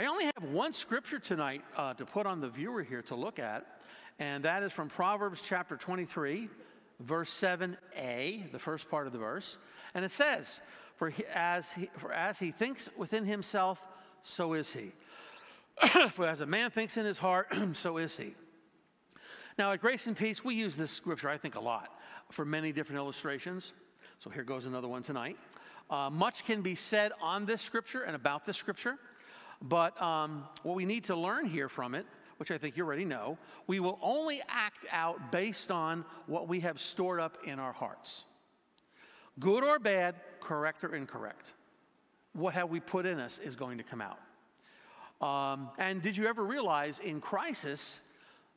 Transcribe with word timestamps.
I 0.00 0.06
only 0.06 0.24
have 0.24 0.50
one 0.50 0.72
scripture 0.72 1.18
tonight 1.18 1.62
uh, 1.76 1.92
to 1.92 2.06
put 2.06 2.24
on 2.24 2.40
the 2.40 2.48
viewer 2.48 2.82
here 2.82 3.02
to 3.02 3.14
look 3.14 3.38
at, 3.38 3.82
and 4.18 4.42
that 4.46 4.62
is 4.62 4.72
from 4.72 4.88
Proverbs 4.88 5.42
chapter 5.42 5.76
23, 5.76 6.48
verse 7.00 7.30
7a, 7.30 8.50
the 8.50 8.58
first 8.58 8.88
part 8.88 9.06
of 9.06 9.12
the 9.12 9.18
verse. 9.18 9.58
And 9.92 10.02
it 10.02 10.10
says, 10.10 10.60
For, 10.96 11.10
he, 11.10 11.26
as, 11.26 11.66
he, 11.72 11.90
for 11.98 12.14
as 12.14 12.38
he 12.38 12.50
thinks 12.50 12.88
within 12.96 13.26
himself, 13.26 13.78
so 14.22 14.54
is 14.54 14.72
he. 14.72 14.92
for 16.12 16.26
as 16.26 16.40
a 16.40 16.46
man 16.46 16.70
thinks 16.70 16.96
in 16.96 17.04
his 17.04 17.18
heart, 17.18 17.54
so 17.74 17.98
is 17.98 18.16
he. 18.16 18.34
Now, 19.58 19.70
at 19.72 19.82
Grace 19.82 20.06
and 20.06 20.16
Peace, 20.16 20.42
we 20.42 20.54
use 20.54 20.76
this 20.76 20.90
scripture, 20.90 21.28
I 21.28 21.36
think, 21.36 21.56
a 21.56 21.60
lot 21.60 21.90
for 22.30 22.46
many 22.46 22.72
different 22.72 23.00
illustrations. 23.00 23.74
So 24.18 24.30
here 24.30 24.44
goes 24.44 24.64
another 24.64 24.88
one 24.88 25.02
tonight. 25.02 25.36
Uh, 25.90 26.08
much 26.08 26.46
can 26.46 26.62
be 26.62 26.74
said 26.74 27.12
on 27.20 27.44
this 27.44 27.60
scripture 27.60 28.04
and 28.04 28.16
about 28.16 28.46
this 28.46 28.56
scripture, 28.56 28.96
but 29.62 30.00
um, 30.00 30.44
what 30.62 30.74
we 30.74 30.84
need 30.84 31.04
to 31.04 31.16
learn 31.16 31.46
here 31.46 31.68
from 31.68 31.94
it, 31.94 32.06
which 32.38 32.50
I 32.50 32.58
think 32.58 32.76
you 32.76 32.84
already 32.84 33.04
know, 33.04 33.36
we 33.66 33.80
will 33.80 33.98
only 34.02 34.40
act 34.48 34.86
out 34.90 35.30
based 35.30 35.70
on 35.70 36.04
what 36.26 36.48
we 36.48 36.60
have 36.60 36.80
stored 36.80 37.20
up 37.20 37.38
in 37.44 37.58
our 37.58 37.72
hearts. 37.72 38.24
Good 39.38 39.62
or 39.62 39.78
bad, 39.78 40.14
correct 40.40 40.82
or 40.84 40.94
incorrect. 40.94 41.52
What 42.32 42.54
have 42.54 42.70
we 42.70 42.80
put 42.80 43.04
in 43.06 43.18
us 43.18 43.38
is 43.38 43.56
going 43.56 43.78
to 43.78 43.84
come 43.84 44.02
out. 44.02 44.18
Um, 45.20 45.68
and 45.78 46.00
did 46.00 46.16
you 46.16 46.26
ever 46.26 46.42
realize 46.42 46.98
in 46.98 47.20
crisis, 47.20 48.00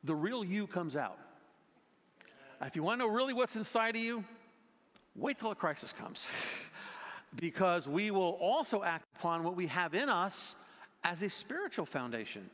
the 0.04 0.16
real 0.16 0.46
you 0.46 0.66
comes 0.68 0.96
out. 0.96 1.18
If 2.62 2.78
you 2.78 2.84
want 2.84 3.02
to 3.02 3.08
know 3.08 3.14
really 3.14 3.34
what's 3.34 3.58
inside 3.58 3.98
of 3.98 4.02
you, 4.02 4.24
wait 5.16 5.40
till 5.40 5.52
a 5.52 5.56
crisis 5.56 5.92
comes. 5.92 6.28
because 7.36 7.88
we 7.88 8.12
will 8.12 8.38
also 8.40 8.84
act 8.84 9.06
upon 9.18 9.44
what 9.44 9.56
we 9.56 9.68
have 9.68 9.94
in 9.94 10.08
us 10.08 10.56
as 11.04 11.22
a 11.22 11.30
spiritual 11.30 11.86
foundation. 11.86 12.50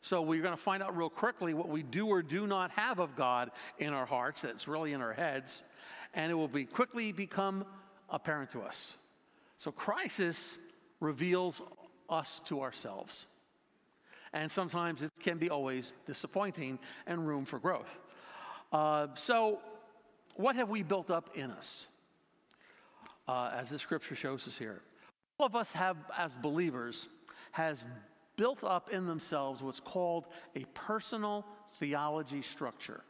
So 0.00 0.22
we're 0.22 0.42
going 0.42 0.56
to 0.56 0.62
find 0.62 0.82
out 0.82 0.96
real 0.96 1.10
quickly 1.10 1.54
what 1.54 1.68
we 1.68 1.82
do 1.82 2.06
or 2.06 2.22
do 2.22 2.46
not 2.46 2.70
have 2.72 3.00
of 3.00 3.16
God 3.16 3.50
in 3.78 3.92
our 3.92 4.06
hearts, 4.06 4.42
that's 4.42 4.68
really 4.68 4.92
in 4.92 5.00
our 5.00 5.12
heads, 5.12 5.62
and 6.14 6.30
it 6.30 6.34
will 6.34 6.48
be 6.48 6.64
quickly 6.64 7.12
become 7.12 7.64
apparent 8.08 8.50
to 8.52 8.60
us. 8.62 8.94
So 9.58 9.72
crisis 9.72 10.56
reveals 11.00 11.60
us 12.08 12.40
to 12.46 12.62
ourselves. 12.62 13.26
And 14.32 14.50
sometimes 14.50 15.02
it 15.02 15.10
can 15.20 15.38
be 15.38 15.50
always 15.50 15.92
disappointing 16.06 16.78
and 17.06 17.26
room 17.26 17.44
for 17.44 17.58
growth. 17.58 17.88
Uh, 18.72 19.08
so, 19.14 19.60
what 20.36 20.54
have 20.56 20.68
we 20.68 20.82
built 20.82 21.10
up 21.10 21.30
in 21.34 21.50
us? 21.50 21.86
Uh, 23.26 23.50
as 23.54 23.70
the 23.70 23.78
scripture 23.78 24.14
shows 24.14 24.46
us 24.46 24.56
here. 24.56 24.80
All 25.38 25.46
of 25.46 25.56
us 25.56 25.72
have, 25.72 25.96
as 26.16 26.34
believers, 26.36 27.08
has 27.58 27.84
built 28.36 28.62
up 28.62 28.88
in 28.90 29.04
themselves 29.04 29.60
what's 29.62 29.80
called 29.80 30.26
a 30.54 30.64
personal 30.74 31.44
theology 31.80 32.40
structure. 32.40 33.02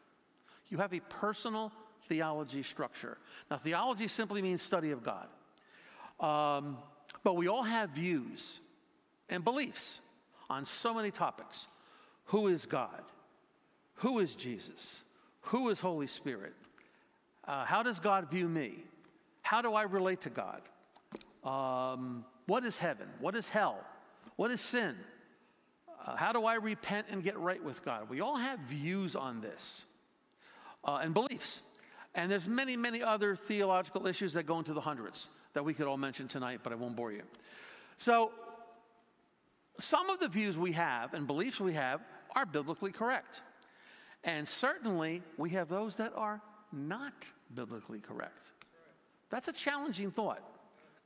You 0.70 0.78
have 0.78 0.94
a 0.94 1.00
personal 1.00 1.70
theology 2.08 2.62
structure. 2.62 3.18
Now, 3.50 3.58
theology 3.58 4.08
simply 4.08 4.40
means 4.40 4.62
study 4.62 4.90
of 4.90 5.02
God. 5.04 5.28
Um, 6.18 6.78
but 7.22 7.36
we 7.36 7.46
all 7.46 7.62
have 7.62 7.90
views 7.90 8.60
and 9.28 9.44
beliefs 9.44 10.00
on 10.48 10.64
so 10.64 10.94
many 10.94 11.10
topics. 11.10 11.68
Who 12.26 12.48
is 12.48 12.64
God? 12.64 13.02
Who 13.96 14.18
is 14.18 14.34
Jesus? 14.34 15.02
Who 15.42 15.68
is 15.68 15.78
Holy 15.78 16.06
Spirit? 16.06 16.54
Uh, 17.46 17.66
how 17.66 17.82
does 17.82 18.00
God 18.00 18.30
view 18.30 18.48
me? 18.48 18.82
How 19.42 19.60
do 19.60 19.74
I 19.74 19.82
relate 19.82 20.22
to 20.22 20.30
God? 20.30 20.62
Um, 21.44 22.24
what 22.46 22.64
is 22.64 22.78
heaven? 22.78 23.08
What 23.20 23.36
is 23.36 23.46
hell? 23.46 23.84
What 24.38 24.52
is 24.52 24.60
sin? 24.60 24.94
Uh, 26.06 26.14
how 26.14 26.30
do 26.30 26.44
I 26.44 26.54
repent 26.54 27.08
and 27.10 27.24
get 27.24 27.36
right 27.36 27.62
with 27.62 27.84
God? 27.84 28.08
We 28.08 28.20
all 28.20 28.36
have 28.36 28.60
views 28.60 29.16
on 29.16 29.40
this 29.40 29.82
uh, 30.84 31.00
and 31.02 31.12
beliefs. 31.12 31.60
And 32.14 32.30
there's 32.30 32.46
many, 32.46 32.76
many 32.76 33.02
other 33.02 33.34
theological 33.34 34.06
issues 34.06 34.32
that 34.34 34.46
go 34.46 34.60
into 34.60 34.72
the 34.74 34.80
hundreds 34.80 35.26
that 35.54 35.64
we 35.64 35.74
could 35.74 35.88
all 35.88 35.96
mention 35.96 36.28
tonight, 36.28 36.60
but 36.62 36.72
I 36.72 36.76
won't 36.76 36.94
bore 36.94 37.10
you. 37.10 37.22
So 37.96 38.30
some 39.80 40.08
of 40.08 40.20
the 40.20 40.28
views 40.28 40.56
we 40.56 40.70
have 40.70 41.14
and 41.14 41.26
beliefs 41.26 41.58
we 41.58 41.72
have 41.72 42.00
are 42.36 42.46
biblically 42.46 42.92
correct. 42.92 43.42
And 44.22 44.46
certainly 44.46 45.20
we 45.36 45.50
have 45.50 45.68
those 45.68 45.96
that 45.96 46.12
are 46.14 46.40
not 46.72 47.28
biblically 47.56 47.98
correct. 47.98 48.50
That's 49.30 49.48
a 49.48 49.52
challenging 49.52 50.12
thought. 50.12 50.44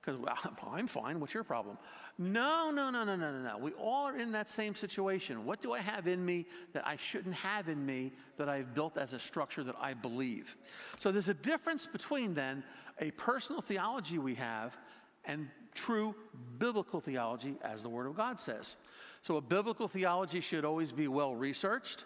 Because 0.03 0.21
well, 0.21 0.37
I'm 0.71 0.87
fine. 0.87 1.19
What's 1.19 1.33
your 1.33 1.45
problem? 1.45 1.79
No, 2.19 2.71
no, 2.71 2.91
no, 2.91 3.05
no, 3.05 3.17
no, 3.17 3.33
no, 3.33 3.43
no. 3.43 3.59
We 3.59 3.73
all 3.73 4.07
are 4.07 4.19
in 4.19 4.33
that 4.33 4.49
same 4.49 4.75
situation. 4.75 5.45
What 5.45 5.63
do 5.63 5.73
I 5.73 5.81
have 5.81 6.07
in 6.07 6.25
me 6.25 6.47
that 6.73 6.87
I 6.87 6.97
shouldn't 6.97 7.35
have 7.35 7.69
in 7.69 7.85
me 7.85 8.13
that 8.37 8.49
I've 8.49 8.75
built 8.75 8.99
as 8.99 9.13
a 9.13 9.19
structure 9.19 9.65
that 9.65 9.77
I 9.81 9.95
believe? 9.95 10.57
So 11.01 11.11
there's 11.11 11.29
a 11.29 11.35
difference 11.35 11.87
between 11.87 12.35
then 12.35 12.63
a 13.01 13.11
personal 13.13 13.63
theology 13.63 14.19
we 14.19 14.35
have 14.35 14.77
and 15.25 15.49
true 15.75 16.15
biblical 16.59 17.01
theology, 17.01 17.57
as 17.63 17.83
the 17.83 17.89
Word 17.89 18.07
of 18.07 18.17
God 18.17 18.39
says. 18.39 18.77
So, 19.23 19.37
a 19.37 19.41
biblical 19.41 19.89
theology 19.89 20.41
should 20.41 20.65
always 20.65 20.93
be 20.93 21.09
well 21.09 21.35
researched, 21.35 22.05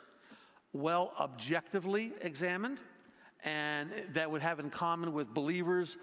well 0.73 1.13
objectively 1.19 2.13
examined, 2.21 2.79
and 3.45 3.91
that 4.13 4.31
would 4.31 4.43
have 4.43 4.61
in 4.61 4.71
common 4.71 5.13
with 5.13 5.33
believers 5.33 5.97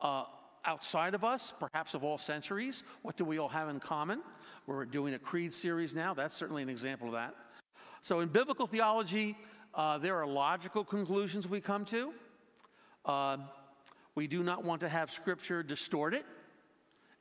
uh, 0.00 0.24
outside 0.64 1.14
of 1.14 1.24
us, 1.24 1.52
perhaps 1.58 1.94
of 1.94 2.04
all 2.04 2.18
centuries. 2.18 2.82
What 3.02 3.16
do 3.16 3.24
we 3.24 3.38
all 3.38 3.48
have 3.48 3.68
in 3.68 3.80
common? 3.80 4.22
We're 4.66 4.84
doing 4.84 5.14
a 5.14 5.18
creed 5.18 5.54
series 5.54 5.94
now. 5.94 6.14
That's 6.14 6.36
certainly 6.36 6.62
an 6.62 6.68
example 6.68 7.06
of 7.08 7.14
that. 7.14 7.34
So, 8.02 8.20
in 8.20 8.28
biblical 8.28 8.66
theology, 8.66 9.36
uh, 9.74 9.98
there 9.98 10.16
are 10.16 10.26
logical 10.26 10.84
conclusions 10.84 11.46
we 11.46 11.60
come 11.60 11.84
to. 11.86 12.12
Uh, 13.04 13.36
we 14.14 14.26
do 14.26 14.42
not 14.42 14.64
want 14.64 14.80
to 14.80 14.88
have 14.88 15.10
Scripture 15.10 15.62
distorted 15.62 16.24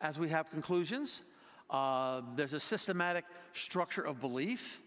as 0.01 0.17
we 0.17 0.29
have 0.29 0.49
conclusions. 0.49 1.21
Uh, 1.69 2.21
there's 2.35 2.53
a 2.53 2.59
systematic 2.59 3.25
structure 3.53 4.01
of 4.01 4.19
belief. 4.19 4.81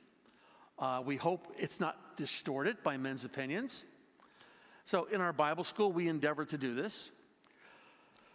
Uh, 0.78 1.00
we 1.04 1.16
hope 1.16 1.46
it's 1.56 1.78
not 1.78 2.16
distorted 2.16 2.76
by 2.82 2.96
men's 2.96 3.24
opinions. 3.24 3.84
So, 4.84 5.04
in 5.04 5.20
our 5.20 5.32
Bible 5.32 5.62
school, 5.62 5.92
we 5.92 6.08
endeavor 6.08 6.44
to 6.46 6.58
do 6.58 6.74
this. 6.74 7.11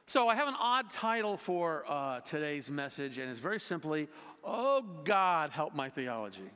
So, 0.09 0.29
I 0.29 0.35
have 0.35 0.47
an 0.47 0.55
odd 0.57 0.89
title 0.89 1.35
for 1.35 1.83
uh, 1.85 2.21
today's 2.21 2.69
message, 2.69 3.17
and 3.17 3.29
it's 3.29 3.41
very 3.41 3.59
simply, 3.59 4.07
Oh 4.41 4.81
God, 5.03 5.49
help 5.49 5.75
my 5.75 5.89
theology. 5.89 6.49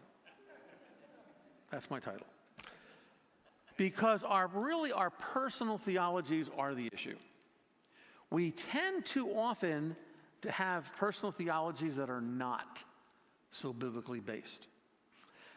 That's 1.70 1.90
my 1.90 2.00
title. 2.00 2.28
Because 3.76 4.24
our 4.24 4.48
really 4.48 4.94
our 4.94 5.10
personal 5.10 5.78
theologies 5.78 6.50
are 6.58 6.74
the 6.74 6.88
issue. 6.94 7.18
We 8.30 8.52
tend 8.52 9.06
too 9.06 9.28
often 9.38 9.98
to 10.44 10.52
have 10.52 10.90
personal 10.96 11.34
theologies 11.34 11.98
that 11.98 12.10
are 12.10 12.22
not 12.22 12.82
so 13.52 13.74
biblically 13.74 14.22
based. 14.22 14.68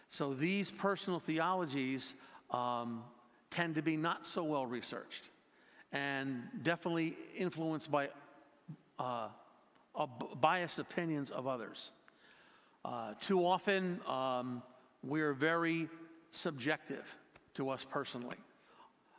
So 0.09 0.35
these 0.35 0.69
personal 0.69 1.21
theologies 1.21 2.15
um, 2.51 3.05
tend 3.51 3.77
to 3.77 3.83
be 3.83 3.97
not 3.97 4.27
so 4.27 4.43
well 4.43 4.67
researched 4.67 5.31
and 5.95 6.43
definitely 6.65 7.17
influenced 7.39 7.91
by 7.91 8.09
uh, 8.99 9.29
uh, 9.95 10.07
biased 10.41 10.81
opinions 10.81 11.31
of 11.31 11.47
others. 11.47 11.93
Uh, 12.85 13.15
too 13.21 13.47
often, 13.47 14.01
um, 14.07 14.63
we're 15.05 15.33
very 15.33 15.89
subjective 16.33 17.07
to 17.55 17.71
us 17.71 17.87
personally, 17.89 18.37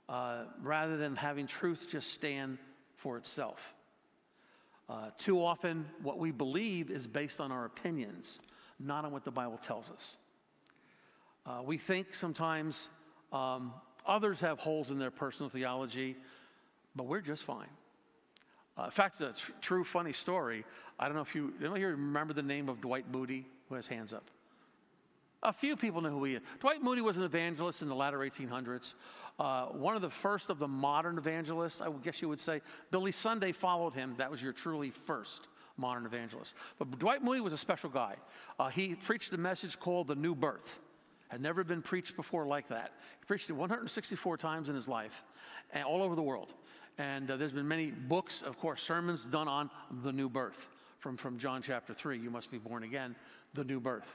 uh, 0.10 0.44
rather 0.62 0.98
than 0.98 1.16
having 1.16 1.48
truth 1.48 1.88
just 1.90 2.14
stand 2.14 2.58
for 2.98 3.18
itself. 3.18 3.74
Uh, 4.90 5.10
too 5.18 5.44
often, 5.44 5.86
what 6.04 6.20
we 6.20 6.30
believe 6.30 6.92
is 6.92 7.08
based 7.08 7.40
on 7.40 7.54
our 7.54 7.66
opinions, 7.66 8.40
not 8.80 9.06
on 9.06 9.12
what 9.14 9.24
the 9.24 9.32
Bible 9.32 9.60
tells 9.66 9.90
us. 9.90 10.18
Uh, 11.46 11.62
we 11.64 11.78
think 11.78 12.14
sometimes 12.14 12.90
um, 13.32 13.74
others 14.06 14.42
have 14.42 14.60
holes 14.60 14.92
in 14.92 15.00
their 15.00 15.10
personal 15.10 15.50
theology, 15.50 16.18
but 16.96 17.06
we're 17.06 17.22
just 17.22 17.44
fine. 17.44 17.70
Uh, 18.78 18.86
in 18.86 18.92
fact, 18.92 19.22
it's 19.22 19.42
a 19.42 19.46
tr- 19.46 19.52
true 19.62 19.84
funny 19.84 20.14
story. 20.14 20.66
I 21.00 21.06
don't 21.06 21.16
know 21.16 21.22
if 21.22 21.36
you, 21.36 21.54
here 21.60 21.92
remember 21.92 22.34
the 22.34 22.44
name 22.44 22.70
of 22.70 22.82
Dwight 22.82 23.06
Moody, 23.12 23.46
who 23.70 23.76
has 23.76 23.88
hands 23.88 24.14
up? 24.14 24.30
A 25.44 25.54
few 25.54 25.76
people 25.76 26.02
know 26.02 26.10
who 26.10 26.24
he 26.24 26.36
is. 26.36 26.42
Dwight 26.60 26.82
Moody 26.82 27.02
was 27.02 27.18
an 27.18 27.24
evangelist 27.24 27.82
in 27.82 27.88
the 27.88 27.96
latter 27.96 28.20
1800s. 28.20 28.96
Uh, 29.38 29.66
one 29.66 29.96
of 29.96 30.02
the 30.02 30.10
first 30.10 30.50
of 30.50 30.60
the 30.60 30.68
modern 30.68 31.18
evangelists, 31.18 31.82
I 31.82 31.90
guess 32.04 32.22
you 32.22 32.30
would 32.30 32.40
say. 32.40 32.62
Billy 32.90 33.12
Sunday 33.12 33.52
followed 33.52 33.94
him. 33.94 34.16
That 34.18 34.32
was 34.32 34.42
your 34.42 34.54
truly 34.54 34.90
first 34.90 35.48
modern 35.78 36.06
evangelist. 36.06 36.56
But 36.80 36.98
Dwight 36.98 37.24
Moody 37.24 37.42
was 37.42 37.54
a 37.54 37.58
special 37.58 37.90
guy. 37.90 38.16
Uh, 38.60 38.70
he 38.70 38.96
preached 38.96 39.34
a 39.34 39.38
message 39.38 39.80
called 39.80 40.08
the 40.08 40.16
New 40.16 40.36
Birth. 40.36 40.80
Had 41.28 41.42
never 41.42 41.64
been 41.64 41.82
preached 41.82 42.16
before 42.16 42.46
like 42.46 42.70
that. 42.70 42.94
He 43.20 43.26
preached 43.26 43.50
it 43.50 43.54
164 43.54 44.38
times 44.38 44.70
in 44.70 44.76
his 44.76 44.88
life, 44.88 45.24
and 45.74 45.84
all 45.84 46.02
over 46.02 46.16
the 46.16 46.22
world. 46.22 46.54
And 46.98 47.30
uh, 47.30 47.38
there's 47.38 47.52
been 47.52 47.68
many 47.68 47.92
books, 47.92 48.42
of 48.42 48.58
course, 48.58 48.82
sermons 48.82 49.26
done 49.26 49.48
on 49.48 49.70
the 50.04 50.12
new 50.12 50.30
birth 50.30 50.70
from, 51.00 51.18
from 51.18 51.38
John 51.38 51.62
chapter 51.62 51.94
3. 51.94 52.18
You 52.18 52.30
must 52.30 52.50
be 52.50 52.58
born 52.58 52.84
again, 52.84 53.16
the 53.54 53.64
new 53.64 53.80
birth. 53.80 54.08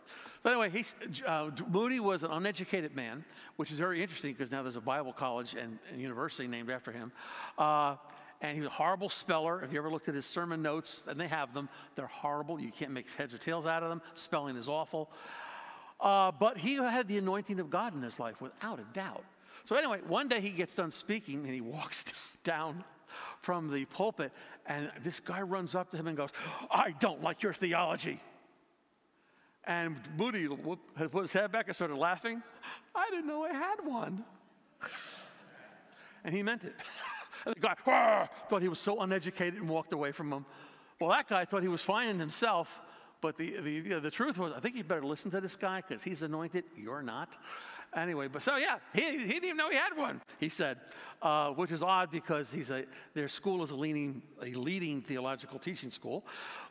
So, 0.42 0.50
anyway, 0.50 0.70
he's, 0.70 0.94
uh, 1.26 1.50
Moody 1.70 2.00
was 2.00 2.22
an 2.22 2.30
uneducated 2.30 2.96
man, 2.96 3.24
which 3.56 3.70
is 3.70 3.78
very 3.78 4.02
interesting 4.02 4.32
because 4.32 4.50
now 4.50 4.62
there's 4.62 4.76
a 4.76 4.80
Bible 4.80 5.12
college 5.12 5.54
and, 5.54 5.78
and 5.92 6.00
university 6.00 6.48
named 6.48 6.70
after 6.70 6.90
him. 6.90 7.12
Uh, 7.58 7.96
and 8.40 8.54
he 8.54 8.60
was 8.60 8.68
a 8.68 8.74
horrible 8.74 9.10
speller. 9.10 9.62
If 9.62 9.72
you 9.72 9.78
ever 9.78 9.90
looked 9.90 10.08
at 10.08 10.14
his 10.14 10.24
sermon 10.24 10.62
notes, 10.62 11.04
and 11.06 11.20
they 11.20 11.28
have 11.28 11.52
them, 11.52 11.68
they're 11.94 12.06
horrible. 12.06 12.58
You 12.58 12.72
can't 12.72 12.92
make 12.92 13.10
heads 13.10 13.34
or 13.34 13.38
tails 13.38 13.66
out 13.66 13.82
of 13.82 13.90
them. 13.90 14.00
Spelling 14.14 14.56
is 14.56 14.66
awful. 14.66 15.10
Uh, 16.00 16.32
but 16.32 16.56
he 16.56 16.76
had 16.76 17.06
the 17.06 17.18
anointing 17.18 17.60
of 17.60 17.68
God 17.68 17.94
in 17.94 18.00
his 18.00 18.18
life, 18.18 18.40
without 18.40 18.80
a 18.80 18.94
doubt. 18.94 19.24
So, 19.64 19.76
anyway, 19.76 20.00
one 20.06 20.28
day 20.28 20.40
he 20.40 20.50
gets 20.50 20.74
done 20.74 20.90
speaking 20.90 21.44
and 21.44 21.54
he 21.54 21.60
walks 21.60 22.04
down 22.44 22.84
from 23.42 23.72
the 23.72 23.84
pulpit, 23.86 24.32
and 24.66 24.90
this 25.02 25.20
guy 25.20 25.40
runs 25.42 25.74
up 25.74 25.90
to 25.90 25.96
him 25.96 26.06
and 26.06 26.16
goes, 26.16 26.30
I 26.70 26.94
don't 27.00 27.22
like 27.22 27.42
your 27.42 27.54
theology. 27.54 28.20
And 29.64 29.96
Moody 30.16 30.48
put 30.48 31.22
his 31.22 31.32
head 31.32 31.52
back 31.52 31.66
and 31.66 31.74
started 31.74 31.96
laughing. 31.96 32.42
I 32.94 33.08
didn't 33.10 33.26
know 33.26 33.44
I 33.44 33.52
had 33.52 33.76
one. 33.84 34.24
and 36.24 36.34
he 36.34 36.42
meant 36.42 36.64
it. 36.64 36.74
and 37.46 37.54
the 37.54 37.60
guy 37.60 38.28
thought 38.48 38.62
he 38.62 38.68
was 38.68 38.78
so 38.78 39.00
uneducated 39.00 39.54
and 39.54 39.68
walked 39.68 39.92
away 39.92 40.12
from 40.12 40.32
him. 40.32 40.46
Well, 41.00 41.10
that 41.10 41.28
guy 41.28 41.44
thought 41.44 41.62
he 41.62 41.68
was 41.68 41.82
finding 41.82 42.18
himself, 42.18 42.68
but 43.20 43.36
the, 43.36 43.56
the, 43.60 43.80
know, 43.82 44.00
the 44.00 44.10
truth 44.10 44.38
was, 44.38 44.52
I 44.54 44.60
think 44.60 44.76
you 44.76 44.84
better 44.84 45.04
listen 45.04 45.30
to 45.30 45.40
this 45.40 45.56
guy 45.56 45.82
because 45.86 46.02
he's 46.02 46.22
anointed. 46.22 46.64
You're 46.76 47.02
not. 47.02 47.30
Anyway, 47.96 48.28
but 48.28 48.42
so 48.42 48.56
yeah, 48.56 48.76
he, 48.94 49.02
he 49.02 49.26
didn't 49.26 49.44
even 49.44 49.56
know 49.56 49.68
he 49.68 49.76
had 49.76 49.96
one, 49.96 50.20
he 50.38 50.48
said, 50.48 50.78
uh, 51.22 51.50
which 51.50 51.72
is 51.72 51.82
odd 51.82 52.10
because 52.10 52.52
he's 52.52 52.70
a, 52.70 52.84
their 53.14 53.28
school 53.28 53.64
is 53.64 53.70
a, 53.70 53.74
leaning, 53.74 54.22
a 54.42 54.52
leading 54.52 55.02
theological 55.02 55.58
teaching 55.58 55.90
school. 55.90 56.24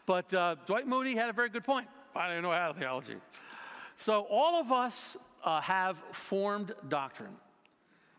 But 0.05 0.33
uh, 0.33 0.55
Dwight 0.65 0.87
Moody 0.87 1.15
had 1.15 1.29
a 1.29 1.33
very 1.33 1.49
good 1.49 1.65
point. 1.65 1.87
I 2.15 2.29
didn't 2.29 2.43
know 2.43 2.51
how 2.51 2.71
to 2.71 2.79
theology. 2.79 3.17
So 3.97 4.25
all 4.29 4.61
of 4.61 4.71
us 4.71 5.17
uh, 5.43 5.59
have 5.59 5.97
formed 6.13 6.73
doctrine, 6.87 7.35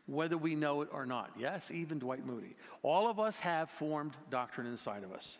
whether 0.06 0.36
we 0.36 0.54
know 0.54 0.82
it 0.82 0.88
or 0.92 1.06
not. 1.06 1.30
Yes, 1.38 1.70
even 1.70 1.98
Dwight 1.98 2.26
Moody. 2.26 2.54
All 2.82 3.08
of 3.08 3.18
us 3.18 3.40
have 3.40 3.70
formed 3.70 4.12
doctrine 4.30 4.66
inside 4.66 5.04
of 5.04 5.12
us. 5.12 5.38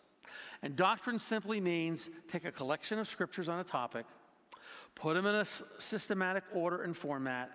And 0.62 0.76
doctrine 0.76 1.18
simply 1.18 1.60
means 1.60 2.08
take 2.26 2.46
a 2.46 2.52
collection 2.52 2.98
of 2.98 3.06
scriptures 3.06 3.50
on 3.50 3.60
a 3.60 3.64
topic– 3.64 4.06
put 5.00 5.14
them 5.14 5.24
in 5.24 5.34
a 5.34 5.46
systematic 5.78 6.44
order 6.52 6.82
and 6.82 6.94
format, 6.96 7.50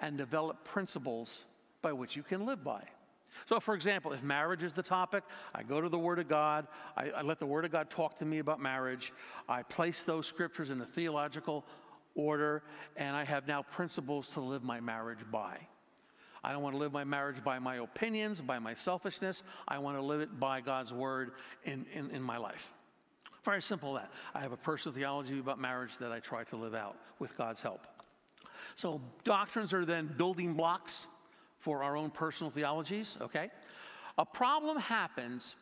and 0.00 0.18
develop 0.18 0.64
principles 0.64 1.44
by 1.82 1.92
which 1.92 2.14
you 2.14 2.22
can 2.22 2.44
live 2.44 2.62
by. 2.62 2.82
So, 3.46 3.58
for 3.58 3.74
example, 3.74 4.12
if 4.12 4.22
marriage 4.22 4.62
is 4.62 4.74
the 4.74 4.82
topic, 4.82 5.24
I 5.54 5.62
go 5.62 5.80
to 5.80 5.88
the 5.88 5.98
Word 5.98 6.18
of 6.18 6.28
God, 6.28 6.66
I, 6.96 7.10
I, 7.10 7.22
let 7.22 7.40
the 7.40 7.46
Word 7.46 7.64
of 7.64 7.72
God 7.72 7.88
talk 7.88 8.18
to 8.18 8.26
me 8.26 8.38
about 8.38 8.60
marriage, 8.60 9.14
I 9.48 9.62
place 9.62 10.02
those 10.02 10.26
scriptures 10.26 10.70
in 10.70 10.80
a 10.82 10.86
theological 10.86 11.64
order, 12.14 12.62
and 12.96 13.16
I 13.16 13.24
have 13.24 13.48
now 13.48 13.62
principles 13.62 14.28
to 14.30 14.40
live 14.40 14.62
my 14.62 14.80
marriage 14.80 15.20
by. 15.30 15.56
I 16.44 16.52
don't 16.52 16.62
want 16.62 16.74
to 16.74 16.78
live 16.78 16.92
my 16.92 17.04
marriage 17.04 17.42
by 17.42 17.58
my 17.58 17.76
opinions, 17.76 18.42
by 18.42 18.58
my 18.58 18.74
selfishness. 18.74 19.42
I 19.66 19.78
want 19.78 19.96
to 19.96 20.02
live 20.02 20.20
it 20.20 20.38
by 20.38 20.60
God's 20.60 20.92
Word 20.92 21.32
in, 21.64 21.86
in, 21.94 22.10
in 22.10 22.22
my 22.22 22.36
life. 22.36 22.72
Very 23.44 23.62
simple 23.62 23.94
that. 23.94 24.10
I 24.34 24.40
have 24.40 24.52
a 24.52 24.56
personal 24.56 24.94
theology 24.94 25.38
about 25.38 25.58
marriage 25.58 25.96
that 25.98 26.12
I 26.12 26.20
try 26.20 26.44
to 26.44 26.56
live 26.56 26.74
out 26.74 26.96
with 27.18 27.36
God's 27.36 27.62
help. 27.62 27.86
So, 28.74 29.00
doctrines 29.24 29.72
are 29.72 29.84
then 29.84 30.12
building 30.16 30.54
blocks 30.54 31.06
for 31.58 31.82
our 31.82 31.96
own 31.96 32.10
personal 32.10 32.50
theologies, 32.50 33.16
okay? 33.20 33.50
A 34.18 34.24
problem 34.24 34.78
happens, 34.78 35.56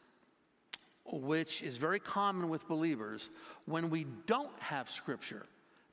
which 1.04 1.62
is 1.62 1.76
very 1.76 2.00
common 2.00 2.48
with 2.48 2.66
believers, 2.66 3.30
when 3.66 3.90
we 3.90 4.06
don't 4.26 4.58
have 4.58 4.90
scripture 4.90 5.46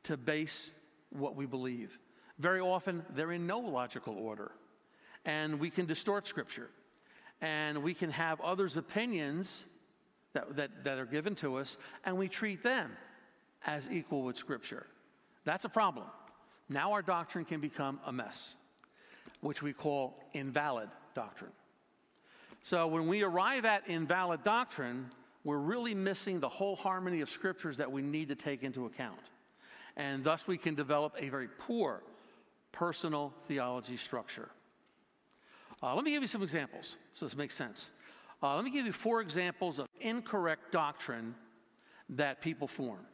to 0.03 0.17
base 0.17 0.71
what 1.11 1.35
we 1.35 1.45
believe. 1.45 1.97
Very 2.39 2.59
often, 2.59 3.03
they're 3.15 3.31
in 3.31 3.45
no 3.45 3.59
logical 3.59 4.15
order, 4.15 4.51
and 5.25 5.59
we 5.59 5.69
can 5.69 5.85
distort 5.85 6.27
scripture, 6.27 6.69
and 7.41 7.81
we 7.81 7.93
can 7.93 8.09
have 8.09 8.41
others' 8.41 8.77
opinions 8.77 9.65
that, 10.35 10.55
that, 10.55 10.69
that 10.83 10.99
are 10.99 11.05
given 11.05 11.33
to 11.35 11.55
us, 11.55 11.77
and 12.05 12.15
we 12.15 12.27
treat 12.27 12.61
them 12.61 12.91
as 13.65 13.89
equal 13.89 14.21
with 14.21 14.37
Scripture. 14.37 14.85
That's 15.43 15.65
a 15.65 15.69
problem. 15.69 16.05
Now 16.69 16.91
our 16.93 17.01
doctrine 17.01 17.45
can 17.45 17.59
become 17.59 17.99
a 18.05 18.11
mess, 18.11 18.55
which 19.41 19.63
we 19.63 19.73
call 19.73 20.19
invalid 20.33 20.89
doctrine. 21.15 21.51
So 22.61 22.87
when 22.87 23.07
we 23.07 23.23
arrive 23.23 23.65
at 23.65 23.87
invalid 23.87 24.43
doctrine, 24.43 25.09
we're 25.43 25.57
really 25.57 25.93
missing 25.93 26.39
the 26.39 26.49
whole 26.49 26.75
harmony 26.75 27.21
of 27.21 27.29
scriptures 27.29 27.77
that 27.77 27.91
we 27.91 28.01
need 28.01 28.29
to 28.29 28.35
take 28.35 28.63
into 28.63 28.85
account. 28.85 29.19
And 29.97 30.23
thus 30.23 30.47
we 30.47 30.57
can 30.57 30.75
develop 30.75 31.13
a 31.17 31.29
very 31.29 31.47
poor 31.59 32.01
personal 32.71 33.33
theology 33.47 33.97
structure. 33.97 34.49
Uh, 35.81 35.93
let 35.93 36.03
me 36.03 36.11
give 36.11 36.21
you 36.21 36.27
some 36.27 36.41
examples 36.41 36.97
so 37.13 37.25
this 37.25 37.38
makes 37.38 37.55
sense. 37.55 37.91
Uh, 38.43 38.55
let 38.55 38.63
me 38.63 38.71
give 38.71 38.85
you 38.85 38.93
four 38.93 39.21
examples 39.21 39.79
of 39.79 39.87
incorrect 39.99 40.71
doctrine 40.71 41.35
that 42.09 42.41
people 42.41 42.67
form. 42.67 43.05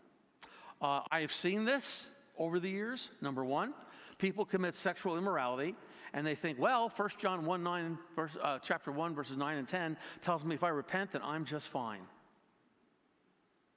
Uh, 0.82 1.02
I 1.12 1.22
have 1.22 1.32
seen 1.32 1.64
this 1.64 2.08
over 2.38 2.60
the 2.60 2.70
years. 2.70 3.10
Number 3.22 3.46
one, 3.46 3.74
people 4.18 4.46
commit 4.46 4.76
sexual 4.76 5.18
immorality 5.18 5.76
and 6.14 6.26
they 6.26 6.36
think, 6.36 6.60
well, 6.60 6.92
1 6.96 7.10
John 7.18 7.46
1, 7.46 7.64
9, 7.64 7.98
verse, 8.16 8.38
uh, 8.42 8.60
chapter 8.62 8.92
1, 8.92 9.16
verses 9.16 9.38
9 9.38 9.58
and 9.58 9.68
10 9.68 9.98
tells 10.22 10.44
me 10.44 10.56
if 10.56 10.64
I 10.64 10.70
repent, 10.70 11.14
then 11.14 11.22
I'm 11.24 11.46
just 11.46 11.68
fine. 11.68 12.02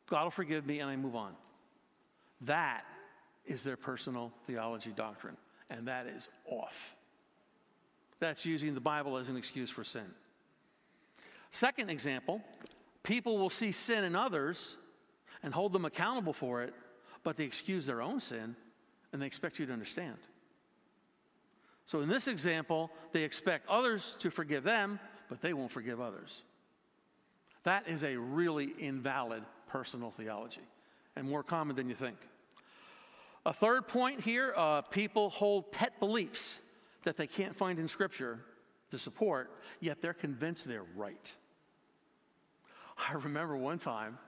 God 0.09 0.25
will 0.25 0.31
forgive 0.31 0.67
me 0.67 0.81
and 0.81 0.91
I 0.91 0.97
move 0.97 1.15
on. 1.15 1.33
That 2.41 2.85
is 3.47 3.63
their 3.63 3.77
personal 3.77 4.33
theology 4.47 4.93
doctrine, 4.95 5.37
and 5.71 5.87
that 5.89 6.07
is 6.07 6.29
off. 6.47 6.95
That's 8.19 8.45
using 8.45 8.75
the 8.75 8.81
Bible 8.81 9.17
as 9.17 9.29
an 9.29 9.37
excuse 9.37 9.71
for 9.71 9.85
sin. 9.85 10.07
Second 11.55 11.89
example 11.89 12.41
people 13.05 13.39
will 13.39 13.51
see 13.51 13.71
sin 13.71 14.03
in 14.03 14.17
others 14.17 14.77
and 15.45 15.55
hold 15.55 15.73
them 15.73 15.85
accountable 15.85 16.33
for 16.33 16.63
it, 16.63 16.75
but 17.23 17.37
they 17.37 17.45
excuse 17.45 17.87
their 17.87 18.03
own 18.03 18.19
sin 18.19 18.57
and 19.13 19.23
they 19.23 19.27
expect 19.27 19.61
you 19.61 19.67
to 19.67 19.73
understand. 19.73 20.17
So 21.87 22.01
in 22.01 22.09
this 22.09 22.27
example, 22.27 22.91
they 23.13 23.23
expect 23.23 23.69
others 23.69 24.17
to 24.19 24.31
forgive 24.31 24.65
them, 24.65 24.99
but 25.29 25.43
they 25.43 25.53
won't 25.53 25.71
forgive 25.71 26.01
others. 26.01 26.43
That 27.63 27.87
is 27.87 28.03
a 28.03 28.17
really 28.17 28.73
invalid 28.79 29.45
personal 29.69 30.11
theology 30.11 30.67
and 31.15 31.29
more 31.29 31.45
common 31.45 31.77
than 31.77 31.89
you 31.89 31.95
think. 31.95 32.17
A 33.47 33.53
third 33.53 33.87
point 33.87 34.21
here 34.21 34.55
uh, 34.57 34.81
people 34.81 35.31
hold 35.31 35.71
pet 35.71 36.01
beliefs 36.01 36.59
that 37.05 37.17
they 37.17 37.29
can't 37.29 37.55
find 37.55 37.79
in 37.79 37.87
Scripture 37.87 38.41
to 38.91 38.99
support, 38.99 39.53
yet 39.81 40.03
they're 40.03 40.15
convinced 40.15 40.67
they're 40.67 40.83
right. 40.97 41.33
I 43.11 43.15
remember 43.15 43.57
one 43.57 43.79
time, 43.79 44.19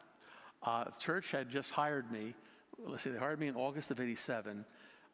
uh, 0.62 0.86
church 0.98 1.30
had 1.30 1.48
just 1.48 1.70
hired 1.70 2.10
me. 2.10 2.34
Let's 2.78 3.04
see, 3.04 3.10
they 3.10 3.18
hired 3.18 3.40
me 3.40 3.48
in 3.48 3.56
August 3.56 3.90
of 3.90 4.00
87. 4.00 4.64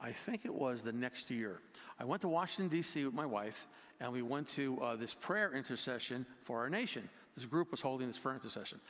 I 0.01 0.13
think 0.13 0.45
it 0.45 0.53
was 0.53 0.83
the 0.83 0.93
next 0.93 1.31
year. 1.31 1.61
I 2.01 2.05
went 2.05 2.23
to 2.23 2.29
Washington, 2.29 2.69
D.C. 2.69 3.05
with 3.05 3.15
my 3.15 3.27
wife, 3.27 3.69
and 4.01 4.13
we 4.13 4.23
went 4.23 4.49
to 4.51 4.81
uh, 4.83 4.97
this 4.97 5.15
prayer 5.15 5.55
intercession 5.55 6.27
for 6.43 6.59
our 6.59 6.69
nation. 6.69 7.09
This 7.37 7.47
group 7.47 7.71
was 7.71 7.81
holding 7.81 8.09
this 8.09 8.19
prayer 8.19 8.35
intercession. 8.35 8.81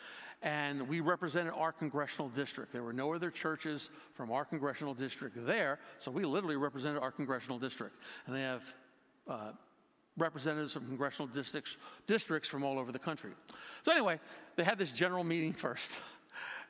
And 0.43 0.89
we 0.89 1.01
represented 1.01 1.53
our 1.55 1.71
congressional 1.71 2.29
district. 2.31 2.73
There 2.73 2.83
were 2.83 2.95
no 2.95 3.13
other 3.13 3.31
churches 3.31 3.91
from 4.15 4.33
our 4.33 4.45
congressional 4.45 4.95
district 4.95 5.37
there, 5.47 5.79
so 5.99 6.11
we 6.11 6.25
literally 6.25 6.57
represented 6.57 7.01
our 7.03 7.13
congressional 7.13 7.59
district. 7.59 7.95
And 8.27 8.35
they 8.35 8.41
have 8.41 8.63
uh, 9.29 9.53
representatives 10.19 10.73
from 10.73 10.87
congressional 10.87 11.27
districts, 11.29 11.77
districts 12.07 12.49
from 12.49 12.65
all 12.65 12.79
over 12.79 12.93
the 12.93 12.99
country. 12.99 13.31
So, 13.83 13.93
anyway, 13.93 14.21
they 14.57 14.65
had 14.65 14.79
this 14.79 14.93
general 14.93 15.25
meeting 15.25 15.53
first. 15.53 15.91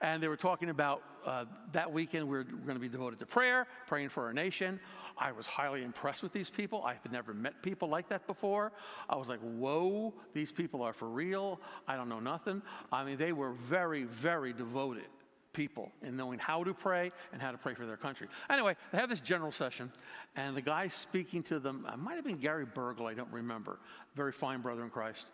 And 0.01 0.21
they 0.21 0.27
were 0.27 0.37
talking 0.37 0.71
about 0.71 1.01
uh, 1.25 1.45
that 1.71 1.93
weekend 1.93 2.27
we 2.27 2.39
we're 2.39 2.43
going 2.43 2.75
to 2.75 2.81
be 2.81 2.89
devoted 2.89 3.21
to 3.21 3.27
prayer, 3.27 3.69
praying 3.87 4.09
for 4.09 4.25
our 4.25 4.33
nation. 4.33 4.81
I 5.17 5.31
was 5.31 5.47
highly 5.47 5.85
impressed 5.85 6.25
with 6.25 6.33
these 6.33 6.51
people. 6.51 6.83
I 6.83 6.95
have 6.95 7.13
never 7.13 7.33
met 7.33 7.63
people 7.63 7.89
like 7.89 8.09
that 8.09 8.27
before. 8.27 8.73
I 9.09 9.15
was 9.15 9.29
like, 9.29 9.39
whoa, 9.39 10.13
these 10.35 10.51
people 10.51 10.83
are 10.83 10.93
for 10.93 11.09
real. 11.09 11.61
I 11.87 11.95
don't 11.95 12.09
know 12.09 12.19
nothing. 12.19 12.63
I 12.91 13.05
mean, 13.05 13.17
they 13.17 13.31
were 13.31 13.53
very, 13.53 14.03
very 14.03 14.53
devoted 14.53 15.05
people 15.53 15.91
in 16.03 16.17
knowing 16.17 16.39
how 16.39 16.65
to 16.65 16.75
pray 16.75 17.13
and 17.33 17.41
how 17.41 17.53
to 17.53 17.59
pray 17.59 17.75
for 17.75 17.87
their 17.87 17.97
country. 17.97 18.29
Anyway, 18.51 18.77
they 18.91 18.99
have 18.99 19.09
this 19.09 19.21
general 19.21 19.53
session, 19.53 19.93
and 20.37 20.57
the 20.57 20.63
guy 20.63 20.89
speaking 20.89 21.43
to 21.45 21.59
them, 21.59 21.87
it 21.93 21.99
might 21.99 22.15
have 22.15 22.25
been 22.25 22.39
Gary 22.39 22.67
Bergel, 22.67 23.07
I 23.07 23.15
don't 23.15 23.33
remember, 23.33 23.79
very 24.15 24.33
fine 24.33 24.61
brother 24.61 24.83
in 24.83 24.91
Christ. 24.91 25.27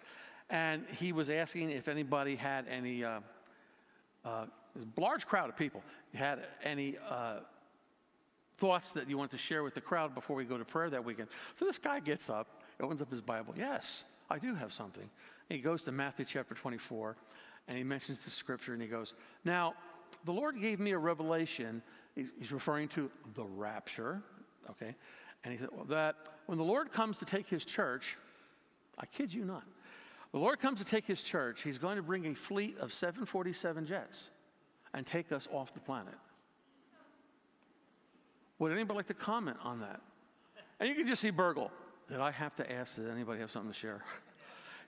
And 0.50 0.84
he 0.98 1.12
was 1.12 1.28
asking 1.28 1.70
if 1.70 1.88
anybody 1.88 2.34
had 2.34 2.66
any, 2.68 3.04
uh, 3.04 3.20
uh, 4.24 4.46
large 4.96 5.26
crowd 5.26 5.48
of 5.48 5.56
people, 5.56 5.82
had 6.14 6.46
any 6.62 6.96
uh, 7.08 7.40
thoughts 8.58 8.92
that 8.92 9.08
you 9.08 9.18
want 9.18 9.30
to 9.30 9.38
share 9.38 9.62
with 9.62 9.74
the 9.74 9.80
crowd 9.80 10.14
before 10.14 10.36
we 10.36 10.44
go 10.44 10.58
to 10.58 10.64
prayer 10.64 10.90
that 10.90 11.04
weekend. 11.04 11.28
So 11.58 11.64
this 11.64 11.78
guy 11.78 12.00
gets 12.00 12.30
up, 12.30 12.62
opens 12.80 13.02
up 13.02 13.10
his 13.10 13.20
Bible. 13.20 13.54
Yes, 13.56 14.04
I 14.30 14.38
do 14.38 14.54
have 14.54 14.72
something. 14.72 15.08
He 15.48 15.58
goes 15.58 15.82
to 15.84 15.92
Matthew 15.92 16.24
chapter 16.24 16.54
24 16.54 17.16
and 17.68 17.76
he 17.76 17.84
mentions 17.84 18.18
the 18.18 18.30
scripture 18.30 18.72
and 18.72 18.82
he 18.82 18.88
goes, 18.88 19.14
Now, 19.44 19.74
the 20.24 20.32
Lord 20.32 20.60
gave 20.60 20.80
me 20.80 20.92
a 20.92 20.98
revelation. 20.98 21.82
He's, 22.14 22.50
referring 22.50 22.88
to 22.88 23.10
the 23.34 23.44
rapture, 23.44 24.22
okay? 24.70 24.96
And 25.44 25.52
he 25.52 25.58
said, 25.58 25.68
Well, 25.72 25.84
that 25.86 26.16
when 26.46 26.58
the 26.58 26.64
Lord 26.64 26.92
comes 26.92 27.18
to 27.18 27.24
take 27.24 27.48
his 27.48 27.64
church, 27.64 28.16
I 28.98 29.06
kid 29.06 29.32
you 29.32 29.44
not, 29.44 29.62
the 30.32 30.38
Lord 30.38 30.60
comes 30.60 30.78
to 30.80 30.84
take 30.84 31.06
his 31.06 31.22
church, 31.22 31.62
he's 31.62 31.78
going 31.78 31.96
to 31.96 32.02
bring 32.02 32.26
a 32.26 32.34
fleet 32.34 32.76
of 32.78 32.92
747 32.92 33.86
jets 33.86 34.30
and 34.94 35.06
take 35.06 35.32
us 35.32 35.48
off 35.52 35.72
the 35.72 35.80
planet. 35.80 36.14
Would 38.58 38.72
anybody 38.72 38.96
like 38.96 39.06
to 39.06 39.14
comment 39.14 39.58
on 39.62 39.80
that? 39.80 40.00
And 40.80 40.88
you 40.88 40.94
can 40.94 41.06
just 41.06 41.22
see 41.22 41.30
Bergel. 41.30 41.70
Did 42.08 42.20
I 42.20 42.30
have 42.30 42.56
to 42.56 42.72
ask, 42.72 42.96
did 42.96 43.08
anybody 43.08 43.40
have 43.40 43.50
something 43.50 43.70
to 43.70 43.78
share? 43.78 44.02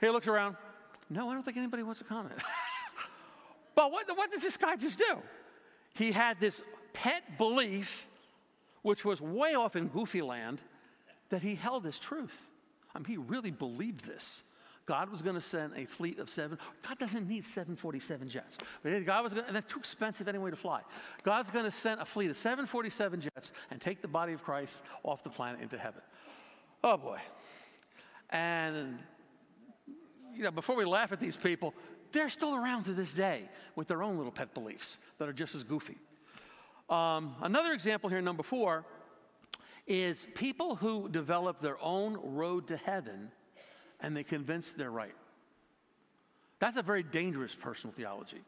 He 0.00 0.08
looks 0.08 0.26
around. 0.26 0.56
No, 1.10 1.28
I 1.28 1.34
don't 1.34 1.44
think 1.44 1.56
anybody 1.56 1.82
wants 1.82 1.98
to 1.98 2.04
comment. 2.04 2.34
but 3.80 3.92
what, 3.92 4.06
what 4.14 4.30
did 4.30 4.42
this 4.42 4.58
guy 4.58 4.76
just 4.76 4.98
do? 4.98 5.16
He 5.94 6.12
had 6.12 6.38
this 6.38 6.60
pet 6.92 7.38
belief, 7.38 8.08
which 8.82 9.06
was 9.06 9.22
way 9.22 9.54
off 9.54 9.74
in 9.74 9.88
goofy 9.88 10.20
land, 10.20 10.60
that 11.30 11.40
he 11.40 11.54
held 11.54 11.86
as 11.86 11.98
truth. 11.98 12.50
I 12.94 12.98
mean, 12.98 13.06
he 13.06 13.16
really 13.16 13.50
believed 13.50 14.04
this. 14.04 14.42
God 14.84 15.08
was 15.08 15.22
going 15.22 15.34
to 15.34 15.40
send 15.40 15.72
a 15.78 15.86
fleet 15.86 16.18
of 16.18 16.28
seven. 16.28 16.58
God 16.86 16.98
doesn't 16.98 17.26
need 17.26 17.42
747 17.46 18.28
jets. 18.28 18.58
God 18.84 19.24
was 19.24 19.32
going, 19.32 19.46
and 19.46 19.56
that's 19.56 19.72
too 19.72 19.78
expensive 19.78 20.28
anyway 20.28 20.50
to 20.50 20.56
fly. 20.56 20.82
God's 21.22 21.48
going 21.48 21.64
to 21.64 21.70
send 21.70 22.02
a 22.02 22.04
fleet 22.04 22.28
of 22.28 22.36
747 22.36 23.22
jets 23.22 23.52
and 23.70 23.80
take 23.80 24.02
the 24.02 24.08
body 24.08 24.34
of 24.34 24.44
Christ 24.44 24.82
off 25.04 25.24
the 25.24 25.30
planet 25.30 25.62
into 25.62 25.78
heaven. 25.78 26.02
Oh 26.84 26.98
boy. 26.98 27.18
And 28.28 28.98
you 30.34 30.42
know, 30.42 30.50
before 30.50 30.76
we 30.76 30.84
laugh 30.84 31.12
at 31.12 31.20
these 31.20 31.36
people, 31.36 31.74
they're 32.12 32.28
still 32.28 32.54
around 32.54 32.84
to 32.84 32.92
this 32.92 33.12
day 33.12 33.48
with 33.76 33.88
their 33.88 34.02
own 34.02 34.16
little 34.16 34.32
pet 34.32 34.54
beliefs 34.54 34.98
that 35.18 35.28
are 35.28 35.32
just 35.32 35.54
as 35.54 35.62
goofy. 35.62 35.96
Um, 36.88 37.34
another 37.42 37.72
example 37.72 38.10
here, 38.10 38.20
number 38.20 38.42
four, 38.42 38.84
is 39.86 40.26
people 40.34 40.76
who 40.76 41.08
develop 41.08 41.60
their 41.60 41.80
own 41.82 42.18
road 42.22 42.66
to 42.68 42.76
heaven 42.76 43.30
and 44.00 44.16
they 44.16 44.24
convince 44.24 44.72
they're 44.72 44.90
right. 44.90 45.14
That's 46.58 46.76
a 46.76 46.82
very 46.82 47.02
dangerous 47.02 47.54
personal 47.54 47.94
theology. 47.94 48.42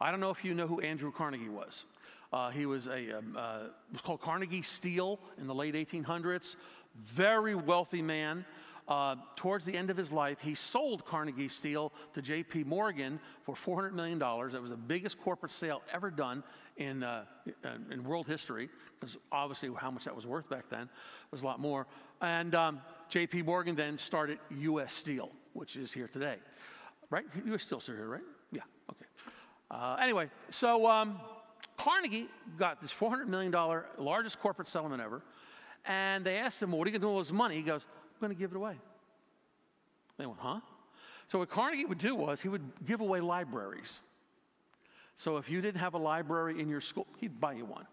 I 0.00 0.10
don't 0.10 0.20
know 0.20 0.30
if 0.30 0.44
you 0.44 0.54
know 0.54 0.66
who 0.66 0.80
Andrew 0.80 1.12
Carnegie 1.12 1.48
was. 1.48 1.84
Uh, 2.32 2.50
he 2.50 2.64
was 2.64 2.86
a 2.86 3.18
um, 3.18 3.36
uh, 3.36 3.58
was 3.92 4.00
called 4.02 4.20
Carnegie 4.20 4.62
Steel 4.62 5.18
in 5.38 5.46
the 5.46 5.54
late 5.54 5.74
1800s. 5.74 6.54
Very 6.94 7.54
wealthy 7.54 8.02
man. 8.02 8.44
Uh, 8.90 9.14
towards 9.36 9.64
the 9.64 9.76
end 9.76 9.88
of 9.88 9.96
his 9.96 10.10
life, 10.10 10.38
he 10.40 10.52
sold 10.52 11.06
Carnegie 11.06 11.46
Steel 11.46 11.92
to 12.12 12.20
J.P. 12.20 12.64
Morgan 12.64 13.20
for 13.44 13.54
$400 13.54 13.92
million. 13.92 14.20
It 14.20 14.60
was 14.60 14.70
the 14.70 14.76
biggest 14.76 15.20
corporate 15.20 15.52
sale 15.52 15.82
ever 15.92 16.10
done 16.10 16.42
in, 16.76 17.04
uh, 17.04 17.22
in 17.92 18.02
world 18.02 18.26
history, 18.26 18.68
because 18.98 19.16
obviously 19.30 19.70
how 19.76 19.92
much 19.92 20.06
that 20.06 20.16
was 20.16 20.26
worth 20.26 20.50
back 20.50 20.64
then 20.70 20.88
was 21.30 21.42
a 21.42 21.44
lot 21.44 21.60
more. 21.60 21.86
And 22.20 22.52
um, 22.56 22.80
J.P. 23.08 23.42
Morgan 23.42 23.76
then 23.76 23.96
started 23.96 24.40
U.S. 24.58 24.92
Steel, 24.92 25.30
which 25.52 25.76
is 25.76 25.92
here 25.92 26.08
today. 26.08 26.38
Right? 27.10 27.26
U.S. 27.46 27.62
Steel's 27.62 27.86
here, 27.86 28.08
right? 28.08 28.22
Yeah, 28.50 28.62
okay. 28.90 29.06
Uh, 29.70 29.98
anyway, 30.02 30.28
so 30.50 30.88
um, 30.88 31.20
Carnegie 31.78 32.28
got 32.58 32.80
this 32.82 32.92
$400 32.92 33.28
million, 33.28 33.54
largest 33.98 34.40
corporate 34.40 34.66
settlement 34.66 35.00
ever. 35.00 35.22
And 35.84 36.26
they 36.26 36.36
asked 36.38 36.60
him, 36.60 36.72
well, 36.72 36.80
what 36.80 36.88
are 36.88 36.90
you 36.90 36.98
going 36.98 37.02
to 37.02 37.06
do 37.06 37.08
with 37.08 37.16
all 37.16 37.22
this 37.22 37.32
money? 37.32 37.54
He 37.54 37.62
goes, 37.62 37.86
going 38.20 38.32
to 38.32 38.38
give 38.38 38.52
it 38.52 38.56
away. 38.56 38.74
They 40.18 40.26
went, 40.26 40.38
huh? 40.38 40.60
So 41.30 41.38
what 41.38 41.50
Carnegie 41.50 41.86
would 41.86 41.98
do 41.98 42.14
was 42.14 42.40
he 42.40 42.48
would 42.48 42.62
give 42.86 43.00
away 43.00 43.20
libraries. 43.20 44.00
So 45.16 45.36
if 45.36 45.48
you 45.50 45.60
didn't 45.60 45.80
have 45.80 45.94
a 45.94 45.98
library 45.98 46.60
in 46.60 46.68
your 46.68 46.80
school, 46.80 47.06
he'd 47.18 47.40
buy 47.40 47.52
you 47.52 47.64
one. 47.64 47.86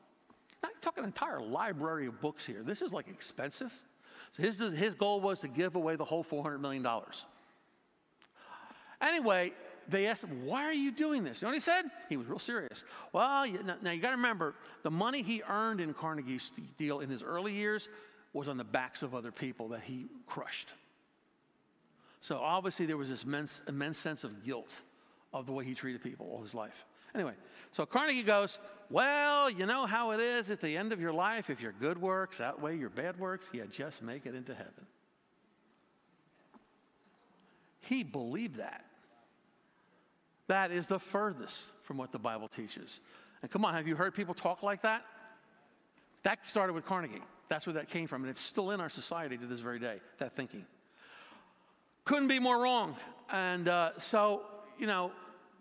Now, 0.63 0.69
you're 0.69 0.81
talking 0.81 1.03
an 1.03 1.09
entire 1.09 1.39
library 1.39 2.07
of 2.07 2.19
books 2.19 2.45
here. 2.45 2.63
This 2.63 2.81
is 2.81 2.91
like 2.91 3.07
expensive. 3.07 3.73
So 4.31 4.43
his, 4.43 4.57
his 4.57 4.93
goal 4.93 5.21
was 5.21 5.39
to 5.41 5.47
give 5.47 5.75
away 5.75 5.95
the 5.95 6.03
whole 6.03 6.23
$400 6.23 6.59
million. 6.59 6.85
Anyway, 9.01 9.51
they 9.87 10.07
asked 10.07 10.23
him, 10.23 10.45
Why 10.45 10.63
are 10.63 10.73
you 10.73 10.91
doing 10.91 11.23
this? 11.23 11.41
You 11.41 11.45
know 11.45 11.49
what 11.49 11.55
he 11.55 11.61
said? 11.61 11.85
He 12.09 12.17
was 12.17 12.27
real 12.27 12.39
serious. 12.39 12.83
Well, 13.13 13.45
you, 13.45 13.61
now, 13.63 13.75
now 13.81 13.91
you 13.91 14.01
got 14.01 14.09
to 14.09 14.15
remember, 14.15 14.55
the 14.83 14.91
money 14.91 15.21
he 15.21 15.43
earned 15.47 15.79
in 15.79 15.93
Carnegie 15.93 16.39
Steel 16.39 16.99
in 16.99 17.09
his 17.09 17.23
early 17.23 17.53
years 17.53 17.87
was 18.33 18.47
on 18.47 18.57
the 18.57 18.63
backs 18.63 19.01
of 19.01 19.15
other 19.15 19.31
people 19.31 19.69
that 19.69 19.81
he 19.81 20.07
crushed. 20.25 20.69
So 22.21 22.37
obviously, 22.37 22.85
there 22.85 22.97
was 22.97 23.09
this 23.09 23.23
immense, 23.23 23.61
immense 23.67 23.97
sense 23.97 24.23
of 24.23 24.43
guilt 24.43 24.81
of 25.33 25.45
the 25.45 25.51
way 25.51 25.65
he 25.65 25.73
treated 25.73 26.03
people 26.03 26.27
all 26.31 26.41
his 26.41 26.53
life. 26.53 26.85
Anyway, 27.15 27.33
so 27.71 27.85
Carnegie 27.85 28.23
goes, 28.23 28.59
Well, 28.89 29.49
you 29.49 29.65
know 29.65 29.85
how 29.85 30.11
it 30.11 30.19
is 30.19 30.51
at 30.51 30.61
the 30.61 30.75
end 30.75 30.91
of 30.93 30.99
your 30.99 31.13
life. 31.13 31.49
If 31.49 31.61
your 31.61 31.71
good 31.73 31.99
works 31.99 32.41
outweigh 32.41 32.77
your 32.77 32.89
bad 32.89 33.19
works, 33.19 33.47
you 33.53 33.65
just 33.65 34.01
make 34.01 34.25
it 34.25 34.35
into 34.35 34.53
heaven. 34.53 34.85
He 37.81 38.03
believed 38.03 38.57
that. 38.57 38.83
That 40.47 40.71
is 40.71 40.87
the 40.87 40.99
furthest 40.99 41.67
from 41.83 41.97
what 41.97 42.11
the 42.11 42.19
Bible 42.19 42.47
teaches. 42.47 42.99
And 43.41 43.51
come 43.51 43.65
on, 43.65 43.73
have 43.73 43.87
you 43.87 43.95
heard 43.95 44.13
people 44.13 44.33
talk 44.33 44.63
like 44.63 44.81
that? 44.81 45.03
That 46.23 46.39
started 46.47 46.73
with 46.73 46.85
Carnegie. 46.85 47.21
That's 47.49 47.65
where 47.65 47.73
that 47.73 47.89
came 47.89 48.07
from. 48.07 48.23
And 48.23 48.29
it's 48.29 48.41
still 48.41 48.71
in 48.71 48.81
our 48.81 48.89
society 48.89 49.37
to 49.37 49.45
this 49.45 49.59
very 49.59 49.79
day, 49.79 49.99
that 50.19 50.35
thinking. 50.35 50.65
Couldn't 52.05 52.27
be 52.27 52.39
more 52.39 52.61
wrong. 52.61 52.95
And 53.29 53.67
uh, 53.67 53.91
so, 53.99 54.43
you 54.77 54.87
know, 54.87 55.11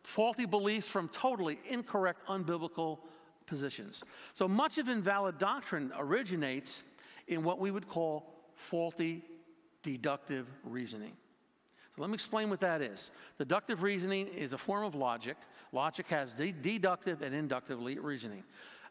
faulty 0.03 0.47
beliefs 0.47 0.87
from 0.87 1.09
totally 1.09 1.59
incorrect, 1.69 2.27
unbiblical 2.29 2.99
positions. 3.47 4.03
So 4.35 4.49
much 4.49 4.79
of 4.79 4.89
invalid 4.89 5.39
doctrine 5.39 5.93
originates 5.97 6.83
in 7.29 7.43
what 7.43 7.59
we 7.59 7.71
would 7.71 7.89
call 7.89 8.33
faulty 8.55 9.25
deductive 9.83 10.47
reasoning. 10.65 11.13
So 11.95 12.03
let 12.03 12.11
me 12.11 12.15
explain 12.15 12.51
what 12.51 12.61
that 12.61 12.83
is. 12.83 13.11
Deductive 13.39 13.83
reasoning 13.83 14.29
is 14.29 14.53
a 14.53 14.59
form 14.59 14.85
of 14.85 14.95
logic. 14.95 15.37
Logic 15.73 16.07
has 16.09 16.33
de- 16.35 16.53
deductive 16.53 17.23
and 17.23 17.35
inductive 17.35 17.83
reasoning. 17.83 18.45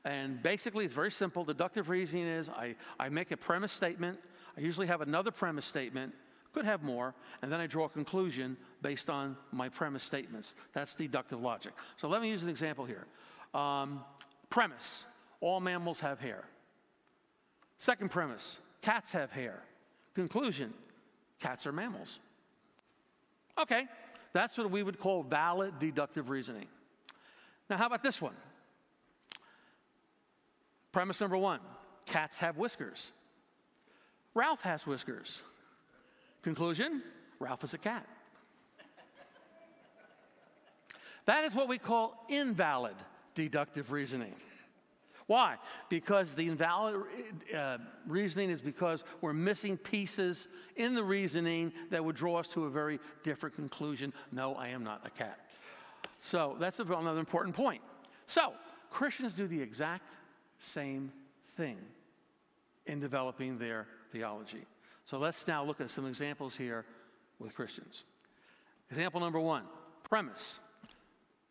And 0.06 0.42
basically, 0.42 0.86
it's 0.86 0.94
very 0.94 1.12
simple. 1.12 1.44
Deductive 1.44 1.90
reasoning 1.90 2.28
is 2.28 2.48
I, 2.48 2.76
I 3.00 3.10
make 3.10 3.32
a 3.32 3.38
premise 3.38 3.72
statement. 3.72 4.20
I 4.56 4.62
usually 4.62 4.88
have 4.88 5.02
another 5.02 5.32
premise 5.32 5.66
statement, 5.66 6.14
could 6.54 6.64
have 6.64 6.84
more, 6.84 7.16
and 7.42 7.52
then 7.52 7.60
I 7.60 7.68
draw 7.68 7.86
a 7.86 7.90
conclusion 7.90 8.56
based 8.84 9.10
on 9.10 9.36
my 9.52 9.68
premise 9.68 10.04
statements. 10.04 10.54
That's 10.74 10.94
deductive 10.94 11.42
logic. 11.42 11.74
So 11.98 12.08
let 12.08 12.22
me 12.22 12.30
use 12.30 12.44
an 12.44 12.50
example 12.50 12.86
here. 12.86 13.08
Um, 13.60 14.04
premise 14.50 15.06
all 15.42 15.60
mammals 15.60 16.00
have 16.00 16.20
hair. 16.20 16.46
Second 17.80 18.12
premise 18.12 18.60
cats 18.82 19.12
have 19.12 19.32
hair. 19.32 19.64
Conclusion 20.14 20.74
cats 21.40 21.66
are 21.66 21.72
mammals. 21.72 22.20
Okay, 23.58 23.88
that's 24.34 24.58
what 24.58 24.70
we 24.70 24.84
would 24.84 25.00
call 25.00 25.24
valid 25.24 25.80
deductive 25.80 26.30
reasoning. 26.30 26.68
Now, 27.70 27.78
how 27.78 27.88
about 27.88 28.04
this 28.04 28.22
one? 28.22 28.36
Premise 30.96 31.20
number 31.20 31.38
one 31.38 31.60
cats 32.06 32.38
have 32.38 32.56
whiskers. 32.56 33.12
Ralph 34.34 34.62
has 34.62 34.88
whiskers. 34.88 35.42
Conclusion 36.42 37.04
Ralph 37.38 37.66
is 37.66 37.74
a 37.74 37.78
cat. 37.78 38.08
That 41.26 41.44
is 41.44 41.54
what 41.54 41.68
we 41.68 41.80
call 41.80 42.26
invalid 42.30 42.96
deductive 43.36 43.92
reasoning. 43.92 44.36
Why? 45.28 45.58
Because 45.90 46.34
the 46.34 46.48
invalid 46.48 47.04
uh, 47.54 47.80
reasoning 48.08 48.50
is 48.50 48.62
because 48.62 49.04
we're 49.20 49.34
missing 49.34 49.76
pieces 49.76 50.48
in 50.78 50.96
the 50.96 51.04
reasoning 51.04 51.74
that 51.90 52.06
would 52.06 52.16
draw 52.16 52.38
us 52.38 52.48
to 52.50 52.68
a 52.68 52.70
very 52.70 53.02
different 53.22 53.54
conclusion. 53.54 54.14
No, 54.32 54.56
I 54.56 54.70
am 54.70 54.86
not 54.86 55.02
a 55.06 55.10
cat. 55.10 55.40
So 56.22 56.56
that's 56.58 56.80
another 56.80 57.20
important 57.20 57.54
point. 57.54 57.82
So 58.28 58.54
Christians 58.92 59.34
do 59.34 59.46
the 59.46 59.62
exact 59.62 60.04
same 60.60 61.12
thing 61.58 61.78
in 62.86 63.00
developing 63.00 63.58
their 63.58 63.88
theology. 64.12 64.66
So 65.06 65.18
let's 65.18 65.48
now 65.48 65.64
look 65.64 65.82
at 65.82 65.92
some 65.92 66.06
examples 66.06 66.56
here 66.56 66.86
with 67.40 67.54
Christians. 67.56 68.04
Example 68.90 69.20
number 69.20 69.40
one 69.40 69.64
premise 70.04 70.60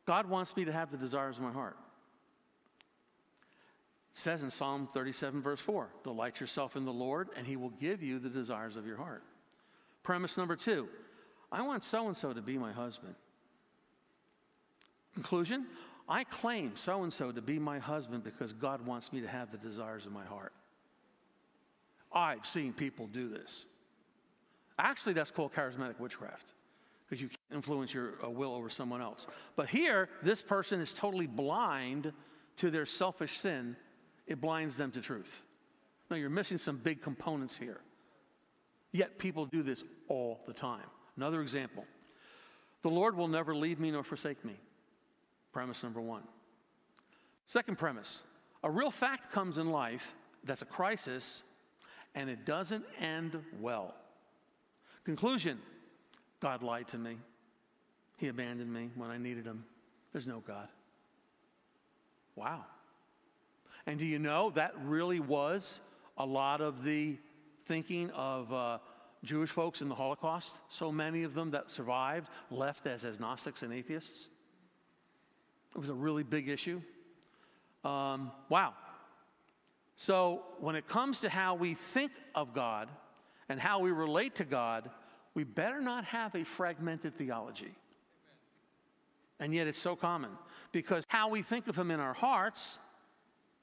God 0.07 0.29
wants 0.29 0.57
me 0.57 0.65
to 0.65 0.73
have 0.73 0.91
the 0.91 0.97
desires 0.97 1.37
of 1.37 1.43
my 1.43 1.53
heart. 1.53 1.77
It 4.15 4.19
says 4.21 4.43
in 4.43 4.51
Psalm 4.51 4.89
37, 4.93 5.43
verse 5.43 5.61
4 5.61 5.89
Delight 6.05 6.41
yourself 6.41 6.77
in 6.77 6.85
the 6.85 6.93
Lord, 6.93 7.29
and 7.37 7.47
he 7.47 7.57
will 7.57 7.71
give 7.71 8.03
you 8.03 8.19
the 8.19 8.29
desires 8.29 8.77
of 8.77 8.87
your 8.87 8.97
heart. 8.97 9.23
Premise 10.03 10.37
number 10.37 10.57
two 10.57 10.89
I 11.51 11.63
want 11.63 11.85
so 11.85 12.07
and 12.07 12.17
so 12.17 12.33
to 12.33 12.43
be 12.43 12.59
my 12.59 12.73
husband. 12.73 13.15
Conclusion 15.15 15.67
I 16.09 16.25
claim 16.25 16.73
so 16.77 17.03
and 17.03 17.13
so 17.13 17.33
to 17.33 17.41
be 17.41 17.59
my 17.59 17.79
husband 17.79 18.25
because 18.25 18.53
God 18.53 18.85
wants 18.85 19.13
me 19.13 19.21
to 19.23 19.29
have 19.29 19.51
the 19.51 19.59
desires 19.59 20.07
of 20.07 20.13
my 20.13 20.25
heart. 20.25 20.53
I've 22.13 22.47
seen 22.47 22.73
people 22.73 23.07
do 23.07 23.29
this. 23.29 23.65
Actually, 24.79 25.15
that's 25.15 25.31
called 25.31 25.53
charismatic 25.53 25.99
witchcraft. 25.99 26.53
because 27.07 27.21
you 27.21 27.29
can't 27.29 27.41
influence 27.53 27.93
your 27.93 28.15
uh, 28.25 28.31
will 28.31 28.55
over 28.55 28.71
someone 28.71 29.01
else. 29.01 29.27
But 29.57 29.69
here, 29.69 30.09
this 30.23 30.43
person 30.43 30.81
is 30.81 30.93
totally 30.93 31.27
blind 31.27 32.13
to 32.57 32.71
their 32.71 32.87
selfish 32.87 33.39
sin. 33.39 33.77
It 34.27 34.41
blinds 34.41 34.77
them 34.77 34.91
to 34.93 35.01
truth. 35.01 35.43
Now, 36.11 36.17
you're 36.17 36.31
missing 36.31 36.59
some 36.59 36.77
big 36.77 37.03
components 37.03 37.57
here. 37.57 37.81
Yet 38.93 39.19
people 39.19 39.47
do 39.47 39.63
this 39.63 39.85
all 40.09 40.41
the 40.47 40.53
time. 40.53 40.87
Another 41.17 41.41
example 41.43 41.85
the 42.83 42.91
Lord 42.91 43.17
will 43.17 43.29
never 43.29 43.55
leave 43.55 43.81
me 43.81 43.91
nor 43.91 44.05
forsake 44.05 44.45
me. 44.45 44.57
Premise 45.55 45.85
number 45.85 46.01
one. 46.01 46.23
Second 47.47 47.79
premise 47.79 48.25
a 48.65 48.71
real 48.71 48.91
fact 48.91 49.31
comes 49.31 49.59
in 49.59 49.71
life 49.71 50.15
that's 50.43 50.63
a 50.63 50.67
crisis 50.67 51.43
and 52.15 52.29
it 52.29 52.45
doesn't 52.45 52.85
end 53.01 53.41
well. 53.61 53.95
Conclusion 55.05 55.59
God 56.41 56.63
lied 56.63 56.89
to 56.89 56.99
me. 56.99 57.17
He 58.17 58.29
abandoned 58.29 58.73
me 58.73 58.91
when 58.97 59.11
I 59.11 59.17
needed 59.17 59.47
him. 59.47 59.65
There's 60.13 60.27
no 60.27 60.41
God. 60.41 60.69
Wow. 62.37 62.65
And 63.87 63.99
do 63.99 64.05
you 64.05 64.19
know 64.19 64.51
that 64.51 64.73
really 64.83 65.21
was 65.21 65.79
a 66.19 66.27
lot 66.27 66.61
of 66.61 66.85
the 66.85 67.17
thinking 67.67 68.11
of 68.11 68.53
uh, 68.53 68.79
Jewish 69.23 69.51
folks 69.51 69.83
in 69.83 69.89
the 69.89 69.95
Holocaust? 69.95 70.53
So 70.69 70.91
many 70.91 71.23
of 71.23 71.33
them 71.33 71.53
that 71.53 71.71
survived 71.71 72.29
left 72.51 72.87
as 72.87 73.05
agnostics 73.05 73.63
and 73.63 73.73
atheists. 73.73 74.29
It 75.75 75.79
was 75.81 75.89
a 75.89 75.95
really 75.95 76.23
big 76.23 76.49
issue. 76.49 76.81
Um, 77.85 78.31
wow. 78.49 78.75
So, 79.97 80.43
when 80.61 80.75
it 80.75 80.89
comes 80.89 81.21
to 81.21 81.29
how 81.29 81.55
we 81.55 81.75
think 81.75 82.13
of 82.35 82.55
God 82.55 82.89
and 83.49 83.61
how 83.61 83.79
we 83.81 83.91
relate 83.91 84.37
to 84.37 84.45
God, 84.45 84.91
we 85.35 85.45
better 85.45 85.81
not 85.81 86.05
have 86.05 86.35
a 86.35 86.45
fragmented 86.45 87.17
theology. 87.17 87.75
And 89.39 89.55
yet, 89.55 89.67
it's 89.67 89.79
so 89.79 89.95
common 89.95 90.31
because 90.73 91.05
how 91.09 91.29
we 91.29 91.43
think 91.43 91.69
of 91.69 91.77
Him 91.77 91.91
in 91.91 92.01
our 92.01 92.15
hearts, 92.15 92.79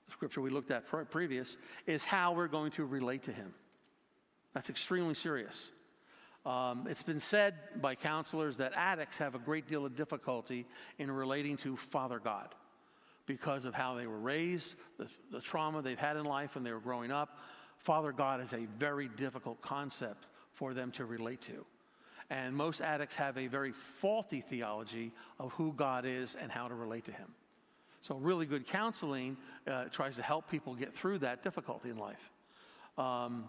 the 0.06 0.12
scripture 0.14 0.42
we 0.42 0.50
looked 0.50 0.72
at 0.72 0.86
previous, 1.10 1.58
is 1.86 2.04
how 2.04 2.34
we're 2.34 2.48
going 2.48 2.72
to 2.72 2.86
relate 2.86 3.24
to 3.24 3.34
Him. 3.34 3.54
That's 4.54 4.70
extremely 4.70 5.16
serious. 5.16 5.70
Um, 6.46 6.88
it's 6.90 7.04
been 7.04 7.20
said 7.20 7.54
by 7.82 7.94
counselors 7.94 8.58
that 8.58 8.74
addicts 8.76 9.18
have 9.18 9.36
a 9.36 9.40
great 9.40 9.68
deal 9.68 9.86
of 9.86 9.96
difficulty 9.96 10.66
in 10.98 11.12
relating 11.12 11.58
to 11.58 11.78
Father 11.78 12.20
God 12.20 12.56
because 13.28 13.66
of 13.66 13.74
how 13.76 13.96
they 13.96 14.08
were 14.08 14.20
raised, 14.20 14.74
the, 14.98 15.08
the 15.32 15.40
trauma 15.40 15.82
they've 15.82 16.00
had 16.00 16.18
in 16.18 16.26
life 16.26 16.56
when 16.56 16.64
they 16.64 16.72
were 16.72 16.80
growing 16.80 17.12
up. 17.12 17.38
Father 17.78 18.12
God 18.12 18.42
is 18.42 18.54
a 18.54 18.66
very 18.78 19.08
difficult 19.08 19.62
concept 19.62 20.28
for 20.54 20.74
them 20.74 20.92
to 20.92 21.06
relate 21.06 21.42
to. 21.42 21.66
And 22.30 22.56
most 22.56 22.82
addicts 22.82 23.16
have 23.16 23.38
a 23.38 23.48
very 23.48 23.72
faulty 23.72 24.42
theology 24.42 25.12
of 25.40 25.52
who 25.54 25.74
God 25.74 26.06
is 26.06 26.36
and 26.40 26.52
how 26.52 26.68
to 26.68 26.74
relate 26.74 27.06
to 27.06 27.12
Him. 27.12 27.28
So, 28.00 28.16
really 28.16 28.46
good 28.46 28.66
counseling 28.66 29.38
uh, 29.68 29.86
tries 29.86 30.16
to 30.16 30.24
help 30.24 30.50
people 30.50 30.74
get 30.74 30.94
through 30.96 31.20
that 31.20 31.44
difficulty 31.44 31.90
in 31.90 31.98
life. 31.98 32.32
Um, 32.98 33.46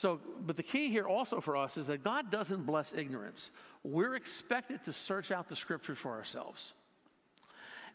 so, 0.00 0.18
but 0.46 0.56
the 0.56 0.62
key 0.62 0.88
here 0.88 1.06
also 1.06 1.42
for 1.42 1.58
us 1.58 1.76
is 1.76 1.86
that 1.88 2.02
God 2.02 2.30
doesn't 2.30 2.64
bless 2.64 2.94
ignorance. 2.94 3.50
We're 3.84 4.14
expected 4.14 4.82
to 4.84 4.94
search 4.94 5.30
out 5.30 5.46
the 5.46 5.54
scriptures 5.54 5.98
for 5.98 6.12
ourselves. 6.12 6.72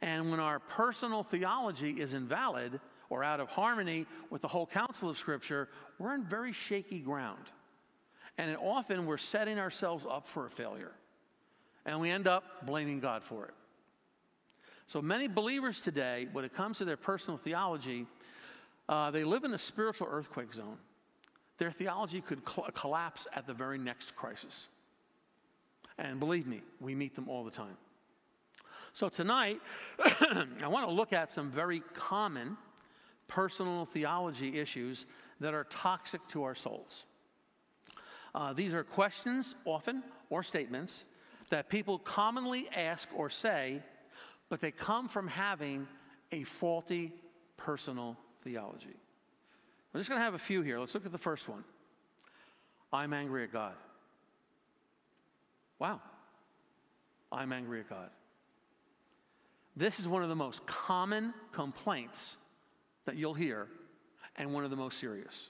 And 0.04 0.30
when 0.30 0.40
our 0.40 0.60
personal 0.60 1.24
theology 1.24 2.00
is 2.00 2.14
invalid 2.14 2.80
or 3.10 3.24
out 3.24 3.40
of 3.40 3.50
harmony 3.50 4.06
with 4.30 4.44
the 4.44 4.48
whole 4.48 4.68
counsel 4.68 5.10
of 5.10 5.18
Scripture, 5.18 5.68
we're 5.98 6.14
in 6.14 6.24
very 6.24 6.54
shaky 6.54 7.00
ground. 7.00 7.42
And 8.38 8.56
often 8.58 9.08
we're 9.08 9.18
setting 9.18 9.58
ourselves 9.58 10.06
up 10.08 10.28
for 10.28 10.46
a 10.46 10.50
failure. 10.52 10.92
And 11.88 12.00
we 12.00 12.12
end 12.12 12.28
up 12.28 12.68
blaming 12.68 13.00
God 13.00 13.24
for 13.24 13.46
it. 13.46 13.54
So 14.86 15.02
many 15.02 15.28
believers 15.28 15.82
today, 15.82 16.28
when 16.34 16.46
it 16.46 16.54
comes 16.54 16.78
to 16.78 16.86
their 16.86 16.98
personal 16.98 17.40
theology, 17.40 18.06
uh, 18.88 19.10
they 19.10 19.24
live 19.24 19.44
in 19.44 19.56
a 19.56 19.58
spiritual 19.58 20.08
earthquake 20.12 20.54
zone. 20.54 20.78
Their 21.58 21.72
theology 21.72 22.22
could 22.22 22.42
cl- 22.48 22.70
collapse 22.74 23.28
at 23.34 23.48
the 23.48 23.54
very 23.54 23.78
next 23.78 24.16
crisis. 24.16 24.68
And 25.98 26.20
believe 26.20 26.48
me, 26.48 26.62
we 26.82 26.96
meet 26.96 27.16
them 27.16 27.30
all 27.30 27.44
the 27.44 27.52
time. 27.52 27.78
So 28.94 29.10
tonight, 29.10 29.62
I 30.00 30.68
want 30.68 30.88
to 30.88 30.94
look 30.94 31.14
at 31.14 31.32
some 31.32 31.52
very 31.52 31.82
common 31.94 32.58
personal 33.28 33.86
theology 33.86 34.60
issues 34.60 35.06
that 35.40 35.54
are 35.54 35.66
toxic 35.66 36.26
to 36.30 36.44
our 36.44 36.56
souls. 36.56 37.06
Uh, 38.34 38.54
these 38.54 38.74
are 38.74 38.84
questions, 38.84 39.56
often, 39.66 40.04
or 40.30 40.44
statements 40.44 41.06
that 41.50 41.70
people 41.70 42.00
commonly 42.00 42.68
ask 42.76 43.08
or 43.16 43.30
say, 43.30 43.82
but 44.50 44.60
they 44.62 44.72
come 44.72 45.08
from 45.08 45.28
having 45.28 45.88
a 46.32 46.44
faulty 46.44 47.14
personal 47.58 48.18
theology. 48.44 48.96
I'm 49.96 50.02
just 50.02 50.10
going 50.10 50.20
to 50.20 50.26
have 50.26 50.34
a 50.34 50.40
few 50.40 50.62
here. 50.62 50.78
Let's 50.78 50.94
look 50.94 51.06
at 51.06 51.14
the 51.14 51.18
first 51.18 51.48
one. 51.48 51.64
I'm 52.92 53.14
angry 53.14 53.46
at 53.46 53.54
God. 53.54 53.76
Wow. 55.80 56.02
I'm 57.32 57.54
angry 57.54 57.80
at 57.80 57.90
God. 57.90 58.10
This 59.78 60.02
is 60.02 60.06
one 60.06 60.22
of 60.22 60.28
the 60.28 60.36
most 60.36 60.66
common 60.66 61.34
complaints 61.54 62.36
that 63.06 63.16
you'll 63.16 63.34
hear 63.34 63.70
and 64.36 64.54
one 64.54 64.66
of 64.66 64.70
the 64.70 64.76
most 64.76 65.00
serious. 65.00 65.48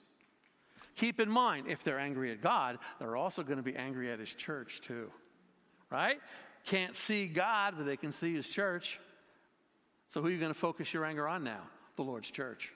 Keep 0.96 1.20
in 1.20 1.30
mind, 1.30 1.66
if 1.68 1.84
they're 1.84 2.00
angry 2.00 2.32
at 2.32 2.40
God, 2.40 2.78
they're 3.00 3.16
also 3.16 3.42
going 3.42 3.58
to 3.58 3.64
be 3.64 3.76
angry 3.76 4.12
at 4.12 4.20
His 4.20 4.30
church 4.30 4.80
too. 4.82 5.10
Right? 5.90 6.18
Can't 6.68 6.96
see 6.96 7.26
God, 7.26 7.74
but 7.78 7.88
they 7.88 7.98
can 7.98 8.12
see 8.12 8.36
His 8.36 8.48
church. 8.48 9.00
So 10.08 10.22
who 10.22 10.28
are 10.28 10.32
you 10.32 10.38
going 10.40 10.54
to 10.54 10.60
focus 10.60 10.94
your 10.94 11.04
anger 11.04 11.28
on 11.28 11.44
now? 11.44 11.64
The 11.96 12.04
Lord's 12.04 12.30
church. 12.30 12.72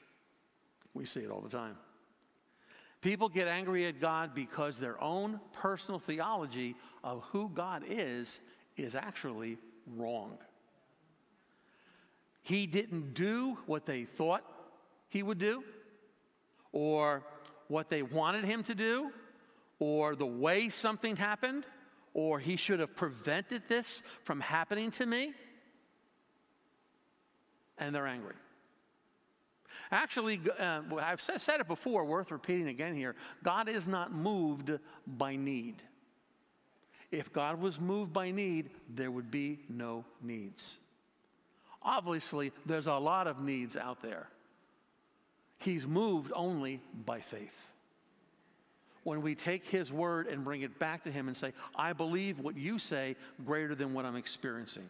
We 0.93 1.05
see 1.05 1.21
it 1.21 1.31
all 1.31 1.41
the 1.41 1.49
time. 1.49 1.77
People 3.01 3.29
get 3.29 3.47
angry 3.47 3.87
at 3.87 4.01
God 4.01 4.35
because 4.35 4.77
their 4.77 5.01
own 5.01 5.39
personal 5.53 5.99
theology 5.99 6.75
of 7.03 7.23
who 7.31 7.49
God 7.49 7.83
is 7.87 8.39
is 8.75 8.93
actually 8.95 9.57
wrong. 9.95 10.37
He 12.41 12.67
didn't 12.67 13.13
do 13.13 13.57
what 13.67 13.85
they 13.85 14.03
thought 14.03 14.43
he 15.07 15.23
would 15.23 15.39
do, 15.39 15.63
or 16.71 17.23
what 17.67 17.89
they 17.89 18.01
wanted 18.01 18.43
him 18.43 18.63
to 18.63 18.75
do, 18.75 19.11
or 19.79 20.15
the 20.15 20.25
way 20.25 20.69
something 20.69 21.15
happened, 21.15 21.65
or 22.13 22.39
he 22.39 22.57
should 22.57 22.79
have 22.79 22.95
prevented 22.95 23.63
this 23.69 24.01
from 24.23 24.41
happening 24.41 24.91
to 24.91 25.05
me. 25.05 25.33
And 27.77 27.95
they're 27.95 28.07
angry. 28.07 28.35
Actually, 29.91 30.41
uh, 30.59 30.81
I've 30.99 31.21
said 31.21 31.59
it 31.59 31.67
before, 31.67 32.05
worth 32.05 32.31
repeating 32.31 32.67
again 32.67 32.95
here 32.95 33.15
God 33.43 33.69
is 33.69 33.87
not 33.87 34.13
moved 34.13 34.71
by 35.05 35.35
need. 35.35 35.81
If 37.11 37.33
God 37.33 37.59
was 37.59 37.79
moved 37.79 38.13
by 38.13 38.31
need, 38.31 38.69
there 38.93 39.09
would 39.09 39.31
be 39.31 39.59
no 39.67 40.05
needs. 40.21 40.77
Obviously, 41.81 42.51
there's 42.65 42.87
a 42.87 42.93
lot 42.93 43.25
of 43.25 43.41
needs 43.41 43.75
out 43.75 44.01
there. 44.01 44.27
He's 45.57 45.87
moved 45.87 46.31
only 46.35 46.81
by 47.05 47.19
faith. 47.19 47.55
When 49.03 49.21
we 49.21 49.33
take 49.33 49.65
His 49.65 49.91
word 49.91 50.27
and 50.27 50.43
bring 50.43 50.61
it 50.61 50.77
back 50.77 51.03
to 51.05 51.11
Him 51.11 51.27
and 51.27 51.35
say, 51.35 51.53
I 51.75 51.93
believe 51.93 52.39
what 52.39 52.55
you 52.57 52.79
say 52.79 53.15
greater 53.45 53.75
than 53.75 53.93
what 53.93 54.05
I'm 54.05 54.15
experiencing. 54.15 54.89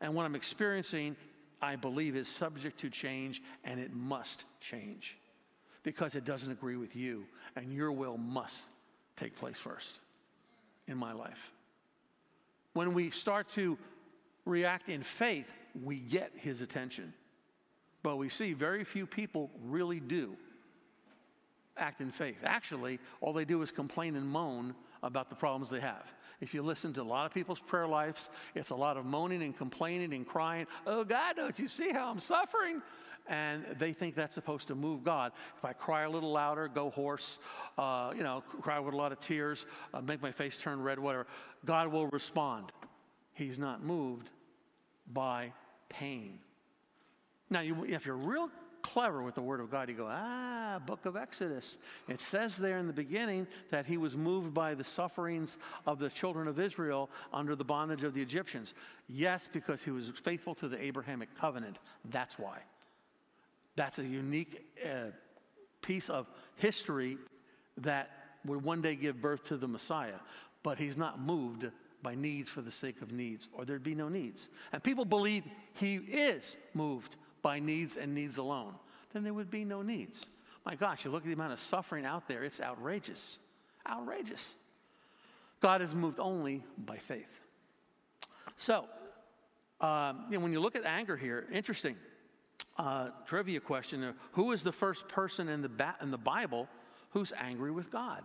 And 0.00 0.14
what 0.14 0.24
I'm 0.24 0.34
experiencing, 0.34 1.16
I 1.60 1.76
believe, 1.76 2.16
is 2.16 2.28
subject 2.28 2.80
to 2.80 2.90
change 2.90 3.42
and 3.64 3.80
it 3.80 3.94
must 3.94 4.44
change 4.60 5.18
because 5.82 6.14
it 6.14 6.24
doesn't 6.24 6.50
agree 6.50 6.76
with 6.76 6.96
you, 6.96 7.24
and 7.54 7.72
your 7.72 7.92
will 7.92 8.18
must 8.18 8.58
take 9.16 9.36
place 9.36 9.56
first 9.56 10.00
in 10.88 10.98
my 10.98 11.12
life. 11.12 11.52
When 12.72 12.92
we 12.92 13.10
start 13.10 13.48
to 13.54 13.78
react 14.44 14.88
in 14.88 15.04
faith, 15.04 15.46
we 15.84 16.00
get 16.00 16.32
his 16.34 16.60
attention. 16.60 17.14
But 18.02 18.16
we 18.16 18.28
see 18.28 18.52
very 18.52 18.82
few 18.82 19.06
people 19.06 19.50
really 19.64 20.00
do 20.00 20.36
act 21.76 22.00
in 22.00 22.10
faith. 22.10 22.38
Actually, 22.44 22.98
all 23.20 23.32
they 23.32 23.44
do 23.44 23.62
is 23.62 23.70
complain 23.70 24.16
and 24.16 24.26
moan 24.26 24.74
about 25.06 25.28
the 25.28 25.36
problems 25.36 25.70
they 25.70 25.80
have. 25.80 26.04
If 26.40 26.52
you 26.52 26.62
listen 26.62 26.92
to 26.94 27.02
a 27.02 27.04
lot 27.04 27.26
of 27.26 27.32
people's 27.32 27.60
prayer 27.60 27.86
lives, 27.86 28.28
it's 28.54 28.70
a 28.70 28.74
lot 28.74 28.96
of 28.96 29.06
moaning 29.06 29.42
and 29.42 29.56
complaining 29.56 30.12
and 30.12 30.26
crying, 30.26 30.66
Oh 30.86 31.04
God, 31.04 31.36
don't 31.36 31.58
you 31.58 31.68
see 31.68 31.90
how 31.90 32.10
I'm 32.10 32.20
suffering? 32.20 32.82
And 33.28 33.64
they 33.78 33.92
think 33.92 34.14
that's 34.14 34.34
supposed 34.34 34.68
to 34.68 34.74
move 34.74 35.02
God. 35.02 35.32
If 35.56 35.64
I 35.64 35.72
cry 35.72 36.02
a 36.02 36.10
little 36.10 36.30
louder, 36.30 36.68
go 36.68 36.90
hoarse, 36.90 37.40
uh, 37.76 38.12
you 38.16 38.22
know, 38.22 38.42
cry 38.60 38.78
with 38.78 38.94
a 38.94 38.96
lot 38.96 39.10
of 39.10 39.18
tears, 39.18 39.66
uh, 39.92 40.00
make 40.00 40.22
my 40.22 40.30
face 40.30 40.58
turn 40.58 40.80
red, 40.80 40.98
whatever, 40.98 41.26
God 41.64 41.88
will 41.88 42.06
respond. 42.08 42.70
He's 43.32 43.58
not 43.58 43.82
moved 43.82 44.30
by 45.12 45.52
pain. 45.88 46.38
Now, 47.50 47.60
you, 47.60 47.84
if 47.84 48.06
you're 48.06 48.16
real 48.16 48.48
clever 48.86 49.20
with 49.22 49.34
the 49.34 49.42
Word 49.42 49.60
of 49.60 49.68
God. 49.68 49.88
You 49.88 49.96
go, 49.96 50.08
ah, 50.08 50.80
book 50.86 51.06
of 51.06 51.16
Exodus. 51.16 51.78
It 52.08 52.20
says 52.20 52.56
there 52.56 52.78
in 52.78 52.86
the 52.86 52.92
beginning 52.92 53.48
that 53.70 53.84
he 53.84 53.96
was 53.96 54.16
moved 54.16 54.54
by 54.54 54.74
the 54.74 54.84
sufferings 54.84 55.58
of 55.86 55.98
the 55.98 56.08
children 56.08 56.46
of 56.46 56.60
Israel 56.60 57.10
under 57.32 57.56
the 57.56 57.64
bondage 57.64 58.04
of 58.04 58.14
the 58.14 58.22
Egyptians. 58.22 58.74
Yes, 59.08 59.48
because 59.52 59.82
he 59.82 59.90
was 59.90 60.12
faithful 60.22 60.54
to 60.54 60.68
the 60.68 60.80
Abrahamic 60.80 61.28
covenant. 61.38 61.78
That's 62.10 62.38
why. 62.38 62.58
That's 63.74 63.98
a 63.98 64.04
unique 64.04 64.64
uh, 64.84 65.10
piece 65.82 66.08
of 66.08 66.28
history 66.54 67.18
that 67.78 68.10
would 68.44 68.62
one 68.62 68.80
day 68.80 68.94
give 68.94 69.20
birth 69.20 69.42
to 69.44 69.56
the 69.56 69.68
Messiah. 69.68 70.20
But 70.62 70.78
he's 70.78 70.96
not 70.96 71.20
moved 71.20 71.68
by 72.02 72.14
needs 72.14 72.48
for 72.48 72.62
the 72.62 72.70
sake 72.70 73.02
of 73.02 73.10
needs, 73.10 73.48
or 73.52 73.64
there'd 73.64 73.82
be 73.82 73.96
no 73.96 74.08
needs. 74.08 74.48
And 74.72 74.80
people 74.80 75.04
believe 75.04 75.42
he 75.74 75.96
is 75.96 76.56
moved 76.72 77.16
by 77.46 77.60
needs 77.60 77.96
and 77.96 78.12
needs 78.12 78.38
alone, 78.38 78.74
then 79.12 79.22
there 79.22 79.32
would 79.32 79.52
be 79.52 79.64
no 79.64 79.80
needs. 79.80 80.26
My 80.64 80.74
gosh, 80.74 81.04
you 81.04 81.12
look 81.12 81.22
at 81.22 81.28
the 81.28 81.32
amount 81.32 81.52
of 81.52 81.60
suffering 81.60 82.04
out 82.04 82.26
there, 82.26 82.42
it's 82.42 82.60
outrageous. 82.60 83.38
Outrageous. 83.88 84.56
God 85.60 85.80
is 85.80 85.94
moved 85.94 86.18
only 86.18 86.64
by 86.76 86.96
faith. 86.96 87.30
So, 88.56 88.86
um, 89.80 90.24
you 90.28 90.36
know, 90.36 90.42
when 90.42 90.52
you 90.52 90.58
look 90.58 90.74
at 90.74 90.84
anger 90.84 91.16
here, 91.16 91.46
interesting. 91.52 91.94
Uh, 92.78 93.10
trivia 93.26 93.60
question 93.60 94.02
uh, 94.02 94.12
Who 94.32 94.50
is 94.50 94.64
the 94.64 94.72
first 94.72 95.06
person 95.06 95.48
in 95.48 95.62
the, 95.62 95.68
ba- 95.68 95.94
in 96.02 96.10
the 96.10 96.18
Bible 96.18 96.66
who's 97.10 97.32
angry 97.38 97.70
with 97.70 97.92
God? 97.92 98.24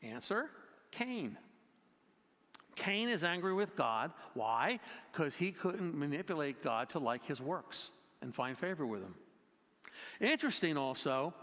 Answer 0.00 0.48
Cain. 0.92 1.36
Cain 2.76 3.08
is 3.08 3.24
angry 3.24 3.52
with 3.52 3.74
God. 3.74 4.12
Why? 4.34 4.78
Because 5.10 5.34
he 5.34 5.50
couldn't 5.50 5.92
manipulate 5.92 6.62
God 6.62 6.88
to 6.90 7.00
like 7.00 7.26
his 7.26 7.40
works 7.40 7.90
and 8.22 8.34
find 8.34 8.58
favor 8.58 8.86
with 8.86 9.02
him. 9.02 9.14
Interesting 10.20 10.76
also, 10.76 11.34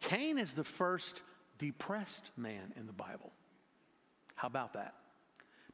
Cain 0.00 0.38
is 0.38 0.52
the 0.52 0.64
first 0.64 1.22
depressed 1.58 2.30
man 2.36 2.72
in 2.76 2.86
the 2.86 2.92
Bible. 2.92 3.32
How 4.34 4.48
about 4.48 4.72
that? 4.74 4.94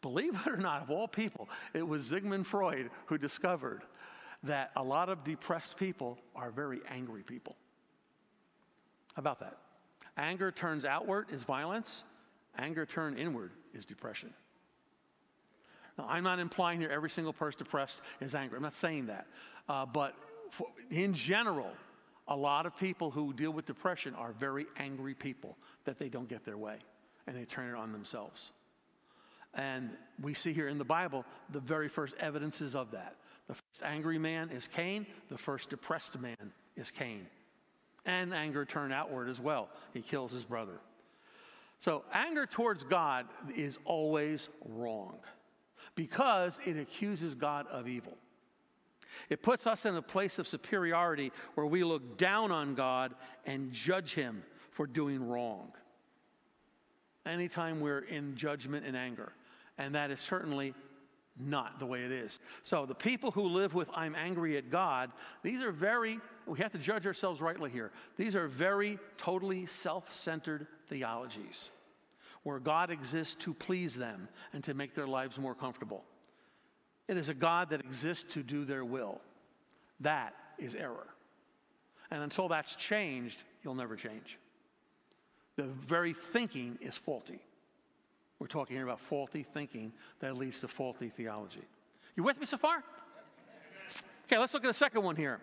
Believe 0.03 0.35
it 0.35 0.51
or 0.51 0.57
not, 0.57 0.83
of 0.83 0.91
all 0.91 1.09
people, 1.09 1.49
it 1.75 1.87
was 1.87 2.07
Sigmund 2.07 2.47
Freud 2.47 2.91
who 3.07 3.19
discovered 3.19 3.83
that 4.45 4.71
a 4.77 4.83
lot 4.83 5.09
of 5.09 5.25
depressed 5.25 5.77
people 5.77 6.19
are 6.35 6.51
very 6.51 6.81
angry 6.89 7.23
people. 7.23 7.57
How 9.15 9.21
about 9.21 9.41
that? 9.41 9.59
Anger 10.17 10.51
turns 10.51 10.85
outward 10.85 11.27
is 11.31 11.43
violence, 11.43 12.05
anger 12.59 12.87
turned 12.87 13.19
inward 13.19 13.53
is 13.75 13.85
depression. 13.85 14.33
Now, 15.99 16.07
I'm 16.09 16.25
not 16.25 16.39
implying 16.39 16.81
here 16.81 16.91
every 16.91 17.11
single 17.11 17.33
person 17.33 17.59
depressed 17.59 18.01
is 18.21 18.35
angry. 18.35 18.57
I'm 18.57 18.63
not 18.63 18.75
saying 18.75 19.07
that. 19.07 19.27
Uh, 19.69 19.85
but 19.85 20.15
for, 20.51 20.69
in 20.91 21.15
general, 21.15 21.71
a 22.29 22.37
lot 22.37 22.67
of 22.67 22.77
people 22.77 23.11
who 23.11 23.33
deal 23.33 23.51
with 23.51 23.67
depression 23.67 24.15
are 24.15 24.33
very 24.33 24.67
angry 24.77 25.15
people 25.15 25.57
that 25.85 25.99
they 25.99 26.09
don't 26.09 26.29
get 26.29 26.45
their 26.45 26.59
way 26.59 26.77
and 27.27 27.37
they 27.37 27.45
turn 27.45 27.69
it 27.69 27.77
on 27.77 27.93
themselves. 27.93 28.53
And 29.55 29.91
we 30.23 30.33
see 30.35 30.53
here 30.53 30.69
in 30.69 30.79
the 30.79 30.85
Bible 30.85 31.25
the 31.51 31.61
very 31.61 31.89
first 31.89 32.15
evidences 32.21 32.77
of 32.77 32.91
that. 32.93 33.17
The 33.49 33.55
first 33.55 33.83
angry 33.83 34.19
man 34.19 34.51
is 34.51 34.69
Cain, 34.69 35.07
the 35.29 35.39
first 35.39 35.71
depressed 35.71 36.19
man 36.21 36.53
is 36.77 36.91
Cain. 36.91 37.27
And 38.07 38.33
anger 38.33 38.65
turned 38.65 38.93
outward 38.93 39.29
as 39.29 39.41
well. 39.41 39.69
He 39.93 40.01
kills 40.01 40.33
his 40.33 40.45
brother. 40.45 40.79
So, 41.81 42.05
anger 42.13 42.47
towards 42.47 42.85
God 42.85 43.27
is 43.57 43.79
always 43.85 44.49
wrong 44.67 45.17
because 45.95 46.59
it 46.65 46.77
accuses 46.77 47.35
God 47.35 47.67
of 47.69 47.89
evil. 47.89 48.17
It 49.29 49.43
puts 49.43 49.67
us 49.67 49.87
in 49.87 49.97
a 49.97 50.03
place 50.03 50.39
of 50.39 50.49
superiority 50.49 51.33
where 51.55 51.67
we 51.67 51.85
look 51.85 52.17
down 52.17 52.51
on 52.51 52.75
God 52.75 53.15
and 53.47 53.73
judge 53.73 54.15
Him 54.15 54.43
for 54.71 54.87
doing 54.87 55.27
wrong. 55.27 55.73
Anytime 57.27 57.81
we're 57.81 58.01
in 58.01 58.37
judgment 58.37 58.87
and 58.87 58.97
anger, 58.97 59.33
and 59.79 59.95
that 59.95 60.11
is 60.11 60.21
certainly 60.21 60.75
not 61.39 61.79
the 61.79 61.87
way 61.87 62.03
it 62.03 62.13
is. 62.13 62.39
So, 62.63 62.87
the 62.87 62.95
people 62.95 63.31
who 63.31 63.43
live 63.43 63.75
with 63.75 63.89
I'm 63.95 64.15
angry 64.15 64.57
at 64.57 64.71
God, 64.71 65.11
these 65.43 65.63
are 65.63 65.73
very, 65.73 66.19
we 66.47 66.59
have 66.59 66.73
to 66.73 66.79
judge 66.79 67.07
ourselves 67.07 67.41
rightly 67.41 67.71
here. 67.71 67.93
These 68.17 68.35
are 68.35 68.49
very 68.49 68.99
totally 69.17 69.67
self 69.67 70.13
centered 70.13 70.67
theologies 70.89 71.71
where 72.43 72.59
God 72.59 72.91
exists 72.91 73.35
to 73.41 73.53
please 73.53 73.95
them 73.95 74.29
and 74.53 74.65
to 74.65 74.75
make 74.75 74.95
their 74.95 75.07
lives 75.07 75.39
more 75.39 75.55
comfortable. 75.55 76.05
It 77.11 77.17
is 77.17 77.29
a 77.29 77.35
God 77.35 77.71
that 77.71 77.81
exists 77.81 78.33
to 78.35 78.43
do 78.45 78.65
their 78.65 78.85
will. 78.85 79.21
That 79.99 80.33
is 80.61 80.77
error. 80.77 81.09
And 82.13 82.23
until 82.23 82.47
that's 82.47 82.77
changed, 82.77 83.43
you'll 83.65 83.75
never 83.75 83.97
change. 83.97 84.39
The 85.57 85.65
very 85.65 86.15
thinking 86.15 86.79
is 86.81 86.95
faulty. 86.95 87.41
We're 88.39 88.47
talking 88.47 88.77
here 88.77 88.85
about 88.85 89.01
faulty 89.01 89.43
thinking 89.43 89.93
that 90.21 90.37
leads 90.37 90.61
to 90.61 90.69
faulty 90.69 91.09
theology. 91.09 91.65
You 92.15 92.23
with 92.23 92.39
me 92.39 92.47
so 92.47 92.57
far? 92.57 92.85
Okay, 94.27 94.39
let's 94.39 94.55
look 94.55 94.63
at 94.63 94.71
a 94.71 94.75
second 94.75 95.03
one 95.03 95.17
here. 95.17 95.41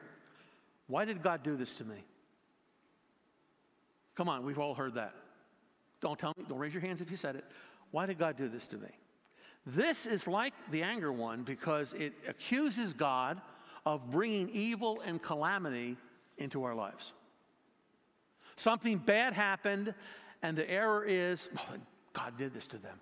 Why 0.88 1.04
did 1.04 1.22
God 1.22 1.44
do 1.44 1.58
this 1.58 1.76
to 1.76 1.84
me? 1.84 1.98
Come 4.16 4.30
on, 4.30 4.46
we've 4.46 4.58
all 4.58 4.74
heard 4.74 4.94
that. 4.94 5.14
Don't 6.00 6.18
tell 6.18 6.34
me, 6.38 6.46
don't 6.48 6.60
raise 6.60 6.74
your 6.74 6.82
hands 6.82 7.02
if 7.02 7.12
you 7.12 7.18
said 7.18 7.36
it. 7.36 7.44
Why 7.92 8.06
did 8.06 8.18
God 8.18 8.38
do 8.38 8.48
this 8.48 8.70
to 8.70 8.78
me? 8.78 8.88
This 9.76 10.06
is 10.06 10.28
like 10.28 10.54
the 10.72 10.82
anger 10.82 11.12
one 11.12 11.44
because 11.44 11.92
it 11.94 12.14
accuses 12.26 12.94
God 12.94 13.42
of 13.86 14.10
bringing 14.10 14.50
evil 14.50 15.02
and 15.06 15.22
calamity 15.22 15.98
into 16.38 16.64
our 16.64 16.74
lives. 16.74 17.12
Something 18.56 18.98
bad 18.98 19.34
happened, 19.34 19.94
and 20.42 20.58
the 20.58 20.70
error 20.70 21.04
is 21.04 21.50
oh, 21.58 21.76
God 22.14 22.38
did 22.38 22.54
this 22.54 22.66
to 22.68 22.78
them. 22.78 22.98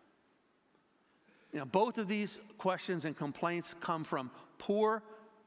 You 1.53 1.59
know, 1.59 1.65
both 1.65 1.99
of 1.99 2.07
these 2.07 2.39
questions 2.57 3.05
and 3.05 3.15
complaints 3.15 3.75
come 3.79 4.03
from 4.03 4.31
poor 4.57 5.03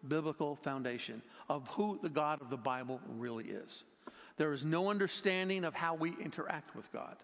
biblical 0.07 0.55
foundation 0.55 1.21
of 1.49 1.67
who 1.67 1.99
the 2.01 2.09
God 2.09 2.41
of 2.41 2.49
the 2.49 2.57
Bible 2.57 3.01
really 3.17 3.47
is. 3.47 3.85
There 4.37 4.53
is 4.53 4.65
no 4.65 4.89
understanding 4.89 5.65
of 5.65 5.75
how 5.75 5.97
we 5.97 6.15
interact 6.23 6.77
with 6.77 6.91
God. 6.93 7.17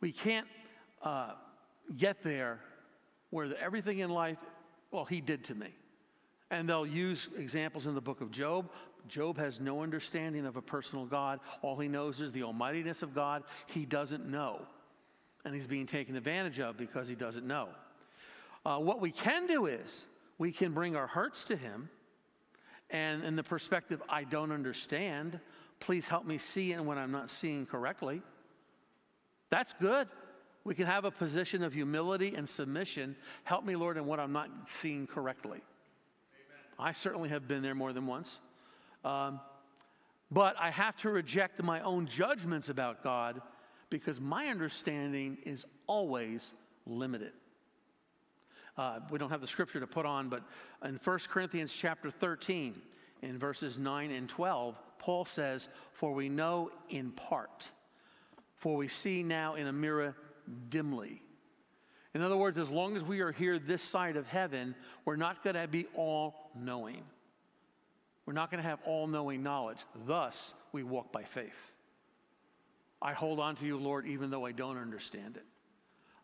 We 0.00 0.12
can't 0.12 0.46
uh, 1.02 1.32
get 1.96 2.22
there 2.22 2.60
where 3.30 3.48
the, 3.48 3.60
everything 3.60 3.98
in 4.00 4.10
life, 4.10 4.38
well, 4.90 5.04
he 5.04 5.20
did 5.20 5.44
to 5.44 5.54
me. 5.54 5.68
And 6.50 6.68
they'll 6.68 6.86
use 6.86 7.28
examples 7.36 7.86
in 7.86 7.94
the 7.94 8.00
book 8.00 8.20
of 8.20 8.30
Job. 8.30 8.70
Job 9.08 9.36
has 9.38 9.60
no 9.60 9.82
understanding 9.82 10.46
of 10.46 10.56
a 10.56 10.62
personal 10.62 11.04
God. 11.04 11.40
All 11.62 11.76
he 11.76 11.88
knows 11.88 12.20
is 12.20 12.32
the 12.32 12.42
almightiness 12.42 13.02
of 13.02 13.14
God. 13.14 13.42
He 13.66 13.84
doesn't 13.84 14.28
know. 14.28 14.62
And 15.44 15.54
he's 15.54 15.66
being 15.66 15.86
taken 15.86 16.16
advantage 16.16 16.60
of 16.60 16.76
because 16.76 17.08
he 17.08 17.14
doesn't 17.14 17.46
know. 17.46 17.68
Uh, 18.64 18.78
what 18.78 19.00
we 19.00 19.10
can 19.10 19.46
do 19.46 19.66
is 19.66 20.06
we 20.38 20.52
can 20.52 20.72
bring 20.72 20.96
our 20.96 21.06
hearts 21.06 21.44
to 21.44 21.56
him. 21.56 21.88
And 22.90 23.24
in 23.24 23.36
the 23.36 23.42
perspective, 23.42 24.02
I 24.08 24.24
don't 24.24 24.52
understand, 24.52 25.40
please 25.80 26.06
help 26.06 26.24
me 26.26 26.38
see 26.38 26.72
it 26.72 26.84
when 26.84 26.98
I'm 26.98 27.12
not 27.12 27.30
seeing 27.30 27.66
correctly. 27.66 28.22
That's 29.50 29.72
good. 29.80 30.08
We 30.66 30.74
can 30.74 30.86
have 30.86 31.04
a 31.04 31.12
position 31.12 31.62
of 31.62 31.72
humility 31.72 32.34
and 32.34 32.48
submission. 32.48 33.14
Help 33.44 33.64
me, 33.64 33.76
Lord, 33.76 33.96
in 33.96 34.04
what 34.04 34.18
I'm 34.18 34.32
not 34.32 34.50
seeing 34.66 35.06
correctly. 35.06 35.58
Amen. 35.58 36.88
I 36.88 36.90
certainly 36.90 37.28
have 37.28 37.46
been 37.46 37.62
there 37.62 37.76
more 37.76 37.92
than 37.92 38.08
once. 38.08 38.40
Um, 39.04 39.38
but 40.28 40.56
I 40.58 40.70
have 40.70 40.96
to 41.02 41.10
reject 41.10 41.62
my 41.62 41.82
own 41.82 42.08
judgments 42.08 42.68
about 42.68 43.04
God 43.04 43.40
because 43.90 44.18
my 44.18 44.48
understanding 44.48 45.38
is 45.46 45.64
always 45.86 46.52
limited. 46.84 47.30
Uh, 48.76 48.98
we 49.08 49.20
don't 49.20 49.30
have 49.30 49.40
the 49.40 49.46
scripture 49.46 49.78
to 49.78 49.86
put 49.86 50.04
on, 50.04 50.28
but 50.28 50.42
in 50.84 50.98
1 51.02 51.18
Corinthians 51.28 51.72
chapter 51.72 52.10
13, 52.10 52.74
in 53.22 53.38
verses 53.38 53.78
9 53.78 54.10
and 54.10 54.28
12, 54.28 54.74
Paul 54.98 55.26
says, 55.26 55.68
For 55.92 56.12
we 56.12 56.28
know 56.28 56.72
in 56.88 57.12
part, 57.12 57.70
for 58.56 58.76
we 58.76 58.88
see 58.88 59.22
now 59.22 59.54
in 59.54 59.68
a 59.68 59.72
mirror 59.72 60.16
dimly. 60.68 61.22
In 62.14 62.22
other 62.22 62.36
words, 62.36 62.56
as 62.56 62.70
long 62.70 62.96
as 62.96 63.02
we 63.02 63.20
are 63.20 63.32
here 63.32 63.58
this 63.58 63.82
side 63.82 64.16
of 64.16 64.26
heaven, 64.26 64.74
we're 65.04 65.16
not 65.16 65.44
going 65.44 65.56
to 65.56 65.68
be 65.68 65.86
all 65.94 66.50
knowing. 66.54 67.02
We're 68.24 68.32
not 68.32 68.50
going 68.50 68.62
to 68.62 68.68
have 68.68 68.80
all 68.86 69.06
knowing 69.06 69.42
knowledge. 69.42 69.78
Thus, 70.06 70.54
we 70.72 70.82
walk 70.82 71.12
by 71.12 71.24
faith. 71.24 71.54
I 73.02 73.12
hold 73.12 73.38
on 73.38 73.54
to 73.56 73.66
you, 73.66 73.76
Lord, 73.76 74.06
even 74.06 74.30
though 74.30 74.46
I 74.46 74.52
don't 74.52 74.78
understand 74.78 75.36
it. 75.36 75.44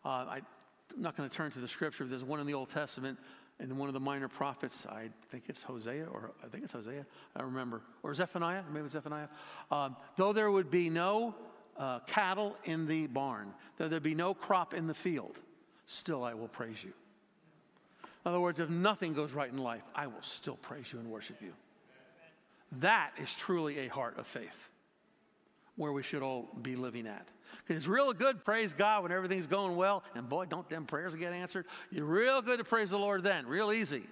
Uh, 0.03 0.07
I, 0.09 0.37
am 0.37 1.01
not 1.01 1.15
going 1.15 1.29
to 1.29 1.35
turn 1.35 1.51
to 1.51 1.59
the 1.59 1.67
scripture. 1.67 2.05
There's 2.05 2.23
one 2.23 2.39
in 2.39 2.47
the 2.47 2.53
Old 2.55 2.69
Testament 2.69 3.19
and 3.59 3.77
one 3.77 3.87
of 3.87 3.93
the 3.93 3.99
minor 3.99 4.27
prophets. 4.27 4.85
I 4.89 5.09
think 5.31 5.43
it's 5.47 5.61
Hosea, 5.61 6.05
or 6.05 6.31
I 6.43 6.47
think 6.47 6.63
it's 6.63 6.73
Hosea. 6.73 7.05
I 7.35 7.41
remember. 7.43 7.81
Or 8.01 8.13
Zephaniah. 8.13 8.63
Maybe 8.71 8.85
it's 8.85 8.93
Zephaniah. 8.93 9.27
Um, 9.71 9.95
though 10.17 10.33
there 10.33 10.51
would 10.51 10.71
be 10.71 10.89
no 10.89 11.35
uh, 11.77 11.99
cattle 12.07 12.55
in 12.65 12.85
the 12.87 13.07
barn, 13.07 13.53
though 13.77 13.87
there 13.87 13.99
be 13.99 14.15
no 14.15 14.33
crop 14.33 14.73
in 14.73 14.87
the 14.87 14.93
field, 14.93 15.39
still 15.85 16.23
I 16.23 16.33
will 16.33 16.47
praise 16.47 16.77
you. 16.83 16.93
In 18.25 18.29
other 18.29 18.39
words, 18.39 18.59
if 18.59 18.69
nothing 18.69 19.13
goes 19.13 19.33
right 19.33 19.51
in 19.51 19.57
life, 19.57 19.83
I 19.93 20.07
will 20.07 20.21
still 20.21 20.55
praise 20.55 20.91
you 20.93 20.99
and 20.99 21.09
worship 21.09 21.41
you. 21.41 21.53
That 22.79 23.11
is 23.21 23.33
truly 23.35 23.79
a 23.79 23.87
heart 23.87 24.17
of 24.17 24.25
faith 24.25 24.69
where 25.75 25.91
we 25.91 26.03
should 26.03 26.21
all 26.21 26.47
be 26.61 26.75
living 26.75 27.07
at. 27.07 27.27
Because 27.57 27.81
it's 27.81 27.87
real 27.87 28.11
good, 28.13 28.43
praise 28.43 28.73
God, 28.73 29.03
when 29.03 29.11
everything's 29.11 29.47
going 29.47 29.75
well. 29.75 30.03
And 30.15 30.27
boy, 30.27 30.45
don't 30.45 30.67
them 30.69 30.85
prayers 30.85 31.15
get 31.15 31.33
answered. 31.33 31.65
You're 31.91 32.05
real 32.05 32.41
good 32.41 32.59
to 32.59 32.63
praise 32.63 32.89
the 32.89 32.97
Lord 32.97 33.23
then, 33.23 33.45
real 33.45 33.71
easy. 33.71 34.03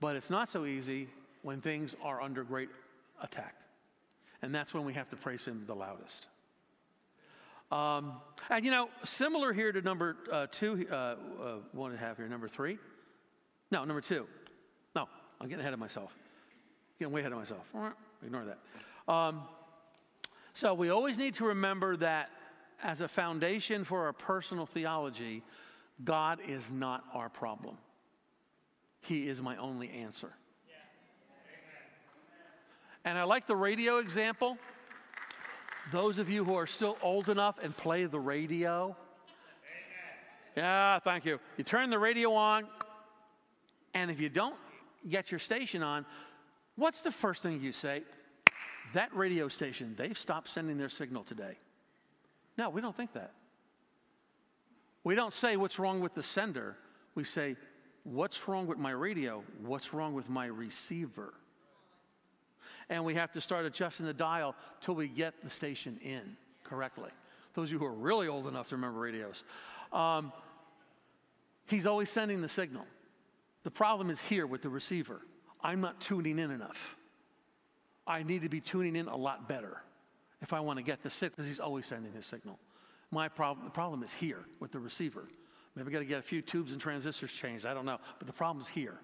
But 0.00 0.16
it's 0.16 0.30
not 0.30 0.48
so 0.48 0.64
easy 0.64 1.08
when 1.42 1.60
things 1.60 1.96
are 2.02 2.20
under 2.20 2.44
great 2.44 2.68
attack. 3.22 3.54
And 4.42 4.54
that's 4.54 4.72
when 4.72 4.84
we 4.84 4.94
have 4.94 5.08
to 5.08 5.16
praise 5.16 5.44
Him 5.44 5.64
the 5.66 5.74
loudest. 5.74 6.26
Um, 7.70 8.14
and 8.48 8.64
you 8.64 8.70
know, 8.70 8.88
similar 9.04 9.52
here 9.52 9.72
to 9.72 9.82
number 9.82 10.16
uh, 10.32 10.46
two, 10.50 10.86
uh, 10.90 10.94
uh, 10.94 11.16
one 11.72 11.90
and 11.90 12.00
a 12.00 12.02
half 12.02 12.16
here, 12.16 12.28
number 12.28 12.48
three. 12.48 12.78
No, 13.70 13.84
number 13.84 14.00
two. 14.00 14.26
No, 14.96 15.06
I'm 15.40 15.48
getting 15.48 15.60
ahead 15.60 15.74
of 15.74 15.78
myself. 15.78 16.16
Getting 16.98 17.12
way 17.12 17.20
ahead 17.20 17.32
of 17.32 17.38
myself. 17.38 17.66
Ignore 18.24 18.46
that. 18.46 19.12
Um, 19.12 19.42
so 20.54 20.74
we 20.74 20.88
always 20.88 21.18
need 21.18 21.34
to 21.34 21.44
remember 21.44 21.96
that 21.98 22.30
as 22.82 23.00
a 23.00 23.08
foundation 23.08 23.84
for 23.84 24.06
our 24.06 24.12
personal 24.12 24.66
theology, 24.66 25.42
God 26.04 26.40
is 26.46 26.70
not 26.70 27.04
our 27.12 27.28
problem. 27.28 27.76
He 29.00 29.28
is 29.28 29.42
my 29.42 29.56
only 29.56 29.90
answer. 29.90 30.32
And 33.04 33.16
I 33.16 33.24
like 33.24 33.46
the 33.46 33.56
radio 33.56 33.98
example. 33.98 34.58
Those 35.90 36.18
of 36.18 36.28
you 36.28 36.44
who 36.44 36.54
are 36.54 36.66
still 36.66 36.98
old 37.02 37.28
enough 37.28 37.58
and 37.62 37.76
play 37.76 38.04
the 38.04 38.20
radio. 38.20 38.94
Yeah, 40.56 40.98
thank 40.98 41.24
you. 41.24 41.38
You 41.56 41.64
turn 41.64 41.88
the 41.88 41.98
radio 41.98 42.34
on, 42.34 42.66
and 43.94 44.10
if 44.10 44.20
you 44.20 44.28
don't 44.28 44.56
get 45.08 45.30
your 45.30 45.38
station 45.38 45.82
on, 45.82 46.04
what's 46.76 47.00
the 47.00 47.12
first 47.12 47.42
thing 47.42 47.60
you 47.60 47.72
say? 47.72 48.02
That 48.92 49.14
radio 49.14 49.48
station, 49.48 49.94
they've 49.96 50.18
stopped 50.18 50.48
sending 50.48 50.78
their 50.78 50.88
signal 50.88 51.24
today. 51.24 51.56
No, 52.56 52.70
we 52.70 52.80
don't 52.80 52.96
think 52.96 53.12
that. 53.12 53.32
We 55.04 55.14
don't 55.14 55.32
say 55.32 55.56
what's 55.56 55.78
wrong 55.78 56.00
with 56.00 56.14
the 56.14 56.22
sender. 56.22 56.76
We 57.14 57.24
say, 57.24 57.56
what's 58.04 58.48
wrong 58.48 58.66
with 58.66 58.78
my 58.78 58.90
radio? 58.90 59.42
What's 59.64 59.94
wrong 59.94 60.12
with 60.12 60.28
my 60.28 60.46
receiver? 60.46 61.34
And 62.90 63.04
we 63.04 63.14
have 63.14 63.30
to 63.32 63.40
start 63.40 63.66
adjusting 63.66 64.06
the 64.06 64.14
dial 64.14 64.54
till 64.80 64.94
we 64.94 65.08
get 65.08 65.34
the 65.42 65.50
station 65.50 65.98
in 66.02 66.36
correctly. 66.64 67.10
Those 67.54 67.68
of 67.68 67.72
you 67.72 67.78
who 67.78 67.86
are 67.86 67.92
really 67.92 68.28
old 68.28 68.46
enough 68.46 68.68
to 68.68 68.76
remember 68.76 69.00
radios. 69.00 69.44
Um, 69.92 70.32
he's 71.66 71.86
always 71.86 72.10
sending 72.10 72.40
the 72.40 72.48
signal. 72.48 72.84
The 73.64 73.70
problem 73.70 74.10
is 74.10 74.20
here 74.20 74.46
with 74.46 74.62
the 74.62 74.68
receiver. 74.68 75.20
I'm 75.62 75.80
not 75.80 76.00
tuning 76.00 76.38
in 76.38 76.50
enough. 76.50 76.96
I 78.06 78.22
need 78.22 78.42
to 78.42 78.48
be 78.48 78.60
tuning 78.60 78.96
in 78.96 79.08
a 79.08 79.16
lot 79.16 79.48
better 79.48 79.82
if 80.40 80.52
I 80.52 80.60
want 80.60 80.78
to 80.78 80.82
get 80.82 81.02
the 81.02 81.10
signal, 81.10 81.36
because 81.36 81.48
he's 81.48 81.60
always 81.60 81.86
sending 81.86 82.12
his 82.12 82.24
signal. 82.24 82.58
My 83.10 83.28
problem, 83.28 83.64
the 83.64 83.70
problem 83.70 84.02
is 84.02 84.12
here 84.12 84.44
with 84.60 84.70
the 84.70 84.78
receiver. 84.78 85.26
Maybe 85.74 85.88
I 85.88 85.92
got 85.92 85.98
to 86.00 86.04
get 86.04 86.18
a 86.18 86.22
few 86.22 86.42
tubes 86.42 86.72
and 86.72 86.80
transistors 86.80 87.32
changed. 87.32 87.66
I 87.66 87.74
don't 87.74 87.84
know. 87.84 87.98
But 88.18 88.26
the 88.26 88.32
problem 88.32 88.62
is 88.62 88.68
here. 88.68 88.98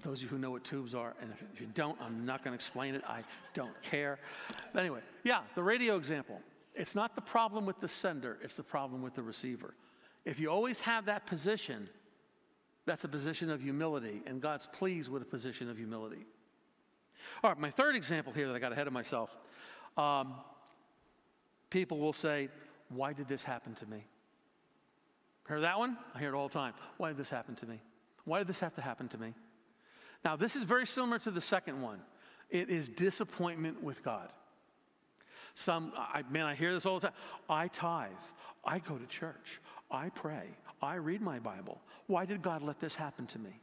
Those 0.00 0.18
of 0.18 0.22
you 0.22 0.28
who 0.28 0.38
know 0.38 0.50
what 0.50 0.64
tubes 0.64 0.94
are, 0.94 1.14
and 1.20 1.32
if 1.52 1.60
you 1.60 1.66
don't, 1.74 2.00
I'm 2.00 2.24
not 2.24 2.42
going 2.42 2.52
to 2.52 2.54
explain 2.54 2.94
it. 2.94 3.02
I 3.06 3.22
don't 3.52 3.80
care. 3.82 4.18
But 4.72 4.80
anyway, 4.80 5.00
yeah, 5.22 5.42
the 5.54 5.62
radio 5.62 5.96
example. 5.96 6.40
It's 6.74 6.94
not 6.94 7.14
the 7.14 7.20
problem 7.20 7.66
with 7.66 7.78
the 7.80 7.88
sender, 7.88 8.38
it's 8.42 8.56
the 8.56 8.62
problem 8.62 9.02
with 9.02 9.14
the 9.14 9.22
receiver. 9.22 9.74
If 10.24 10.40
you 10.40 10.48
always 10.48 10.80
have 10.80 11.04
that 11.06 11.26
position, 11.26 11.88
that's 12.86 13.04
a 13.04 13.08
position 13.08 13.50
of 13.50 13.60
humility, 13.60 14.22
and 14.26 14.40
God's 14.40 14.66
pleased 14.72 15.10
with 15.10 15.22
a 15.22 15.26
position 15.26 15.68
of 15.68 15.76
humility. 15.76 16.24
All 17.44 17.50
right, 17.50 17.58
my 17.58 17.70
third 17.70 17.94
example 17.94 18.32
here 18.32 18.48
that 18.48 18.56
I 18.56 18.58
got 18.58 18.72
ahead 18.72 18.86
of 18.86 18.92
myself. 18.92 19.36
Um, 19.96 20.34
people 21.70 21.98
will 21.98 22.14
say, 22.14 22.48
Why 22.88 23.12
did 23.12 23.28
this 23.28 23.42
happen 23.42 23.74
to 23.76 23.86
me? 23.86 24.04
Hear 25.48 25.60
that 25.60 25.78
one? 25.78 25.98
I 26.14 26.18
hear 26.18 26.34
it 26.34 26.36
all 26.36 26.48
the 26.48 26.54
time. 26.54 26.72
Why 26.96 27.08
did 27.08 27.18
this 27.18 27.30
happen 27.30 27.54
to 27.56 27.66
me? 27.66 27.80
Why 28.24 28.38
did 28.38 28.46
this 28.46 28.60
have 28.60 28.74
to 28.76 28.80
happen 28.80 29.08
to 29.08 29.18
me? 29.18 29.34
Now, 30.24 30.36
this 30.36 30.56
is 30.56 30.62
very 30.62 30.86
similar 30.86 31.18
to 31.20 31.30
the 31.30 31.40
second 31.40 31.82
one. 31.82 32.00
It 32.50 32.70
is 32.70 32.88
disappointment 32.88 33.82
with 33.82 34.02
God. 34.02 34.28
Some, 35.54 35.92
I, 35.96 36.22
man, 36.30 36.44
I 36.46 36.54
hear 36.54 36.72
this 36.72 36.86
all 36.86 37.00
the 37.00 37.08
time. 37.08 37.16
I 37.48 37.68
tithe. 37.68 38.10
I 38.64 38.78
go 38.78 38.96
to 38.96 39.06
church. 39.06 39.60
I 39.90 40.08
pray. 40.10 40.46
I 40.80 40.94
read 40.94 41.20
my 41.20 41.38
Bible. 41.38 41.80
Why 42.06 42.24
did 42.24 42.42
God 42.42 42.62
let 42.62 42.80
this 42.80 42.94
happen 42.94 43.26
to 43.28 43.38
me? 43.38 43.60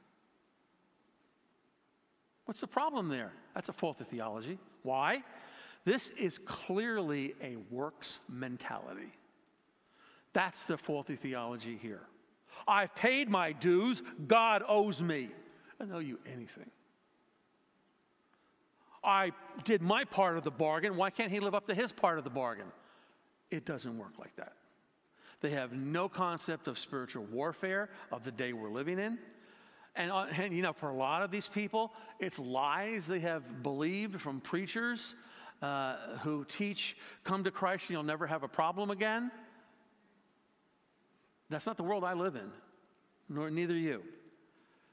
What's 2.46 2.62
the 2.62 2.68
problem 2.68 3.10
there? 3.10 3.32
That's 3.54 3.70
a 3.70 3.74
faulty 3.74 4.04
theology. 4.04 4.58
Why? 4.84 5.24
This 5.86 6.10
is 6.10 6.40
clearly 6.40 7.36
a 7.42 7.58
works 7.70 8.20
mentality. 8.28 9.12
That's 10.34 10.64
the 10.66 10.78
faulty 10.78 11.16
theology 11.16 11.78
here. 11.82 12.02
I've 12.68 12.94
paid 12.96 13.30
my 13.30 13.52
dues, 13.52 14.02
God 14.28 14.64
owes 14.68 15.02
me. 15.02 15.30
I 15.80 15.86
owe 15.94 16.00
you 16.00 16.20
anything. 16.26 16.70
I 19.04 19.32
did 19.64 19.82
my 19.82 20.04
part 20.04 20.38
of 20.38 20.44
the 20.44 20.52
bargain. 20.52 20.98
Why 20.98 21.10
can't 21.10 21.32
he 21.32 21.40
live 21.40 21.56
up 21.56 21.68
to 21.68 21.74
his 21.74 21.92
part 21.92 22.18
of 22.18 22.24
the 22.24 22.30
bargain? 22.30 22.66
It 23.50 23.66
doesn't 23.66 23.98
work 23.98 24.14
like 24.20 24.36
that. 24.36 24.54
They 25.42 25.52
have 25.52 25.72
no 25.72 26.10
concept 26.10 26.68
of 26.68 26.78
spiritual 26.78 27.26
warfare 27.26 27.90
of 28.12 28.24
the 28.24 28.32
day 28.32 28.52
we're 28.52 28.70
living 28.70 29.00
in. 29.00 29.18
And, 29.96 30.12
uh, 30.12 30.26
and, 30.34 30.54
you 30.54 30.62
know, 30.62 30.74
for 30.74 30.90
a 30.90 30.96
lot 30.96 31.24
of 31.24 31.32
these 31.32 31.48
people, 31.48 31.94
it's 32.20 32.38
lies 32.38 33.08
they 33.08 33.20
have 33.20 33.64
believed 33.64 34.20
from 34.22 34.42
preachers 34.42 35.16
uh, 35.62 36.18
who 36.22 36.46
teach, 36.46 36.96
come 37.24 37.44
to 37.44 37.52
Christ 37.52 37.86
and 37.86 37.92
you'll 37.92 38.04
never 38.04 38.28
have 38.28 38.44
a 38.44 38.48
problem 38.48 38.92
again. 38.92 39.32
That's 41.50 41.66
not 41.66 41.78
the 41.78 41.84
world 41.84 42.04
I 42.04 42.14
live 42.14 42.36
in, 42.36 42.52
nor 43.28 43.50
neither 43.50 43.74
you. 43.74 44.04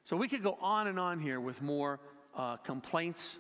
So 0.06 0.16
we 0.16 0.28
could 0.28 0.44
go 0.44 0.56
on 0.60 0.86
and 0.86 1.00
on 1.00 1.18
here 1.18 1.40
with 1.40 1.60
more 1.60 1.98
uh, 2.36 2.58
complaints 2.58 3.38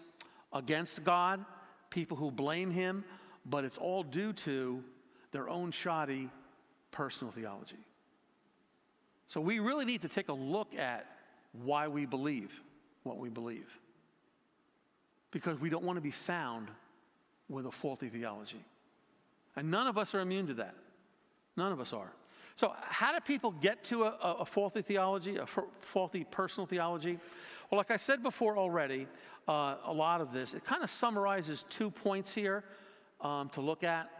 against 0.52 1.04
God, 1.04 1.44
people 1.90 2.16
who 2.16 2.32
blame 2.32 2.72
Him, 2.72 3.04
but 3.44 3.64
it's 3.64 3.78
all 3.78 4.02
due 4.02 4.32
to 4.32 4.82
their 5.30 5.48
own 5.48 5.70
shoddy 5.70 6.28
personal 6.90 7.32
theology. 7.32 7.78
So 9.28 9.40
we 9.40 9.60
really 9.60 9.84
need 9.84 10.02
to 10.02 10.08
take 10.08 10.28
a 10.28 10.32
look 10.32 10.74
at 10.74 11.06
why 11.52 11.86
we 11.86 12.04
believe 12.04 12.60
what 13.04 13.18
we 13.18 13.28
believe. 13.28 13.78
Because 15.30 15.60
we 15.60 15.70
don't 15.70 15.84
want 15.84 15.98
to 15.98 16.02
be 16.02 16.10
found 16.10 16.66
with 17.48 17.66
a 17.66 17.70
faulty 17.70 18.08
theology. 18.08 18.64
And 19.54 19.70
none 19.70 19.86
of 19.86 19.98
us 19.98 20.16
are 20.16 20.20
immune 20.20 20.48
to 20.48 20.54
that. 20.54 20.74
None 21.56 21.70
of 21.70 21.80
us 21.80 21.92
are. 21.92 22.12
So, 22.56 22.72
how 22.80 23.12
do 23.12 23.20
people 23.20 23.52
get 23.52 23.84
to 23.84 24.04
a, 24.04 24.36
a 24.40 24.44
faulty 24.46 24.80
theology, 24.80 25.36
a 25.36 25.46
faulty 25.80 26.24
personal 26.24 26.66
theology? 26.66 27.18
Well, 27.70 27.76
like 27.76 27.90
I 27.90 27.98
said 27.98 28.22
before 28.22 28.56
already, 28.56 29.06
uh, 29.46 29.76
a 29.84 29.92
lot 29.92 30.22
of 30.22 30.32
this, 30.32 30.54
it 30.54 30.64
kind 30.64 30.82
of 30.82 30.90
summarizes 30.90 31.66
two 31.68 31.90
points 31.90 32.32
here 32.32 32.64
um, 33.20 33.50
to 33.50 33.60
look 33.60 33.84
at. 33.84 34.10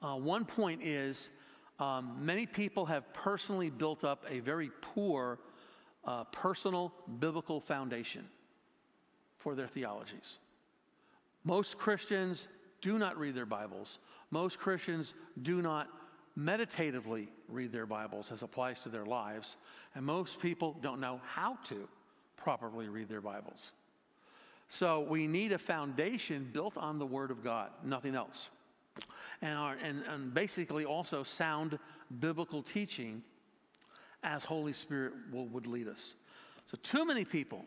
Uh, 0.00 0.14
one 0.14 0.44
point 0.44 0.82
is 0.84 1.30
um, 1.80 2.16
many 2.20 2.46
people 2.46 2.86
have 2.86 3.12
personally 3.12 3.70
built 3.70 4.04
up 4.04 4.24
a 4.28 4.38
very 4.38 4.70
poor 4.80 5.40
uh, 6.04 6.22
personal 6.24 6.92
biblical 7.18 7.60
foundation 7.60 8.24
for 9.38 9.56
their 9.56 9.68
theologies. 9.68 10.38
Most 11.42 11.76
Christians 11.76 12.46
do 12.80 12.98
not 12.98 13.18
read 13.18 13.34
their 13.34 13.46
Bibles. 13.46 13.98
Most 14.30 14.60
Christians 14.60 15.14
do 15.42 15.60
not 15.60 15.88
meditatively 16.36 17.28
read 17.48 17.72
their 17.72 17.86
Bibles 17.86 18.32
as 18.32 18.42
applies 18.42 18.80
to 18.82 18.88
their 18.88 19.04
lives, 19.04 19.56
and 19.94 20.04
most 20.04 20.40
people 20.40 20.76
don't 20.80 21.00
know 21.00 21.20
how 21.26 21.58
to 21.68 21.88
properly 22.36 22.88
read 22.88 23.08
their 23.08 23.20
Bibles. 23.20 23.72
So 24.68 25.00
we 25.00 25.26
need 25.26 25.52
a 25.52 25.58
foundation 25.58 26.48
built 26.52 26.76
on 26.76 26.98
the 26.98 27.06
Word 27.06 27.30
of 27.30 27.44
God, 27.44 27.70
nothing 27.84 28.14
else. 28.14 28.48
And, 29.42 29.58
our, 29.58 29.74
and, 29.74 30.02
and 30.04 30.32
basically 30.32 30.84
also 30.84 31.22
sound 31.22 31.78
biblical 32.20 32.62
teaching 32.62 33.22
as 34.22 34.44
Holy 34.44 34.72
Spirit 34.72 35.12
will, 35.32 35.46
would 35.48 35.66
lead 35.66 35.88
us. 35.88 36.14
So, 36.66 36.78
too 36.82 37.04
many 37.04 37.24
people 37.24 37.64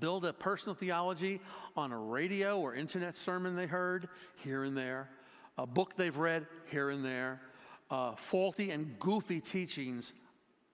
build 0.00 0.24
a 0.24 0.32
personal 0.32 0.74
theology 0.74 1.40
on 1.76 1.92
a 1.92 1.98
radio 1.98 2.58
or 2.58 2.74
internet 2.74 3.16
sermon 3.16 3.56
they 3.56 3.66
heard 3.66 4.08
here 4.36 4.64
and 4.64 4.76
there, 4.76 5.08
a 5.56 5.66
book 5.66 5.96
they've 5.96 6.16
read 6.16 6.46
here 6.70 6.90
and 6.90 7.04
there, 7.04 7.40
uh, 7.90 8.14
faulty 8.16 8.70
and 8.70 8.98
goofy 8.98 9.40
teachings 9.40 10.12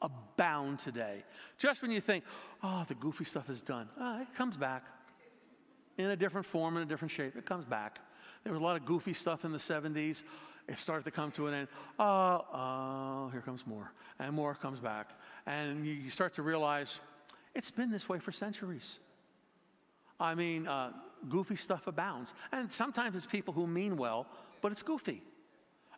abound 0.02 0.78
today. 0.78 1.24
Just 1.58 1.82
when 1.82 1.90
you 1.90 2.00
think, 2.00 2.24
oh, 2.62 2.84
the 2.88 2.94
goofy 2.94 3.24
stuff 3.24 3.48
is 3.48 3.62
done, 3.62 3.88
uh, 4.00 4.18
it 4.22 4.34
comes 4.36 4.56
back 4.56 4.84
in 5.98 6.06
a 6.10 6.16
different 6.16 6.46
form, 6.46 6.76
in 6.76 6.82
a 6.82 6.86
different 6.86 7.12
shape. 7.12 7.36
It 7.36 7.46
comes 7.46 7.64
back. 7.64 7.98
There 8.42 8.52
was 8.52 8.60
a 8.60 8.64
lot 8.64 8.76
of 8.76 8.84
goofy 8.84 9.14
stuff 9.14 9.44
in 9.44 9.52
the 9.52 9.58
70s. 9.58 10.22
It 10.68 10.78
started 10.78 11.04
to 11.04 11.10
come 11.10 11.30
to 11.32 11.46
an 11.46 11.54
end. 11.54 11.68
Oh, 11.98 12.44
oh, 12.52 13.28
here 13.30 13.40
comes 13.40 13.66
more. 13.66 13.92
And 14.18 14.34
more 14.34 14.54
comes 14.54 14.80
back. 14.80 15.10
And 15.46 15.86
you, 15.86 15.92
you 15.92 16.10
start 16.10 16.34
to 16.36 16.42
realize 16.42 17.00
it's 17.54 17.70
been 17.70 17.90
this 17.90 18.08
way 18.08 18.18
for 18.18 18.32
centuries. 18.32 18.98
I 20.18 20.34
mean, 20.34 20.66
uh, 20.66 20.92
goofy 21.28 21.56
stuff 21.56 21.86
abounds. 21.86 22.34
And 22.52 22.72
sometimes 22.72 23.14
it's 23.16 23.26
people 23.26 23.52
who 23.52 23.66
mean 23.66 23.96
well, 23.96 24.26
but 24.62 24.72
it's 24.72 24.82
goofy. 24.82 25.22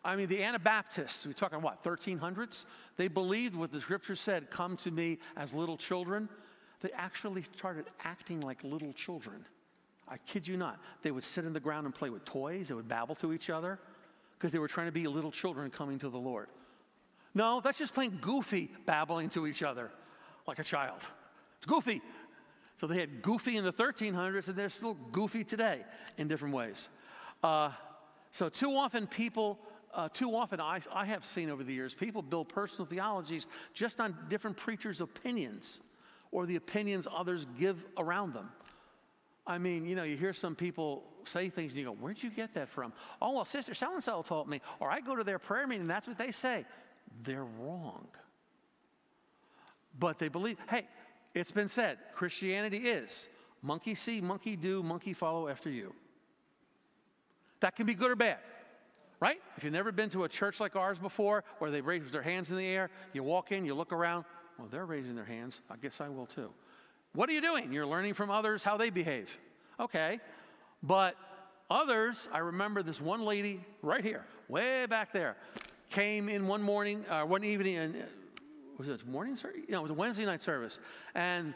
I 0.07 0.15
mean, 0.15 0.29
the 0.29 0.41
Anabaptists, 0.41 1.25
we're 1.25 1.33
talking 1.33 1.61
what, 1.61 1.83
1300s? 1.83 2.63
They 2.95 3.09
believed 3.09 3.53
what 3.53 3.73
the 3.73 3.81
scripture 3.81 4.15
said 4.15 4.49
come 4.49 4.77
to 4.77 4.89
me 4.89 5.19
as 5.35 5.53
little 5.53 5.75
children. 5.75 6.29
They 6.79 6.91
actually 6.91 7.41
started 7.41 7.87
acting 8.05 8.39
like 8.39 8.63
little 8.63 8.93
children. 8.93 9.45
I 10.07 10.15
kid 10.25 10.47
you 10.47 10.55
not. 10.55 10.79
They 11.01 11.11
would 11.11 11.25
sit 11.25 11.43
in 11.43 11.51
the 11.51 11.59
ground 11.59 11.85
and 11.85 11.93
play 11.93 12.09
with 12.09 12.23
toys, 12.23 12.69
they 12.69 12.73
would 12.73 12.87
babble 12.87 13.15
to 13.15 13.33
each 13.33 13.49
other 13.49 13.79
because 14.39 14.53
they 14.53 14.59
were 14.59 14.69
trying 14.69 14.87
to 14.87 14.93
be 14.93 15.05
little 15.07 15.31
children 15.31 15.69
coming 15.69 15.99
to 15.99 16.09
the 16.09 16.17
Lord. 16.17 16.47
No, 17.35 17.59
that's 17.59 17.77
just 17.77 17.93
plain 17.93 18.17
goofy 18.21 18.71
babbling 18.85 19.29
to 19.31 19.45
each 19.45 19.61
other 19.61 19.91
like 20.47 20.59
a 20.59 20.63
child. 20.63 21.01
It's 21.57 21.65
goofy. 21.65 22.01
So 22.79 22.87
they 22.87 22.97
had 22.97 23.21
goofy 23.21 23.57
in 23.57 23.65
the 23.65 23.73
1300s, 23.73 24.47
and 24.47 24.55
they're 24.55 24.69
still 24.69 24.93
goofy 25.11 25.43
today 25.43 25.83
in 26.17 26.29
different 26.29 26.55
ways. 26.55 26.87
Uh, 27.43 27.71
so 28.31 28.47
too 28.47 28.71
often 28.73 29.05
people, 29.05 29.59
uh, 29.93 30.09
too 30.09 30.35
often 30.35 30.59
I, 30.59 30.81
I 30.91 31.05
have 31.05 31.25
seen 31.25 31.49
over 31.49 31.63
the 31.63 31.73
years, 31.73 31.93
people 31.93 32.21
build 32.21 32.49
personal 32.49 32.85
theologies 32.85 33.47
just 33.73 33.99
on 33.99 34.15
different 34.29 34.57
preachers' 34.57 35.01
opinions 35.01 35.79
or 36.31 36.45
the 36.45 36.55
opinions 36.55 37.07
others 37.13 37.45
give 37.57 37.83
around 37.97 38.33
them. 38.33 38.49
I 39.45 39.57
mean, 39.57 39.85
you 39.85 39.95
know, 39.95 40.03
you 40.03 40.17
hear 40.17 40.33
some 40.33 40.55
people 40.55 41.03
say 41.23 41.49
things 41.49 41.71
and 41.71 41.79
you 41.79 41.85
go, 41.85 41.93
Where'd 41.93 42.21
you 42.21 42.29
get 42.29 42.53
that 42.55 42.69
from? 42.69 42.91
Oh, 43.21 43.31
well, 43.31 43.45
Sister 43.45 43.73
so 43.73 43.93
and 43.93 44.03
so 44.03 44.21
told 44.21 44.49
me. 44.49 44.61
Or 44.79 44.91
I 44.91 44.99
go 44.99 45.15
to 45.15 45.23
their 45.23 45.39
prayer 45.39 45.65
meeting 45.65 45.81
and 45.81 45.89
that's 45.89 46.07
what 46.07 46.17
they 46.17 46.31
say. 46.31 46.65
They're 47.23 47.45
wrong. 47.45 48.07
But 49.97 50.19
they 50.19 50.27
believe, 50.27 50.57
hey, 50.69 50.87
it's 51.33 51.51
been 51.51 51.69
said 51.69 51.97
Christianity 52.13 52.77
is 52.89 53.29
monkey 53.61 53.95
see, 53.95 54.21
monkey 54.21 54.55
do, 54.55 54.83
monkey 54.83 55.13
follow 55.13 55.47
after 55.47 55.69
you. 55.69 55.93
That 57.61 57.75
can 57.75 57.85
be 57.85 57.95
good 57.95 58.11
or 58.11 58.15
bad, 58.15 58.37
right? 59.19 59.37
If 59.55 59.63
you've 59.63 59.73
never 59.73 59.91
been 59.91 60.09
to 60.11 60.23
a 60.23 60.29
church 60.29 60.59
like 60.59 60.75
ours 60.75 60.97
before 60.99 61.43
where 61.59 61.71
they 61.71 61.81
raise 61.81 62.09
their 62.11 62.21
hands 62.21 62.49
in 62.51 62.57
the 62.57 62.65
air, 62.65 62.89
you 63.13 63.23
walk 63.23 63.51
in, 63.51 63.65
you 63.65 63.73
look 63.73 63.91
around, 63.91 64.25
well, 64.57 64.67
they're 64.69 64.85
raising 64.85 65.15
their 65.15 65.25
hands. 65.25 65.61
I 65.69 65.75
guess 65.77 66.01
I 66.01 66.09
will 66.09 66.25
too. 66.25 66.49
What 67.13 67.29
are 67.29 67.33
you 67.33 67.41
doing? 67.41 67.71
You're 67.71 67.87
learning 67.87 68.13
from 68.13 68.29
others 68.29 68.63
how 68.63 68.77
they 68.77 68.89
behave. 68.89 69.35
Okay. 69.79 70.19
But 70.83 71.15
others, 71.69 72.29
I 72.31 72.39
remember 72.39 72.83
this 72.83 73.01
one 73.01 73.21
lady 73.21 73.63
right 73.81 74.03
here, 74.03 74.25
way 74.47 74.85
back 74.85 75.11
there, 75.11 75.35
came 75.89 76.29
in 76.29 76.47
one 76.47 76.61
morning, 76.61 77.05
uh, 77.09 77.23
one 77.23 77.43
evening, 77.43 77.77
and 77.77 77.95
uh, 77.95 77.99
was 78.77 78.87
it 78.87 79.07
morning 79.07 79.35
service? 79.35 79.61
No, 79.69 79.79
it 79.79 79.81
was 79.83 79.91
a 79.91 79.95
Wednesday 79.95 80.25
night 80.25 80.41
service. 80.41 80.79
And 81.15 81.53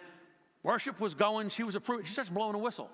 worship 0.64 1.00
was 1.00 1.14
going. 1.14 1.50
She 1.50 1.64
was 1.64 1.76
approved. 1.76 2.08
She 2.08 2.14
starts 2.14 2.30
blowing 2.30 2.56
a 2.56 2.60
whistle. 2.60 2.90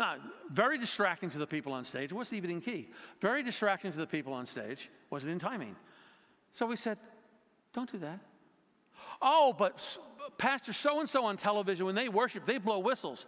Now, 0.00 0.14
very 0.50 0.78
distracting 0.78 1.30
to 1.30 1.38
the 1.38 1.46
people 1.46 1.74
on 1.74 1.84
stage. 1.84 2.10
It 2.10 2.14
wasn't 2.14 2.38
even 2.38 2.50
in 2.50 2.62
key. 2.62 2.88
Very 3.20 3.42
distracting 3.42 3.92
to 3.92 3.98
the 3.98 4.06
people 4.06 4.32
on 4.32 4.46
stage. 4.46 4.88
was 5.10 5.24
it 5.24 5.28
in 5.28 5.38
timing. 5.38 5.76
So 6.52 6.64
we 6.64 6.76
said, 6.76 6.96
don't 7.74 7.92
do 7.92 7.98
that. 7.98 8.18
Oh, 9.20 9.54
but 9.56 9.78
Pastor 10.38 10.72
so 10.72 11.00
and 11.00 11.08
so 11.08 11.26
on 11.26 11.36
television, 11.36 11.84
when 11.84 11.94
they 11.94 12.08
worship, 12.08 12.46
they 12.46 12.56
blow 12.56 12.78
whistles. 12.78 13.26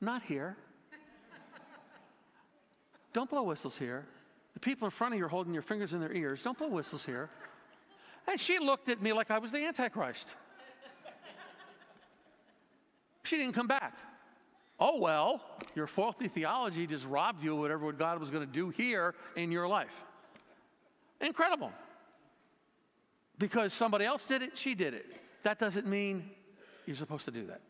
Not 0.00 0.22
here. 0.24 0.56
Don't 3.12 3.30
blow 3.30 3.44
whistles 3.44 3.76
here. 3.76 4.04
The 4.54 4.60
people 4.60 4.86
in 4.86 4.90
front 4.90 5.14
of 5.14 5.18
you 5.18 5.26
are 5.26 5.28
holding 5.28 5.54
your 5.54 5.62
fingers 5.62 5.92
in 5.92 6.00
their 6.00 6.12
ears. 6.12 6.42
Don't 6.42 6.58
blow 6.58 6.66
whistles 6.66 7.04
here. 7.04 7.30
And 8.26 8.40
she 8.40 8.58
looked 8.58 8.88
at 8.88 9.00
me 9.00 9.12
like 9.12 9.30
I 9.30 9.38
was 9.38 9.52
the 9.52 9.64
Antichrist. 9.64 10.28
She 13.22 13.36
didn't 13.36 13.54
come 13.54 13.68
back. 13.68 13.96
Oh, 14.84 14.98
well, 14.98 15.40
your 15.76 15.86
faulty 15.86 16.26
theology 16.26 16.88
just 16.88 17.06
robbed 17.06 17.44
you 17.44 17.52
of 17.52 17.60
whatever 17.60 17.92
God 17.92 18.18
was 18.18 18.30
going 18.30 18.44
to 18.44 18.52
do 18.52 18.70
here 18.70 19.14
in 19.36 19.52
your 19.52 19.68
life. 19.68 20.02
Incredible. 21.20 21.70
Because 23.38 23.72
somebody 23.72 24.04
else 24.04 24.24
did 24.24 24.42
it, 24.42 24.58
she 24.58 24.74
did 24.74 24.92
it. 24.92 25.06
That 25.44 25.60
doesn't 25.60 25.86
mean 25.86 26.28
you're 26.84 26.96
supposed 26.96 27.26
to 27.26 27.30
do 27.30 27.46
that. 27.46 27.60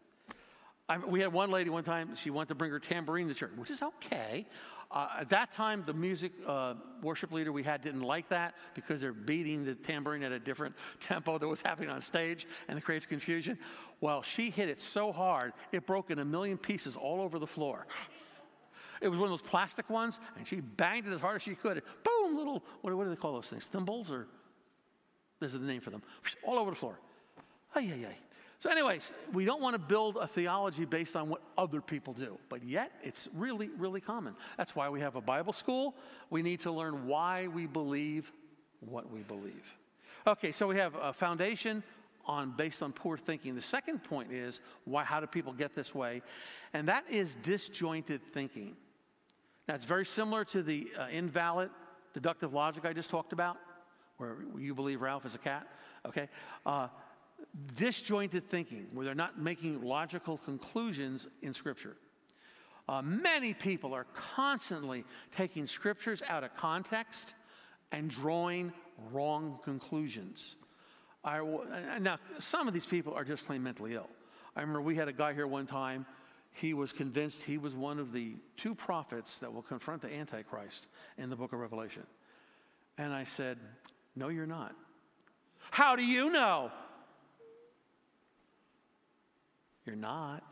I, 0.89 0.97
we 0.97 1.21
had 1.21 1.31
one 1.35 1.51
lady 1.51 1.69
one 1.69 1.85
time, 1.85 2.17
she 2.17 2.31
wanted 2.31 2.49
to 2.49 2.55
bring 2.55 2.71
her 2.71 2.81
tambourine 2.81 3.29
to 3.29 3.35
church, 3.35 3.53
which 3.57 3.71
is 3.71 3.83
okay. 3.83 4.47
Uh, 4.93 5.09
at 5.21 5.29
that 5.31 5.53
time, 5.53 5.83
the 5.87 5.95
music 5.95 6.33
uh, 6.47 6.75
worship 7.03 7.33
leader 7.33 7.51
we 7.51 7.63
had 7.63 7.81
didn't 7.81 8.03
like 8.03 8.29
that 8.29 8.55
because 8.75 9.01
they're 9.01 9.15
beating 9.15 9.65
the 9.65 9.75
tambourine 9.75 10.23
at 10.23 10.33
a 10.33 10.39
different 10.39 10.75
tempo 11.01 11.39
that 11.39 11.49
was 11.49 11.63
happening 11.63 11.89
on 11.89 12.01
stage 12.01 12.47
and 12.69 12.77
it 12.77 12.85
creates 12.85 13.07
confusion. 13.07 13.59
Well, 14.03 14.23
she 14.23 14.51
hit 14.51 14.69
it 14.69 14.81
so 14.81 15.11
hard, 15.11 15.55
it 15.73 15.87
broke 15.87 16.11
in 16.11 16.19
a 16.19 16.25
million 16.25 16.59
pieces 16.59 16.95
all 16.95 17.23
over 17.23 17.39
the 17.39 17.47
floor. 17.47 17.87
It 19.01 19.09
was 19.09 19.19
one 19.19 19.33
of 19.33 19.41
those 19.41 19.49
plastic 19.49 19.91
ones, 19.91 20.21
and 20.39 20.47
she 20.47 20.61
banged 20.61 21.09
it 21.09 21.13
as 21.13 21.21
hard 21.21 21.37
as 21.37 21.43
she 21.43 21.57
could. 21.57 21.83
Boom, 22.05 22.37
little, 22.37 22.63
what, 22.83 22.95
what 22.95 23.05
do 23.05 23.11
they 23.11 23.17
call 23.17 23.33
those 23.33 23.47
things? 23.47 23.65
Thimbles 23.65 24.11
or? 24.13 24.29
There's 25.41 25.55
a 25.55 25.59
name 25.59 25.81
for 25.81 25.91
them. 25.91 26.03
All 26.45 26.57
over 26.57 26.71
the 26.71 26.77
floor. 26.77 27.01
Ay, 27.75 27.91
ay, 27.93 28.07
ay. 28.11 28.17
So, 28.63 28.71
anyways, 28.71 29.11
we 29.33 29.45
don't 29.45 29.61
want 29.61 29.75
to 29.75 29.79
build 29.81 30.17
a 30.19 30.29
theology 30.29 30.85
based 30.85 31.17
on 31.17 31.29
what 31.29 31.43
other 31.59 31.81
people 31.81 32.13
do, 32.13 32.39
but 32.49 32.63
yet 32.63 32.93
it's 33.03 33.29
really, 33.35 33.71
really 33.77 34.01
common. 34.01 34.37
That's 34.57 34.77
why 34.77 34.89
we 34.89 35.01
have 35.01 35.17
a 35.17 35.21
Bible 35.21 35.53
school. 35.53 35.97
We 36.31 36.43
need 36.43 36.61
to 36.61 36.71
learn 36.71 37.09
why 37.09 37.49
we 37.49 37.67
believe 37.67 38.31
what 38.79 39.11
we 39.11 39.23
believe. 39.23 39.67
Okay, 40.29 40.53
so 40.53 40.69
we 40.69 40.77
have 40.77 40.95
a 40.95 41.13
foundation 41.13 41.83
on 42.25 42.53
based 42.53 42.85
on 42.85 42.93
poor 42.93 43.17
thinking. 43.17 43.57
The 43.57 43.63
second 43.63 44.05
point 44.05 44.31
is 44.31 44.61
why 44.85 45.03
how 45.03 45.19
do 45.19 45.27
people 45.27 45.53
get 45.53 45.75
this 45.75 45.93
way? 45.93 46.23
And 46.73 46.89
that 46.89 47.03
is 47.11 47.35
disjointed 47.43 48.21
thinking. 48.33 48.77
Now 49.67 49.75
it's 49.75 49.85
very 49.85 50.07
similar 50.07 50.45
to 50.45 50.63
the 50.63 50.89
uh, 50.97 51.09
invalid 51.11 51.71
deductive 52.15 52.55
logic 52.55 52.85
I 52.85 52.93
just 52.93 53.11
talked 53.11 53.33
about, 53.33 53.57
where 54.19 54.37
you 54.57 54.73
believe 54.73 55.03
Ralph 55.03 55.27
is 55.27 55.35
a 55.35 55.39
cat. 55.39 55.67
Okay, 56.07 56.29
uh, 56.65 56.87
disjointed 57.77 58.49
thinking, 58.51 58.87
where 58.93 59.05
they're 59.05 59.15
not 59.15 59.39
making 59.39 59.83
logical 59.83 60.39
conclusions 60.39 61.27
in 61.43 61.53
Scripture. 61.53 61.97
Uh, 62.89 63.01
many 63.03 63.55
people 63.55 63.95
are 63.95 64.07
constantly 64.15 65.05
taking 65.35 65.67
scriptures 65.67 66.23
out 66.29 66.43
of 66.45 66.55
context 66.57 67.35
and 67.93 68.11
drawing 68.11 68.73
wrong 69.13 69.59
conclusions. 69.65 70.57
I, 71.25 71.41
now, 72.01 72.19
some 72.41 72.67
of 72.67 72.75
these 72.75 72.87
people 72.87 73.15
are 73.15 73.25
just 73.25 73.47
plain 73.47 73.63
mentally 73.63 73.95
ill. 73.95 74.09
I 74.57 74.61
remember 74.61 74.83
we 74.83 74.97
had 74.97 75.09
a 75.09 75.13
guy 75.13 75.33
here 75.33 75.47
one 75.47 75.67
time. 75.67 76.05
He 76.51 76.75
was 76.75 76.93
convinced 76.93 77.43
he 77.43 77.57
was 77.57 77.75
one 77.75 77.99
of 77.99 78.13
the 78.13 78.35
two 78.57 78.75
prophets 78.75 79.39
that 79.39 79.53
will 79.53 79.63
confront 79.63 80.03
the 80.03 80.13
Antichrist 80.13 80.89
in 81.17 81.31
the 81.31 81.37
book 81.37 81.53
of 81.53 81.61
Revelation. 81.61 82.03
And 82.99 83.13
I 83.13 83.25
said, 83.25 83.59
No, 84.17 84.29
you're 84.29 84.47
not. 84.47 84.75
How 85.71 85.97
do 85.97 86.05
you 86.05 86.31
know? 86.31 86.71
You're 89.87 89.97
not. 89.97 90.43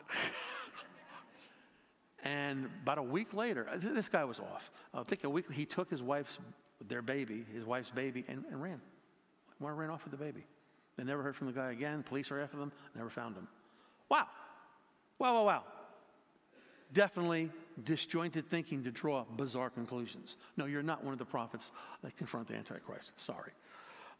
and 2.25 2.69
about 2.83 2.99
a 2.99 3.03
week 3.03 3.33
later, 3.33 3.69
uh, 3.73 3.77
this 3.81 4.09
guy 4.09 4.25
was 4.25 4.40
off. 4.40 4.71
I 4.93 5.03
think 5.03 5.25
a 5.25 5.31
week 5.31 5.51
he 5.53 5.64
took 5.64 5.90
his 5.90 6.03
wife's, 6.03 6.38
their 6.88 7.03
baby, 7.03 7.45
his 7.53 7.64
wife's 7.64 7.90
baby, 7.90 8.25
and, 8.29 8.45
and 8.51 8.62
ran. 8.62 8.81
One 9.59 9.77
ran 9.77 9.90
off 9.90 10.05
with 10.05 10.12
the 10.12 10.25
baby. 10.25 10.45
They 10.97 11.05
never 11.05 11.23
heard 11.23 11.37
from 11.37 11.47
the 11.47 11.53
guy 11.53 11.73
again. 11.73 12.03
Police 12.03 12.31
are 12.31 12.40
after 12.40 12.57
them, 12.57 12.73
never 12.97 13.11
found 13.11 13.37
him. 13.37 13.47
Wow. 14.09 14.27
Wow, 15.19 15.35
wow, 15.35 15.45
wow. 15.45 15.64
Definitely 16.93 17.51
disjointed 17.85 18.51
thinking 18.51 18.83
to 18.85 18.90
draw 18.90 19.25
bizarre 19.37 19.71
conclusions. 19.71 20.37
No, 20.57 20.64
you're 20.64 20.83
not 20.83 21.05
one 21.05 21.12
of 21.12 21.19
the 21.19 21.25
prophets 21.25 21.71
that 22.03 22.16
confront 22.16 22.49
the 22.49 22.55
Antichrist. 22.55 23.12
Sorry. 23.16 23.53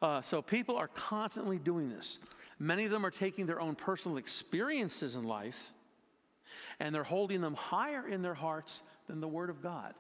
Uh, 0.01 0.23
so 0.23 0.40
people 0.40 0.77
are 0.77 0.88
constantly 0.88 1.59
doing 1.59 1.88
this. 1.88 2.18
Many 2.61 2.85
of 2.85 2.90
them 2.90 3.07
are 3.07 3.11
taking 3.11 3.46
their 3.46 3.61
own 3.61 3.75
personal 3.75 4.18
experiences 4.18 5.16
in 5.16 5.25
life 5.25 5.59
and 6.79 6.94
they're 6.94 7.03
holding 7.03 7.40
them 7.40 7.55
higher 7.55 8.07
in 8.07 8.20
their 8.20 8.35
hearts 8.35 8.83
than 9.09 9.20
the 9.20 9.29
Word 9.29 9.49
of 9.49 9.62
God. 9.62 9.94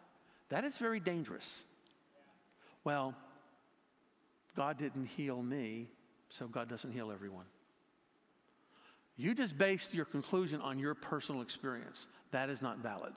That 0.50 0.64
is 0.64 0.76
very 0.76 1.00
dangerous. 1.00 1.62
Well, 2.84 3.14
God 4.56 4.78
didn't 4.78 5.06
heal 5.06 5.42
me, 5.42 5.88
so 6.28 6.46
God 6.46 6.68
doesn't 6.68 6.92
heal 6.92 7.10
everyone. 7.10 7.46
You 9.16 9.34
just 9.34 9.56
based 9.56 9.94
your 9.94 10.04
conclusion 10.04 10.60
on 10.60 10.78
your 10.78 10.94
personal 10.94 11.42
experience. 11.42 12.08
That 12.30 12.50
is 12.50 12.60
not 12.60 12.78
valid. 12.78 13.12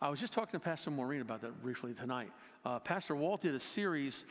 I 0.00 0.08
was 0.10 0.20
just 0.20 0.32
talking 0.32 0.52
to 0.52 0.60
Pastor 0.60 0.90
Maureen 0.90 1.22
about 1.22 1.40
that 1.42 1.60
briefly 1.62 1.92
tonight. 1.92 2.30
Uh, 2.64 2.78
Pastor 2.78 3.16
Walt 3.16 3.40
did 3.42 3.54
a 3.54 3.60
series 3.60 4.24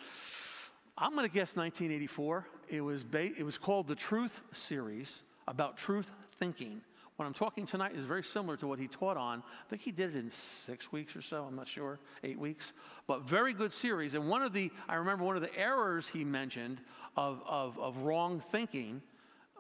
I'm 1.00 1.14
going 1.14 1.28
to 1.28 1.34
guess 1.34 1.56
1984. 1.56 2.48
It 2.70 2.82
was, 2.82 3.04
ba- 3.04 3.32
it 3.38 3.44
was 3.44 3.58
called 3.58 3.88
the 3.88 3.96
Truth 3.96 4.42
Series 4.52 5.22
about 5.48 5.78
truth 5.78 6.12
thinking. 6.40 6.82
What 7.18 7.26
I'm 7.26 7.36
talking 7.36 7.68
tonight 7.68 7.96
is 7.96 8.04
very 8.04 8.24
similar 8.24 8.58
to 8.58 8.68
what 8.68 8.80
he 8.80 8.88
taught 8.88 9.16
on. 9.16 9.44
I 9.46 9.70
think 9.70 9.84
he 9.84 9.92
did 9.92 10.16
it 10.16 10.20
in 10.20 10.32
six 10.32 10.92
weeks 10.92 11.16
or 11.16 11.22
so, 11.22 11.44
I'm 11.44 11.56
not 11.56 11.68
sure, 11.68 12.00
eight 12.24 12.40
weeks. 12.40 12.74
But 13.06 13.24
very 13.24 13.54
good 13.54 13.72
series. 13.72 14.16
And 14.16 14.28
one 14.28 14.42
of 14.42 14.54
the, 14.54 14.72
I 14.90 14.96
remember 14.96 15.24
one 15.24 15.36
of 15.36 15.44
the 15.44 15.56
errors 15.56 16.08
he 16.08 16.24
mentioned 16.24 16.82
of, 17.16 17.44
of, 17.48 17.78
of 17.78 17.98
wrong 17.98 18.44
thinking 18.52 19.02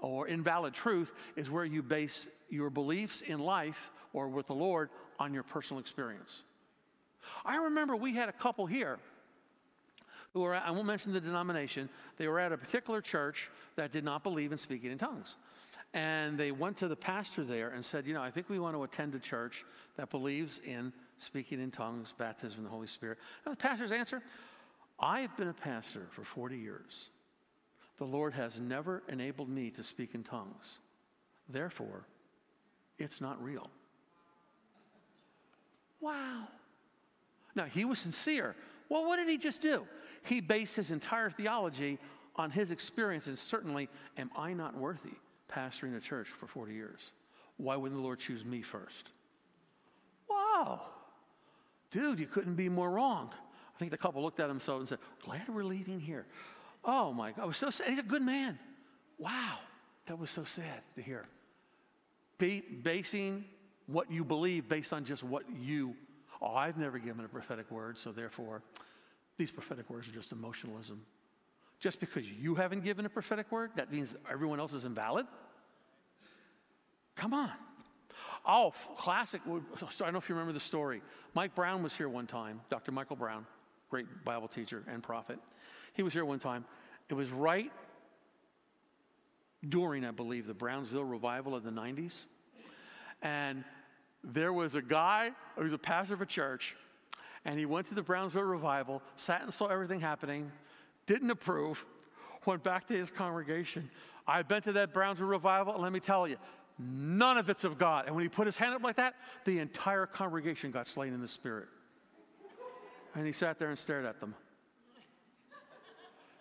or 0.01 0.27
invalid 0.27 0.73
truth 0.73 1.13
is 1.35 1.51
where 1.51 1.65
you 1.65 1.83
base 1.83 2.25
your 2.49 2.71
beliefs 2.71 3.21
in 3.21 3.39
life 3.39 3.91
or 4.11 4.27
with 4.27 4.47
the 4.47 4.55
Lord 4.55 4.89
on 5.19 5.35
your 5.35 5.43
personal 5.43 5.79
experience. 5.79 6.41
I 7.45 7.57
remember 7.57 7.95
we 7.95 8.13
had 8.13 8.27
a 8.27 8.33
couple 8.33 8.65
here 8.65 8.97
who 10.37 10.43
were, 10.43 10.53
I 10.53 10.69
won't 10.69 10.85
mention 10.85 11.13
the 11.13 11.19
denomination, 11.19 11.89
they 12.17 12.27
were 12.27 12.39
at 12.39 12.51
a 12.51 12.57
particular 12.57 13.01
church 13.01 13.49
that 13.75 13.91
did 13.91 14.03
not 14.03 14.21
believe 14.21 14.51
in 14.51 14.57
speaking 14.59 14.91
in 14.91 14.99
tongues. 14.99 15.35
And 15.95 16.37
they 16.37 16.51
went 16.51 16.77
to 16.77 16.87
the 16.87 16.95
pastor 16.95 17.43
there 17.43 17.69
and 17.69 17.83
said, 17.83 18.05
You 18.05 18.13
know, 18.13 18.21
I 18.21 18.29
think 18.29 18.47
we 18.47 18.59
want 18.59 18.75
to 18.75 18.83
attend 18.83 19.15
a 19.15 19.19
church 19.19 19.65
that 19.95 20.11
believes 20.11 20.61
in 20.63 20.93
speaking 21.17 21.59
in 21.59 21.71
tongues, 21.71 22.13
baptism 22.19 22.59
in 22.59 22.65
the 22.65 22.69
Holy 22.69 22.85
Spirit. 22.85 23.17
And 23.45 23.51
the 23.51 23.57
pastor's 23.57 23.91
answer 23.91 24.21
I've 24.99 25.35
been 25.37 25.47
a 25.47 25.53
pastor 25.53 26.05
for 26.11 26.23
40 26.23 26.55
years. 26.55 27.09
The 27.97 28.05
Lord 28.05 28.33
has 28.35 28.59
never 28.59 29.01
enabled 29.09 29.49
me 29.49 29.71
to 29.71 29.81
speak 29.81 30.13
in 30.13 30.23
tongues. 30.23 30.77
Therefore, 31.49 32.05
it's 32.99 33.21
not 33.21 33.43
real. 33.43 33.71
Wow. 35.99 36.47
Now, 37.55 37.65
he 37.65 37.85
was 37.85 37.97
sincere. 37.97 38.55
Well, 38.87 39.03
what 39.05 39.17
did 39.17 39.27
he 39.27 39.39
just 39.39 39.61
do? 39.61 39.87
He 40.23 40.41
based 40.41 40.75
his 40.75 40.91
entire 40.91 41.29
theology 41.29 41.99
on 42.35 42.51
his 42.51 42.71
experiences. 42.71 43.39
Certainly, 43.39 43.89
am 44.17 44.31
I 44.35 44.53
not 44.53 44.75
worthy 44.75 45.15
pastoring 45.51 45.95
a 45.95 45.99
church 45.99 46.27
for 46.27 46.47
40 46.47 46.73
years? 46.73 47.11
Why 47.57 47.75
wouldn't 47.75 47.99
the 47.99 48.03
Lord 48.03 48.19
choose 48.19 48.45
me 48.45 48.61
first? 48.61 49.11
Wow. 50.29 50.81
Dude, 51.91 52.19
you 52.19 52.27
couldn't 52.27 52.55
be 52.55 52.69
more 52.69 52.89
wrong. 52.89 53.31
I 53.75 53.79
think 53.79 53.91
the 53.91 53.97
couple 53.97 54.21
looked 54.21 54.39
at 54.39 54.47
themselves 54.47 54.81
and 54.81 54.89
said, 54.89 54.99
Glad 55.23 55.47
we're 55.49 55.63
leaving 55.63 55.99
here. 55.99 56.25
Oh 56.83 57.13
my 57.13 57.31
God, 57.31 57.43
I 57.43 57.45
was 57.45 57.57
so 57.57 57.69
sad. 57.69 57.87
He's 57.89 57.99
a 57.99 58.03
good 58.03 58.21
man. 58.21 58.57
Wow, 59.17 59.57
that 60.07 60.17
was 60.17 60.29
so 60.29 60.43
sad 60.43 60.81
to 60.95 61.01
hear. 61.01 61.25
Be, 62.37 62.61
basing 62.61 63.45
what 63.87 64.11
you 64.11 64.23
believe 64.23 64.69
based 64.69 64.93
on 64.93 65.05
just 65.05 65.23
what 65.23 65.43
you, 65.59 65.95
oh, 66.41 66.53
I've 66.53 66.77
never 66.77 66.99
given 66.99 67.25
a 67.25 67.27
prophetic 67.27 67.69
word, 67.71 67.97
so 67.97 68.11
therefore, 68.11 68.61
these 69.37 69.51
prophetic 69.51 69.89
words 69.89 70.07
are 70.07 70.11
just 70.11 70.31
emotionalism. 70.31 71.01
Just 71.79 71.99
because 71.99 72.27
you 72.29 72.55
haven't 72.55 72.83
given 72.83 73.05
a 73.05 73.09
prophetic 73.09 73.51
word, 73.51 73.71
that 73.75 73.91
means 73.91 74.15
everyone 74.31 74.59
else 74.59 74.73
is 74.73 74.85
invalid? 74.85 75.27
Come 77.15 77.33
on. 77.33 77.51
Oh, 78.45 78.73
classic. 78.95 79.41
I 79.45 79.49
don't 79.49 80.13
know 80.13 80.17
if 80.17 80.29
you 80.29 80.35
remember 80.35 80.53
the 80.53 80.59
story. 80.59 81.01
Mike 81.35 81.53
Brown 81.53 81.83
was 81.83 81.95
here 81.95 82.09
one 82.09 82.25
time, 82.25 82.61
Dr. 82.69 82.91
Michael 82.91 83.15
Brown 83.15 83.45
great 83.89 84.05
Bible 84.25 84.47
teacher 84.47 84.83
and 84.87 85.01
prophet. 85.01 85.39
He 85.93 86.03
was 86.03 86.13
here 86.13 86.25
one 86.25 86.39
time. 86.39 86.65
It 87.09 87.13
was 87.13 87.29
right 87.29 87.71
during, 89.69 90.05
I 90.05 90.11
believe, 90.11 90.47
the 90.47 90.53
Brownsville 90.53 91.03
revival 91.03 91.55
of 91.55 91.63
the 91.63 91.71
90s. 91.71 92.25
And 93.21 93.63
there 94.23 94.53
was 94.53 94.75
a 94.75 94.81
guy 94.81 95.31
who 95.55 95.63
was 95.63 95.73
a 95.73 95.77
pastor 95.77 96.13
of 96.13 96.21
a 96.21 96.25
church, 96.25 96.75
and 97.47 97.57
he 97.57 97.65
went 97.65 97.87
to 97.87 97.95
the 97.95 98.03
Brownsville 98.03 98.43
revival, 98.43 99.01
sat 99.15 99.41
and 99.41 99.53
saw 99.53 99.67
everything 99.67 100.01
happening, 100.01 100.51
didn't 101.05 101.31
approve, 101.31 101.83
went 102.45 102.61
back 102.61 102.85
to 102.89 102.93
his 102.93 103.09
congregation. 103.09 103.89
I've 104.27 104.49
been 104.49 104.61
to 104.63 104.73
that 104.73 104.93
Brownsville 104.93 105.27
revival, 105.27 105.73
and 105.73 105.81
let 105.81 105.93
me 105.93 106.01
tell 106.01 106.27
you, 106.27 106.35
none 106.77 107.37
of 107.37 107.49
it's 107.49 107.63
of 107.63 107.77
God. 107.77 108.05
And 108.05 108.15
when 108.15 108.25
he 108.25 108.29
put 108.29 108.47
his 108.47 108.57
hand 108.57 108.75
up 108.75 108.83
like 108.83 108.97
that, 108.97 109.15
the 109.45 109.59
entire 109.59 110.05
congregation 110.05 110.71
got 110.71 110.87
slain 110.87 111.13
in 111.13 111.21
the 111.21 111.27
spirit. 111.27 111.69
And 113.15 113.25
he 113.25 113.31
sat 113.31 113.57
there 113.57 113.69
and 113.69 113.79
stared 113.79 114.05
at 114.05 114.19
them. 114.19 114.35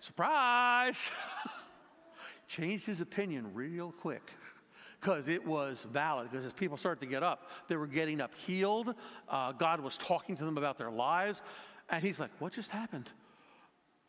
Surprise! 0.00 0.98
Changed 2.48 2.84
his 2.84 3.00
opinion 3.00 3.54
real 3.54 3.92
quick 3.92 4.32
because 5.06 5.28
it 5.28 5.46
was 5.46 5.86
valid. 5.92 6.28
Because 6.28 6.44
as 6.44 6.52
people 6.52 6.76
started 6.76 6.98
to 7.00 7.06
get 7.06 7.22
up, 7.22 7.48
they 7.68 7.76
were 7.76 7.86
getting 7.86 8.20
up 8.20 8.32
healed. 8.34 8.92
Uh, 9.28 9.52
God 9.52 9.80
was 9.80 9.96
talking 9.96 10.36
to 10.36 10.44
them 10.44 10.58
about 10.58 10.78
their 10.78 10.90
lives. 10.90 11.42
And 11.90 12.02
he's 12.02 12.18
like, 12.18 12.30
What 12.40 12.52
just 12.52 12.72
happened? 12.72 13.08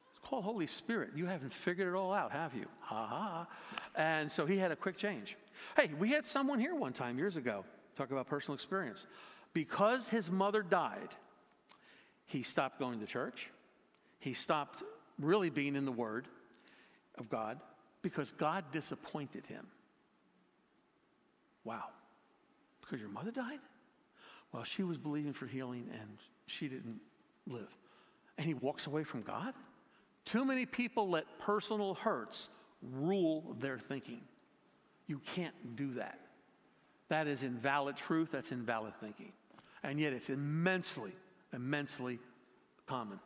It's 0.09 0.27
called 0.27 0.43
Holy 0.43 0.65
Spirit. 0.65 1.11
You 1.15 1.27
haven't 1.27 1.53
figured 1.53 1.87
it 1.87 1.95
all 1.95 2.11
out, 2.11 2.31
have 2.31 2.55
you? 2.55 2.65
Ha 2.79 3.07
ha. 3.07 3.47
And 3.95 4.31
so 4.31 4.47
he 4.47 4.57
had 4.57 4.71
a 4.71 4.75
quick 4.75 4.97
change. 4.97 5.37
Hey, 5.75 5.91
we 5.99 6.09
had 6.09 6.25
someone 6.25 6.59
here 6.59 6.73
one 6.73 6.93
time 6.93 7.19
years 7.19 7.35
ago 7.35 7.63
talk 7.95 8.09
about 8.09 8.25
personal 8.25 8.55
experience. 8.55 9.05
Because 9.53 10.07
his 10.07 10.31
mother 10.31 10.63
died, 10.63 11.09
he 12.25 12.41
stopped 12.41 12.79
going 12.79 12.99
to 13.01 13.05
church. 13.05 13.51
He 14.19 14.33
stopped 14.33 14.81
really 15.19 15.51
being 15.51 15.75
in 15.75 15.85
the 15.85 15.91
Word 15.91 16.27
of 17.19 17.29
God 17.29 17.59
because 18.01 18.31
God 18.31 18.65
disappointed 18.71 19.45
him. 19.45 19.67
Wow. 21.67 21.89
Because 22.79 23.01
your 23.01 23.09
mother 23.09 23.31
died? 23.31 23.59
Well, 24.53 24.63
she 24.63 24.83
was 24.83 24.97
believing 24.97 25.33
for 25.33 25.45
healing 25.45 25.89
and 25.91 26.17
she 26.45 26.69
didn't 26.69 27.01
live. 27.45 27.67
And 28.37 28.47
he 28.47 28.53
walks 28.53 28.87
away 28.87 29.03
from 29.03 29.21
God? 29.21 29.53
Too 30.23 30.45
many 30.45 30.65
people 30.65 31.09
let 31.09 31.25
personal 31.39 31.95
hurts 31.95 32.47
rule 32.81 33.55
their 33.59 33.77
thinking. 33.77 34.21
You 35.07 35.19
can't 35.35 35.75
do 35.75 35.93
that. 35.95 36.19
That 37.09 37.27
is 37.27 37.43
invalid 37.43 37.97
truth, 37.97 38.29
that's 38.31 38.51
invalid 38.51 38.93
thinking. 39.01 39.33
And 39.83 39.99
yet 39.99 40.13
it's 40.13 40.29
immensely 40.29 41.11
immensely 41.53 42.19
common. 42.87 43.19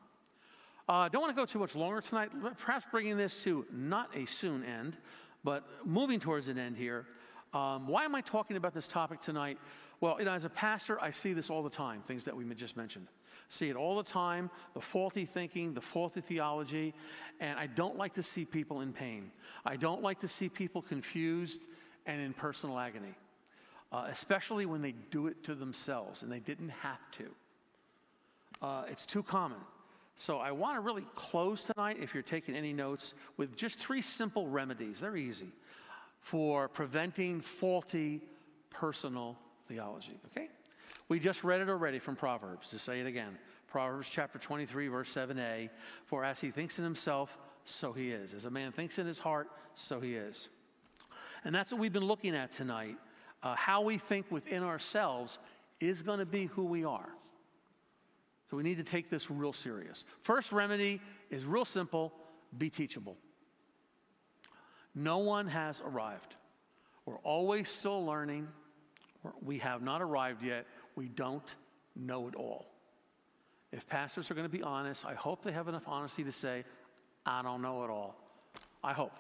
I 0.88 1.06
uh, 1.06 1.10
don't 1.10 1.22
want 1.22 1.36
to 1.36 1.40
go 1.40 1.46
too 1.46 1.60
much 1.60 1.76
longer 1.76 2.02
tonight, 2.02 2.32
perhaps 2.60 2.86
bringing 2.92 3.18
this 3.18 3.44
to 3.44 3.66
not 3.72 4.16
a 4.16 4.26
soon 4.26 4.64
end, 4.64 4.98
but 5.44 5.64
moving 5.86 6.20
towards 6.20 6.48
an 6.48 6.58
end 6.58 6.78
here. 6.78 7.06
Um, 7.54 7.88
why 7.88 8.06
am 8.06 8.16
I 8.16 8.22
talking 8.22 8.56
about 8.56 8.74
this 8.74 8.88
topic 8.88 9.20
tonight? 9.20 9.58
Well, 10.00 10.16
you 10.20 10.26
know, 10.26 10.32
as 10.32 10.46
a 10.46 10.50
pastor, 10.50 11.00
I 11.02 11.12
see 11.12 11.34
this 11.34 11.50
all 11.50 11.64
the 11.64 11.70
time, 11.70 12.02
things 12.02 12.26
that 12.26 12.36
we 12.36 12.46
just 12.56 12.78
mentioned. 12.78 13.08
See 13.50 13.70
it 13.70 13.76
all 13.76 13.98
the 13.98 14.10
time 14.10 14.50
the 14.74 14.80
faulty 14.80 15.26
thinking, 15.26 15.74
the 15.74 15.82
faulty 15.82 16.22
theology, 16.22 16.94
and 17.42 17.60
I 17.60 17.68
don't 17.68 17.98
like 17.98 18.14
to 18.14 18.24
see 18.24 18.46
people 18.46 18.80
in 18.82 18.94
pain. 18.94 19.30
I 19.66 19.76
don't 19.76 20.02
like 20.02 20.22
to 20.22 20.28
see 20.28 20.48
people 20.48 20.82
confused 20.82 21.62
and 22.06 22.22
in 22.22 22.34
personal 22.34 22.80
agony, 22.80 23.14
uh, 23.92 24.08
especially 24.10 24.66
when 24.66 24.82
they 24.82 24.96
do 25.12 25.28
it 25.28 25.44
to 25.44 25.56
themselves 25.56 26.24
and 26.24 26.32
they 26.32 26.40
didn't 26.40 26.70
have 26.70 27.00
to. 27.18 27.26
Uh, 28.62 28.84
it's 28.88 29.06
too 29.06 29.24
common. 29.24 29.60
So 30.16 30.38
I 30.38 30.52
want 30.52 30.78
to 30.78 30.82
really 30.82 31.06
close 31.16 31.64
tonight, 31.64 31.98
if 32.00 32.14
you're 32.14 32.24
taking 32.24 32.56
any 32.56 32.74
notes, 32.74 33.14
with 33.38 33.56
just 33.58 33.80
three 33.80 34.02
simple 34.02 34.48
remedies. 34.48 35.02
They're 35.02 35.18
easy 35.18 35.52
for 36.22 36.70
preventing 36.70 37.42
faulty 37.42 38.22
personal 38.70 39.38
theology. 39.68 40.20
Okay? 40.28 40.48
We 41.10 41.20
just 41.20 41.44
read 41.44 41.60
it 41.60 41.70
already 41.70 42.00
from 42.00 42.16
Proverbs. 42.16 42.70
To 42.70 42.80
say 42.80 43.02
it 43.02 43.08
again 43.08 43.38
Proverbs 43.68 44.08
chapter 44.10 44.40
23, 44.40 44.88
verse 44.88 45.14
7a 45.14 45.70
For 46.06 46.24
as 46.24 46.40
he 46.40 46.52
thinks 46.52 46.78
in 46.78 46.84
himself, 46.84 47.38
so 47.66 47.92
he 47.92 48.12
is. 48.12 48.34
As 48.34 48.46
a 48.46 48.50
man 48.50 48.72
thinks 48.72 48.98
in 49.00 49.06
his 49.06 49.20
heart, 49.20 49.50
so 49.76 50.00
he 50.00 50.16
is. 50.16 50.50
And 51.44 51.54
that's 51.54 51.72
what 51.72 51.82
we've 51.82 51.94
been 51.94 52.06
looking 52.06 52.36
at 52.36 52.52
tonight. 52.52 52.98
Uh, 53.44 53.56
how 53.56 53.82
we 53.82 53.98
think 53.98 54.30
within 54.32 54.64
ourselves 54.64 55.40
is 55.80 56.02
going 56.02 56.20
to 56.20 56.26
be 56.26 56.46
who 56.46 56.64
we 56.64 56.86
are. 56.86 57.10
So 58.50 58.58
we 58.58 58.64
need 58.64 58.78
to 58.78 58.84
take 58.84 59.10
this 59.10 59.32
real 59.32 59.54
serious. 59.54 60.06
First 60.22 60.52
remedy 60.52 61.02
is 61.30 61.46
real 61.46 61.66
simple 61.66 62.14
be 62.58 62.70
teachable. 62.70 63.18
No 64.96 65.20
one 65.20 65.48
has 65.48 65.82
arrived. 65.86 66.36
We're 67.06 67.20
always 67.20 67.70
still 67.70 68.06
learning. 68.06 68.48
We 69.44 69.58
have 69.60 69.82
not 69.82 70.02
arrived 70.02 70.44
yet. 70.44 70.66
We 70.96 71.08
don't 71.08 71.56
know 71.96 72.28
it 72.28 72.36
all. 72.36 72.68
If 73.72 73.88
pastors 73.88 74.30
are 74.30 74.34
going 74.34 74.46
to 74.46 74.58
be 74.58 74.64
honest, 74.64 75.06
I 75.06 75.14
hope 75.14 75.44
they 75.44 75.52
have 75.52 75.68
enough 75.68 75.84
honesty 75.88 76.24
to 76.24 76.32
say, 76.32 76.66
I 77.26 77.42
don't 77.42 77.62
know 77.62 77.84
it 77.84 77.90
all. 77.90 78.16
I 78.84 78.94
hope. 78.94 79.18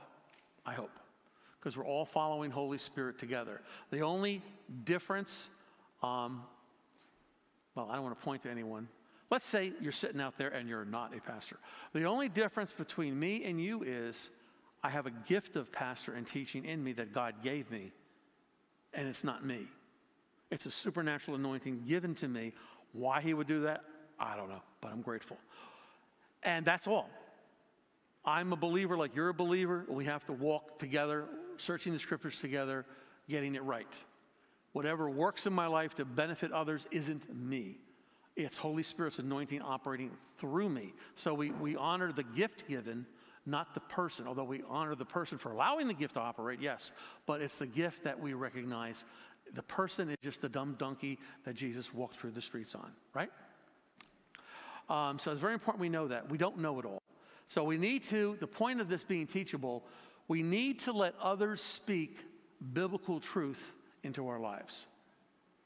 I 0.65 0.73
hope. 0.73 0.91
Because 1.59 1.77
we're 1.77 1.85
all 1.85 2.05
following 2.05 2.51
Holy 2.51 2.77
Spirit 2.77 3.17
together. 3.17 3.61
The 3.91 4.01
only 4.01 4.41
difference, 4.83 5.47
um, 6.03 6.43
well, 7.75 7.87
I 7.89 7.95
don't 7.95 8.03
want 8.03 8.19
to 8.19 8.25
point 8.25 8.43
to 8.43 8.49
anyone, 8.49 8.87
Let's 9.31 9.45
say 9.45 9.71
you're 9.79 9.93
sitting 9.93 10.19
out 10.19 10.37
there 10.37 10.49
and 10.49 10.67
you're 10.67 10.83
not 10.83 11.15
a 11.15 11.21
pastor. 11.21 11.57
The 11.93 12.03
only 12.03 12.27
difference 12.27 12.73
between 12.73 13.17
me 13.17 13.45
and 13.45 13.63
you 13.63 13.81
is 13.81 14.29
I 14.83 14.89
have 14.89 15.05
a 15.05 15.11
gift 15.11 15.55
of 15.55 15.71
pastor 15.71 16.13
and 16.13 16.27
teaching 16.27 16.65
in 16.65 16.83
me 16.83 16.93
that 16.93 17.13
God 17.13 17.35
gave 17.43 17.69
me, 17.69 17.91
and 18.93 19.07
it's 19.07 19.23
not 19.23 19.45
me. 19.45 19.67
It's 20.49 20.65
a 20.65 20.71
supernatural 20.71 21.37
anointing 21.37 21.83
given 21.87 22.15
to 22.15 22.27
me. 22.27 22.53
Why 22.93 23.21
he 23.21 23.33
would 23.33 23.47
do 23.47 23.61
that, 23.61 23.83
I 24.19 24.35
don't 24.35 24.49
know, 24.49 24.61
but 24.81 24.91
I'm 24.91 25.01
grateful. 25.01 25.37
And 26.43 26.65
that's 26.65 26.87
all. 26.87 27.09
I'm 28.25 28.53
a 28.53 28.55
believer 28.55 28.97
like 28.97 29.15
you're 29.15 29.29
a 29.29 29.33
believer. 29.33 29.85
We 29.87 30.05
have 30.05 30.25
to 30.25 30.33
walk 30.33 30.77
together, 30.77 31.25
searching 31.57 31.93
the 31.93 31.99
scriptures 31.99 32.37
together, 32.39 32.85
getting 33.29 33.55
it 33.55 33.63
right. 33.63 33.87
Whatever 34.73 35.09
works 35.09 35.45
in 35.45 35.53
my 35.53 35.67
life 35.67 35.93
to 35.95 36.05
benefit 36.05 36.51
others 36.51 36.87
isn't 36.91 37.33
me. 37.35 37.77
It's 38.35 38.57
Holy 38.57 38.83
Spirit's 38.83 39.19
anointing 39.19 39.61
operating 39.61 40.11
through 40.37 40.69
me. 40.69 40.93
So 41.15 41.33
we, 41.33 41.51
we 41.51 41.75
honor 41.75 42.11
the 42.11 42.23
gift 42.23 42.67
given, 42.67 43.05
not 43.45 43.73
the 43.73 43.79
person, 43.79 44.27
although 44.27 44.43
we 44.43 44.61
honor 44.69 44.95
the 44.95 45.05
person 45.05 45.37
for 45.37 45.51
allowing 45.51 45.87
the 45.87 45.93
gift 45.93 46.13
to 46.13 46.19
operate, 46.19 46.59
yes. 46.61 46.91
But 47.25 47.41
it's 47.41 47.57
the 47.57 47.65
gift 47.65 48.03
that 48.03 48.19
we 48.19 48.33
recognize 48.33 49.03
The 49.53 49.63
person 49.63 50.09
is 50.09 50.17
just 50.23 50.41
the 50.41 50.49
dumb 50.49 50.75
donkey 50.77 51.19
that 51.45 51.55
Jesus 51.55 51.93
walked 51.93 52.17
through 52.17 52.31
the 52.31 52.41
streets 52.41 52.75
on, 52.75 52.91
right? 53.13 53.31
Um, 54.89 55.19
so 55.19 55.31
it's 55.31 55.41
very 55.41 55.53
important 55.53 55.81
we 55.81 55.89
know 55.89 56.07
that. 56.07 56.29
We 56.29 56.37
don't 56.37 56.59
know 56.59 56.79
it 56.79 56.85
all. 56.85 57.01
So 57.47 57.63
we 57.63 57.77
need 57.77 58.03
to, 58.05 58.37
the 58.39 58.47
point 58.47 58.79
of 58.79 58.87
this 58.87 59.03
being 59.03 59.27
teachable, 59.27 59.83
we 60.27 60.41
need 60.41 60.79
to 60.81 60.93
let 60.93 61.15
others 61.21 61.61
speak 61.61 62.17
biblical 62.73 63.19
truth 63.19 63.75
into 64.03 64.27
our 64.27 64.39
lives. 64.39 64.85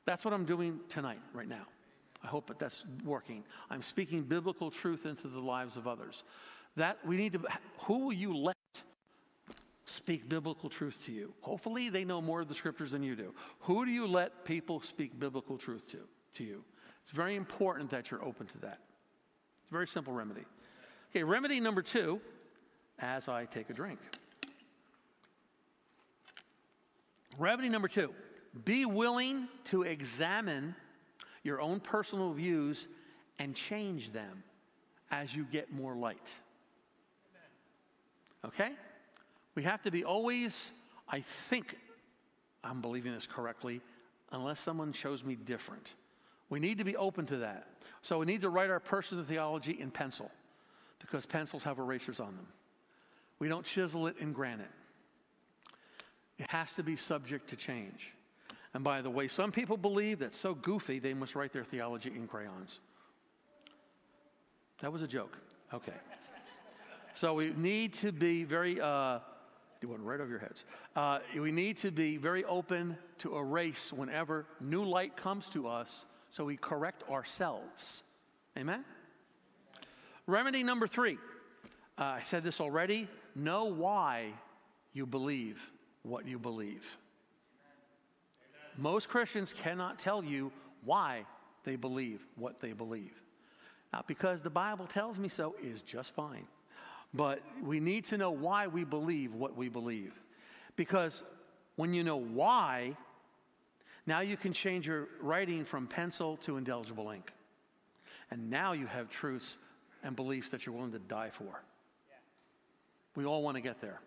That's 0.05 0.25
what 0.25 0.33
I'm 0.33 0.45
doing 0.45 0.79
tonight, 0.89 1.19
right 1.33 1.47
now. 1.47 1.65
I 2.23 2.27
hope 2.27 2.47
that 2.47 2.57
that's 2.57 2.83
working. 3.03 3.43
I'm 3.69 3.83
speaking 3.83 4.23
biblical 4.23 4.71
truth 4.71 5.05
into 5.05 5.27
the 5.27 5.39
lives 5.39 5.77
of 5.77 5.87
others. 5.87 6.23
That 6.75 6.97
we 7.05 7.15
need 7.15 7.33
to, 7.33 7.41
who 7.79 7.99
will 7.99 8.13
you 8.13 8.35
let 8.35 8.55
speak 9.85 10.27
biblical 10.27 10.69
truth 10.69 10.97
to 11.05 11.11
you? 11.11 11.33
Hopefully, 11.41 11.89
they 11.89 12.03
know 12.03 12.21
more 12.21 12.41
of 12.41 12.47
the 12.47 12.55
scriptures 12.55 12.91
than 12.91 13.01
you 13.01 13.15
do. 13.15 13.33
Who 13.61 13.85
do 13.85 13.91
you 13.91 14.07
let 14.07 14.45
people 14.45 14.81
speak 14.81 15.17
biblical 15.19 15.57
truth 15.57 15.89
to, 15.91 15.99
to 16.35 16.43
you? 16.43 16.63
It's 17.03 17.11
very 17.11 17.35
important 17.35 17.89
that 17.91 18.11
you're 18.11 18.23
open 18.23 18.47
to 18.47 18.57
that. 18.59 18.79
It's 19.53 19.69
a 19.69 19.73
very 19.73 19.87
simple 19.87 20.13
remedy. 20.13 20.43
Okay, 21.11 21.23
remedy 21.23 21.59
number 21.59 21.81
two 21.81 22.19
as 22.99 23.29
I 23.29 23.45
take 23.45 23.69
a 23.69 23.73
drink. 23.73 23.99
Remedy 27.37 27.69
number 27.69 27.87
two 27.87 28.11
be 28.63 28.85
willing 28.85 29.47
to 29.65 29.83
examine 29.83 30.75
your 31.43 31.61
own 31.61 31.79
personal 31.79 32.31
views 32.33 32.87
and 33.37 33.53
change 33.53 34.13
them 34.13 34.43
as 35.11 35.35
you 35.35 35.45
get 35.51 35.73
more 35.73 35.95
light. 35.95 36.33
Okay? 38.45 38.71
We 39.55 39.63
have 39.63 39.81
to 39.83 39.91
be 39.91 40.03
always, 40.03 40.71
I 41.09 41.23
think 41.49 41.77
I'm 42.63 42.81
believing 42.81 43.13
this 43.13 43.27
correctly, 43.27 43.81
unless 44.31 44.59
someone 44.59 44.93
shows 44.93 45.23
me 45.23 45.35
different. 45.35 45.95
We 46.49 46.59
need 46.59 46.77
to 46.77 46.83
be 46.83 46.95
open 46.95 47.25
to 47.27 47.37
that. 47.37 47.67
So 48.01 48.19
we 48.19 48.25
need 48.25 48.41
to 48.41 48.49
write 48.49 48.69
our 48.69 48.79
personal 48.79 49.23
theology 49.23 49.77
in 49.79 49.91
pencil 49.91 50.29
because 50.99 51.25
pencils 51.25 51.63
have 51.63 51.79
erasers 51.79 52.19
on 52.19 52.35
them. 52.35 52.47
We 53.39 53.47
don't 53.47 53.65
chisel 53.65 54.07
it 54.07 54.15
in 54.19 54.31
granite. 54.31 54.71
It 56.37 56.49
has 56.49 56.73
to 56.75 56.83
be 56.83 56.95
subject 56.95 57.49
to 57.49 57.55
change. 57.55 58.13
And 58.73 58.83
by 58.83 59.01
the 59.01 59.09
way, 59.09 59.27
some 59.27 59.51
people 59.51 59.77
believe 59.77 60.19
that's 60.19 60.37
so 60.37 60.53
goofy 60.53 60.99
they 60.99 61.13
must 61.13 61.33
write 61.35 61.53
their 61.53 61.63
theology 61.63 62.11
in 62.13 62.27
crayons. 62.27 62.79
That 64.81 64.91
was 64.91 65.01
a 65.01 65.07
joke. 65.07 65.37
Okay. 65.73 65.93
So 67.15 67.33
we 67.33 67.53
need 67.55 67.93
to 67.95 68.11
be 68.11 68.43
very, 68.43 68.79
uh, 68.81 69.19
went 69.83 70.01
right 70.01 70.19
over 70.19 70.29
your 70.29 70.39
heads. 70.39 70.65
Uh, 70.97 71.19
we 71.39 71.51
need 71.51 71.77
to 71.77 71.91
be 71.91 72.17
very 72.17 72.43
open 72.43 72.97
to 73.19 73.37
erase 73.37 73.93
whenever 73.93 74.45
new 74.59 74.83
light 74.83 75.15
comes 75.15 75.47
to 75.49 75.67
us 75.67 76.05
so 76.29 76.43
we 76.43 76.57
correct 76.57 77.03
ourselves. 77.09 78.03
Amen? 78.57 78.83
Remedy 80.27 80.61
number 80.61 80.87
three. 80.87 81.17
Uh, 81.97 82.03
I 82.03 82.21
said 82.21 82.43
this 82.43 82.59
already. 82.59 83.07
Know 83.33 83.65
why 83.65 84.33
you 84.91 85.05
believe 85.05 85.61
what 86.03 86.27
you 86.27 86.37
believe. 86.37 86.97
Most 88.77 89.07
Christians 89.07 89.53
cannot 89.53 89.99
tell 89.99 90.21
you 90.21 90.51
why 90.83 91.25
they 91.63 91.77
believe 91.77 92.25
what 92.35 92.59
they 92.59 92.73
believe. 92.73 93.13
Not 93.93 94.05
because 94.05 94.41
the 94.41 94.49
Bible 94.49 94.87
tells 94.87 95.17
me 95.17 95.29
so 95.29 95.55
is 95.63 95.81
just 95.81 96.13
fine. 96.13 96.45
But 97.15 97.41
we 97.63 97.79
need 97.79 98.05
to 98.05 98.17
know 98.17 98.31
why 98.31 98.67
we 98.67 98.83
believe 98.83 99.33
what 99.33 99.55
we 99.55 99.69
believe. 99.69 100.13
Because 100.75 101.23
when 101.77 101.93
you 101.93 102.03
know 102.03 102.17
why, 102.17 102.95
now 104.05 104.19
you 104.19 104.35
can 104.35 104.51
change 104.51 104.85
your 104.85 105.07
writing 105.21 105.63
from 105.63 105.87
pencil 105.87 106.37
to 106.37 106.57
indelible 106.57 107.09
ink. 107.11 107.31
And 108.31 108.49
now 108.49 108.73
you 108.73 108.85
have 108.87 109.09
truths 109.09 109.57
and 110.03 110.15
beliefs 110.15 110.49
that 110.49 110.65
you're 110.65 110.75
willing 110.75 110.91
to 110.91 110.99
die 110.99 111.29
for. 111.31 111.63
We 113.15 113.25
all 113.25 113.41
want 113.41 113.55
to 113.55 113.61
get 113.61 113.79
there. 113.79 114.01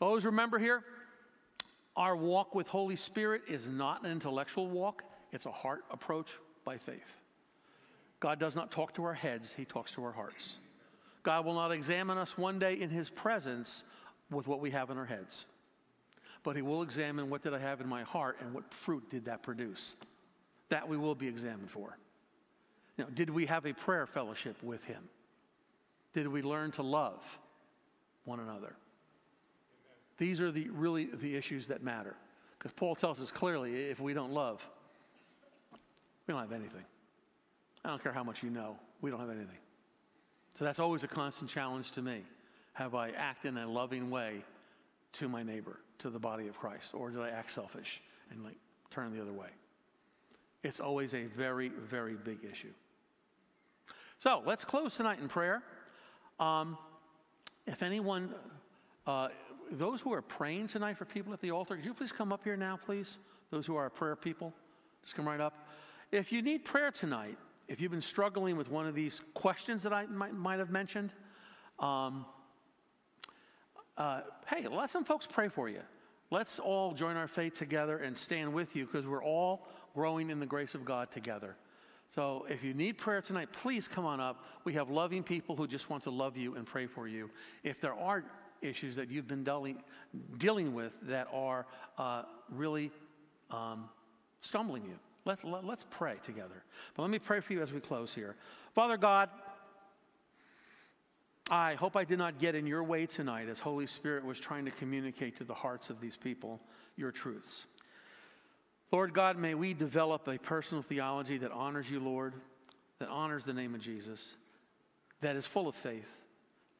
Always 0.00 0.24
remember 0.24 0.58
here, 0.58 0.82
our 1.96 2.16
walk 2.16 2.54
with 2.54 2.66
Holy 2.66 2.96
Spirit 2.96 3.42
is 3.48 3.68
not 3.68 4.04
an 4.04 4.10
intellectual 4.10 4.68
walk, 4.68 5.02
it's 5.32 5.46
a 5.46 5.52
heart 5.52 5.84
approach 5.90 6.30
by 6.64 6.78
faith. 6.78 7.16
God 8.20 8.40
does 8.40 8.56
not 8.56 8.72
talk 8.72 8.94
to 8.94 9.04
our 9.04 9.14
heads, 9.14 9.52
He 9.56 9.64
talks 9.64 9.92
to 9.92 10.04
our 10.04 10.12
hearts. 10.12 10.58
God 11.28 11.44
will 11.44 11.52
not 11.52 11.72
examine 11.72 12.16
us 12.16 12.38
one 12.38 12.58
day 12.58 12.80
in 12.80 12.88
His 12.88 13.10
presence 13.10 13.84
with 14.30 14.48
what 14.48 14.60
we 14.60 14.70
have 14.70 14.88
in 14.88 14.96
our 14.96 15.04
heads, 15.04 15.44
but 16.42 16.56
He 16.56 16.62
will 16.62 16.80
examine 16.80 17.28
what 17.28 17.42
did 17.42 17.52
I 17.52 17.58
have 17.58 17.82
in 17.82 17.86
my 17.86 18.02
heart 18.02 18.38
and 18.40 18.54
what 18.54 18.72
fruit 18.72 19.10
did 19.10 19.26
that 19.26 19.42
produce. 19.42 19.94
That 20.70 20.88
we 20.88 20.96
will 20.96 21.14
be 21.14 21.28
examined 21.28 21.70
for. 21.70 21.98
Know, 22.96 23.04
did 23.12 23.28
we 23.28 23.44
have 23.44 23.66
a 23.66 23.74
prayer 23.74 24.06
fellowship 24.06 24.56
with 24.62 24.82
Him? 24.84 25.02
Did 26.14 26.28
we 26.28 26.40
learn 26.40 26.70
to 26.72 26.82
love 26.82 27.22
one 28.24 28.40
another? 28.40 28.74
These 30.16 30.40
are 30.40 30.50
the 30.50 30.70
really 30.70 31.10
the 31.12 31.36
issues 31.36 31.66
that 31.66 31.82
matter. 31.82 32.16
Because 32.58 32.72
Paul 32.72 32.94
tells 32.94 33.20
us 33.20 33.30
clearly 33.30 33.90
if 33.90 34.00
we 34.00 34.14
don't 34.14 34.32
love, 34.32 34.66
we 36.26 36.32
don't 36.32 36.40
have 36.40 36.52
anything. 36.52 36.84
I 37.84 37.90
don't 37.90 38.02
care 38.02 38.12
how 38.12 38.24
much 38.24 38.42
you 38.42 38.48
know, 38.48 38.78
we 39.02 39.10
don't 39.10 39.20
have 39.20 39.28
anything. 39.28 39.58
So 40.58 40.64
that's 40.64 40.80
always 40.80 41.04
a 41.04 41.08
constant 41.08 41.48
challenge 41.48 41.92
to 41.92 42.02
me. 42.02 42.22
Have 42.72 42.96
I 42.96 43.10
acted 43.10 43.50
in 43.50 43.58
a 43.58 43.68
loving 43.68 44.10
way 44.10 44.42
to 45.12 45.28
my 45.28 45.44
neighbor, 45.44 45.78
to 46.00 46.10
the 46.10 46.18
body 46.18 46.48
of 46.48 46.58
Christ? 46.58 46.94
Or 46.94 47.10
did 47.10 47.20
I 47.20 47.30
act 47.30 47.52
selfish 47.52 48.00
and 48.32 48.42
like 48.42 48.56
turn 48.90 49.14
the 49.14 49.22
other 49.22 49.32
way? 49.32 49.50
It's 50.64 50.80
always 50.80 51.14
a 51.14 51.26
very, 51.26 51.68
very 51.68 52.14
big 52.14 52.38
issue. 52.42 52.72
So 54.18 54.42
let's 54.44 54.64
close 54.64 54.96
tonight 54.96 55.20
in 55.20 55.28
prayer. 55.28 55.62
Um, 56.40 56.76
if 57.68 57.84
anyone 57.84 58.34
uh, 59.06 59.28
those 59.70 60.00
who 60.00 60.12
are 60.12 60.22
praying 60.22 60.66
tonight 60.68 60.98
for 60.98 61.04
people 61.04 61.32
at 61.32 61.40
the 61.40 61.52
altar, 61.52 61.76
could 61.76 61.84
you 61.84 61.94
please 61.94 62.10
come 62.10 62.32
up 62.32 62.42
here 62.42 62.56
now, 62.56 62.76
please? 62.84 63.20
Those 63.52 63.64
who 63.64 63.76
are 63.76 63.88
prayer 63.88 64.16
people, 64.16 64.52
just 65.04 65.14
come 65.14 65.28
right 65.28 65.40
up. 65.40 65.68
If 66.10 66.32
you 66.32 66.42
need 66.42 66.64
prayer 66.64 66.90
tonight, 66.90 67.38
if 67.68 67.80
you've 67.80 67.90
been 67.92 68.00
struggling 68.00 68.56
with 68.56 68.70
one 68.70 68.86
of 68.86 68.94
these 68.94 69.20
questions 69.34 69.82
that 69.82 69.92
I 69.92 70.06
might, 70.06 70.34
might 70.34 70.58
have 70.58 70.70
mentioned, 70.70 71.12
um, 71.78 72.24
uh, 73.96 74.22
hey, 74.46 74.66
let 74.68 74.90
some 74.90 75.04
folks 75.04 75.26
pray 75.30 75.48
for 75.48 75.68
you. 75.68 75.80
Let's 76.30 76.58
all 76.58 76.92
join 76.92 77.16
our 77.16 77.28
faith 77.28 77.54
together 77.54 77.98
and 77.98 78.16
stand 78.16 78.52
with 78.52 78.74
you 78.74 78.86
because 78.86 79.06
we're 79.06 79.24
all 79.24 79.66
growing 79.94 80.30
in 80.30 80.40
the 80.40 80.46
grace 80.46 80.74
of 80.74 80.84
God 80.84 81.10
together. 81.10 81.56
So 82.14 82.46
if 82.48 82.64
you 82.64 82.72
need 82.72 82.96
prayer 82.96 83.20
tonight, 83.20 83.48
please 83.52 83.86
come 83.86 84.06
on 84.06 84.20
up. 84.20 84.44
We 84.64 84.72
have 84.74 84.88
loving 84.88 85.22
people 85.22 85.56
who 85.56 85.66
just 85.66 85.90
want 85.90 86.04
to 86.04 86.10
love 86.10 86.36
you 86.36 86.54
and 86.54 86.66
pray 86.66 86.86
for 86.86 87.06
you. 87.06 87.30
If 87.64 87.80
there 87.80 87.94
are 87.94 88.24
issues 88.62 88.96
that 88.96 89.10
you've 89.10 89.28
been 89.28 89.44
dealing, 89.44 90.74
with 90.74 90.96
that 91.02 91.28
are 91.32 91.66
uh, 91.98 92.22
really 92.50 92.90
um, 93.50 93.88
stumbling 94.40 94.84
you. 94.84 94.98
Let, 95.28 95.44
let, 95.44 95.64
let's 95.64 95.84
pray 95.90 96.16
together. 96.24 96.64
But 96.94 97.02
let 97.02 97.10
me 97.10 97.20
pray 97.20 97.38
for 97.38 97.52
you 97.52 97.62
as 97.62 97.72
we 97.72 97.78
close 97.78 98.12
here. 98.12 98.34
Father 98.74 98.96
God, 98.96 99.28
I 101.50 101.74
hope 101.74 101.96
I 101.96 102.04
did 102.04 102.18
not 102.18 102.40
get 102.40 102.56
in 102.56 102.66
your 102.66 102.82
way 102.82 103.06
tonight 103.06 103.48
as 103.48 103.60
Holy 103.60 103.86
Spirit 103.86 104.24
was 104.24 104.40
trying 104.40 104.64
to 104.64 104.72
communicate 104.72 105.36
to 105.36 105.44
the 105.44 105.54
hearts 105.54 105.90
of 105.90 106.00
these 106.00 106.16
people 106.16 106.60
your 106.96 107.12
truths. 107.12 107.66
Lord 108.90 109.14
God, 109.14 109.38
may 109.38 109.54
we 109.54 109.72
develop 109.72 110.26
a 110.26 110.38
personal 110.38 110.82
theology 110.82 111.38
that 111.38 111.52
honors 111.52 111.88
you, 111.88 112.00
Lord, 112.00 112.34
that 112.98 113.08
honors 113.08 113.44
the 113.44 113.52
name 113.52 113.74
of 113.74 113.80
Jesus, 113.80 114.34
that 115.20 115.36
is 115.36 115.46
full 115.46 115.68
of 115.68 115.76
faith, 115.76 116.08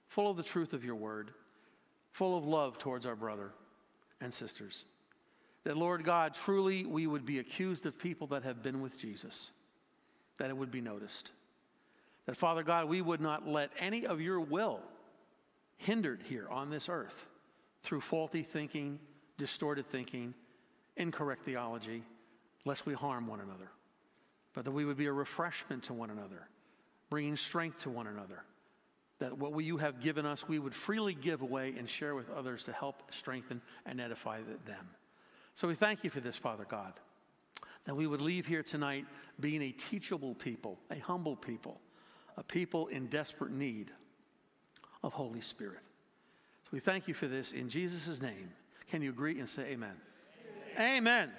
full 0.08 0.30
of 0.30 0.36
the 0.36 0.42
truth 0.42 0.72
of 0.72 0.84
your 0.84 0.96
word 0.96 1.30
full 2.18 2.36
of 2.36 2.44
love 2.44 2.78
towards 2.78 3.06
our 3.06 3.14
brother 3.14 3.52
and 4.20 4.34
sisters. 4.34 4.84
That, 5.68 5.76
Lord 5.76 6.02
God, 6.02 6.32
truly 6.32 6.86
we 6.86 7.06
would 7.06 7.26
be 7.26 7.40
accused 7.40 7.84
of 7.84 7.98
people 7.98 8.28
that 8.28 8.42
have 8.42 8.62
been 8.62 8.80
with 8.80 8.98
Jesus, 8.98 9.50
that 10.38 10.48
it 10.48 10.56
would 10.56 10.70
be 10.70 10.80
noticed. 10.80 11.30
That, 12.24 12.38
Father 12.38 12.62
God, 12.62 12.88
we 12.88 13.02
would 13.02 13.20
not 13.20 13.46
let 13.46 13.68
any 13.78 14.06
of 14.06 14.18
your 14.18 14.40
will 14.40 14.80
hindered 15.76 16.22
here 16.24 16.48
on 16.48 16.70
this 16.70 16.88
earth 16.88 17.26
through 17.82 18.00
faulty 18.00 18.42
thinking, 18.42 18.98
distorted 19.36 19.84
thinking, 19.90 20.32
incorrect 20.96 21.44
theology, 21.44 22.02
lest 22.64 22.86
we 22.86 22.94
harm 22.94 23.26
one 23.26 23.40
another. 23.40 23.70
But 24.54 24.64
that 24.64 24.72
we 24.72 24.86
would 24.86 24.96
be 24.96 25.04
a 25.04 25.12
refreshment 25.12 25.82
to 25.82 25.92
one 25.92 26.08
another, 26.08 26.48
bringing 27.10 27.36
strength 27.36 27.82
to 27.82 27.90
one 27.90 28.06
another 28.06 28.42
that 29.18 29.36
what 29.36 29.52
we, 29.52 29.64
you 29.64 29.76
have 29.76 30.00
given 30.00 30.24
us, 30.24 30.48
we 30.48 30.58
would 30.58 30.74
freely 30.74 31.12
give 31.12 31.42
away 31.42 31.74
and 31.76 31.90
share 31.90 32.14
with 32.14 32.30
others 32.30 32.62
to 32.64 32.72
help 32.72 33.02
strengthen 33.12 33.60
and 33.84 34.00
edify 34.00 34.40
them. 34.64 34.88
So 35.58 35.66
we 35.66 35.74
thank 35.74 36.04
you 36.04 36.10
for 36.10 36.20
this, 36.20 36.36
Father 36.36 36.64
God, 36.70 36.92
that 37.84 37.96
we 37.96 38.06
would 38.06 38.20
leave 38.20 38.46
here 38.46 38.62
tonight 38.62 39.04
being 39.40 39.60
a 39.60 39.72
teachable 39.72 40.36
people, 40.36 40.78
a 40.92 41.00
humble 41.00 41.34
people, 41.34 41.80
a 42.36 42.44
people 42.44 42.86
in 42.86 43.08
desperate 43.08 43.50
need 43.50 43.90
of 45.02 45.12
Holy 45.12 45.40
Spirit. 45.40 45.80
So 46.62 46.68
we 46.70 46.78
thank 46.78 47.08
you 47.08 47.14
for 47.14 47.26
this 47.26 47.50
in 47.50 47.68
Jesus' 47.68 48.22
name. 48.22 48.50
Can 48.88 49.02
you 49.02 49.10
agree 49.10 49.40
and 49.40 49.48
say 49.48 49.62
amen? 49.62 49.96
amen. 50.78 50.96
Amen. 50.98 51.30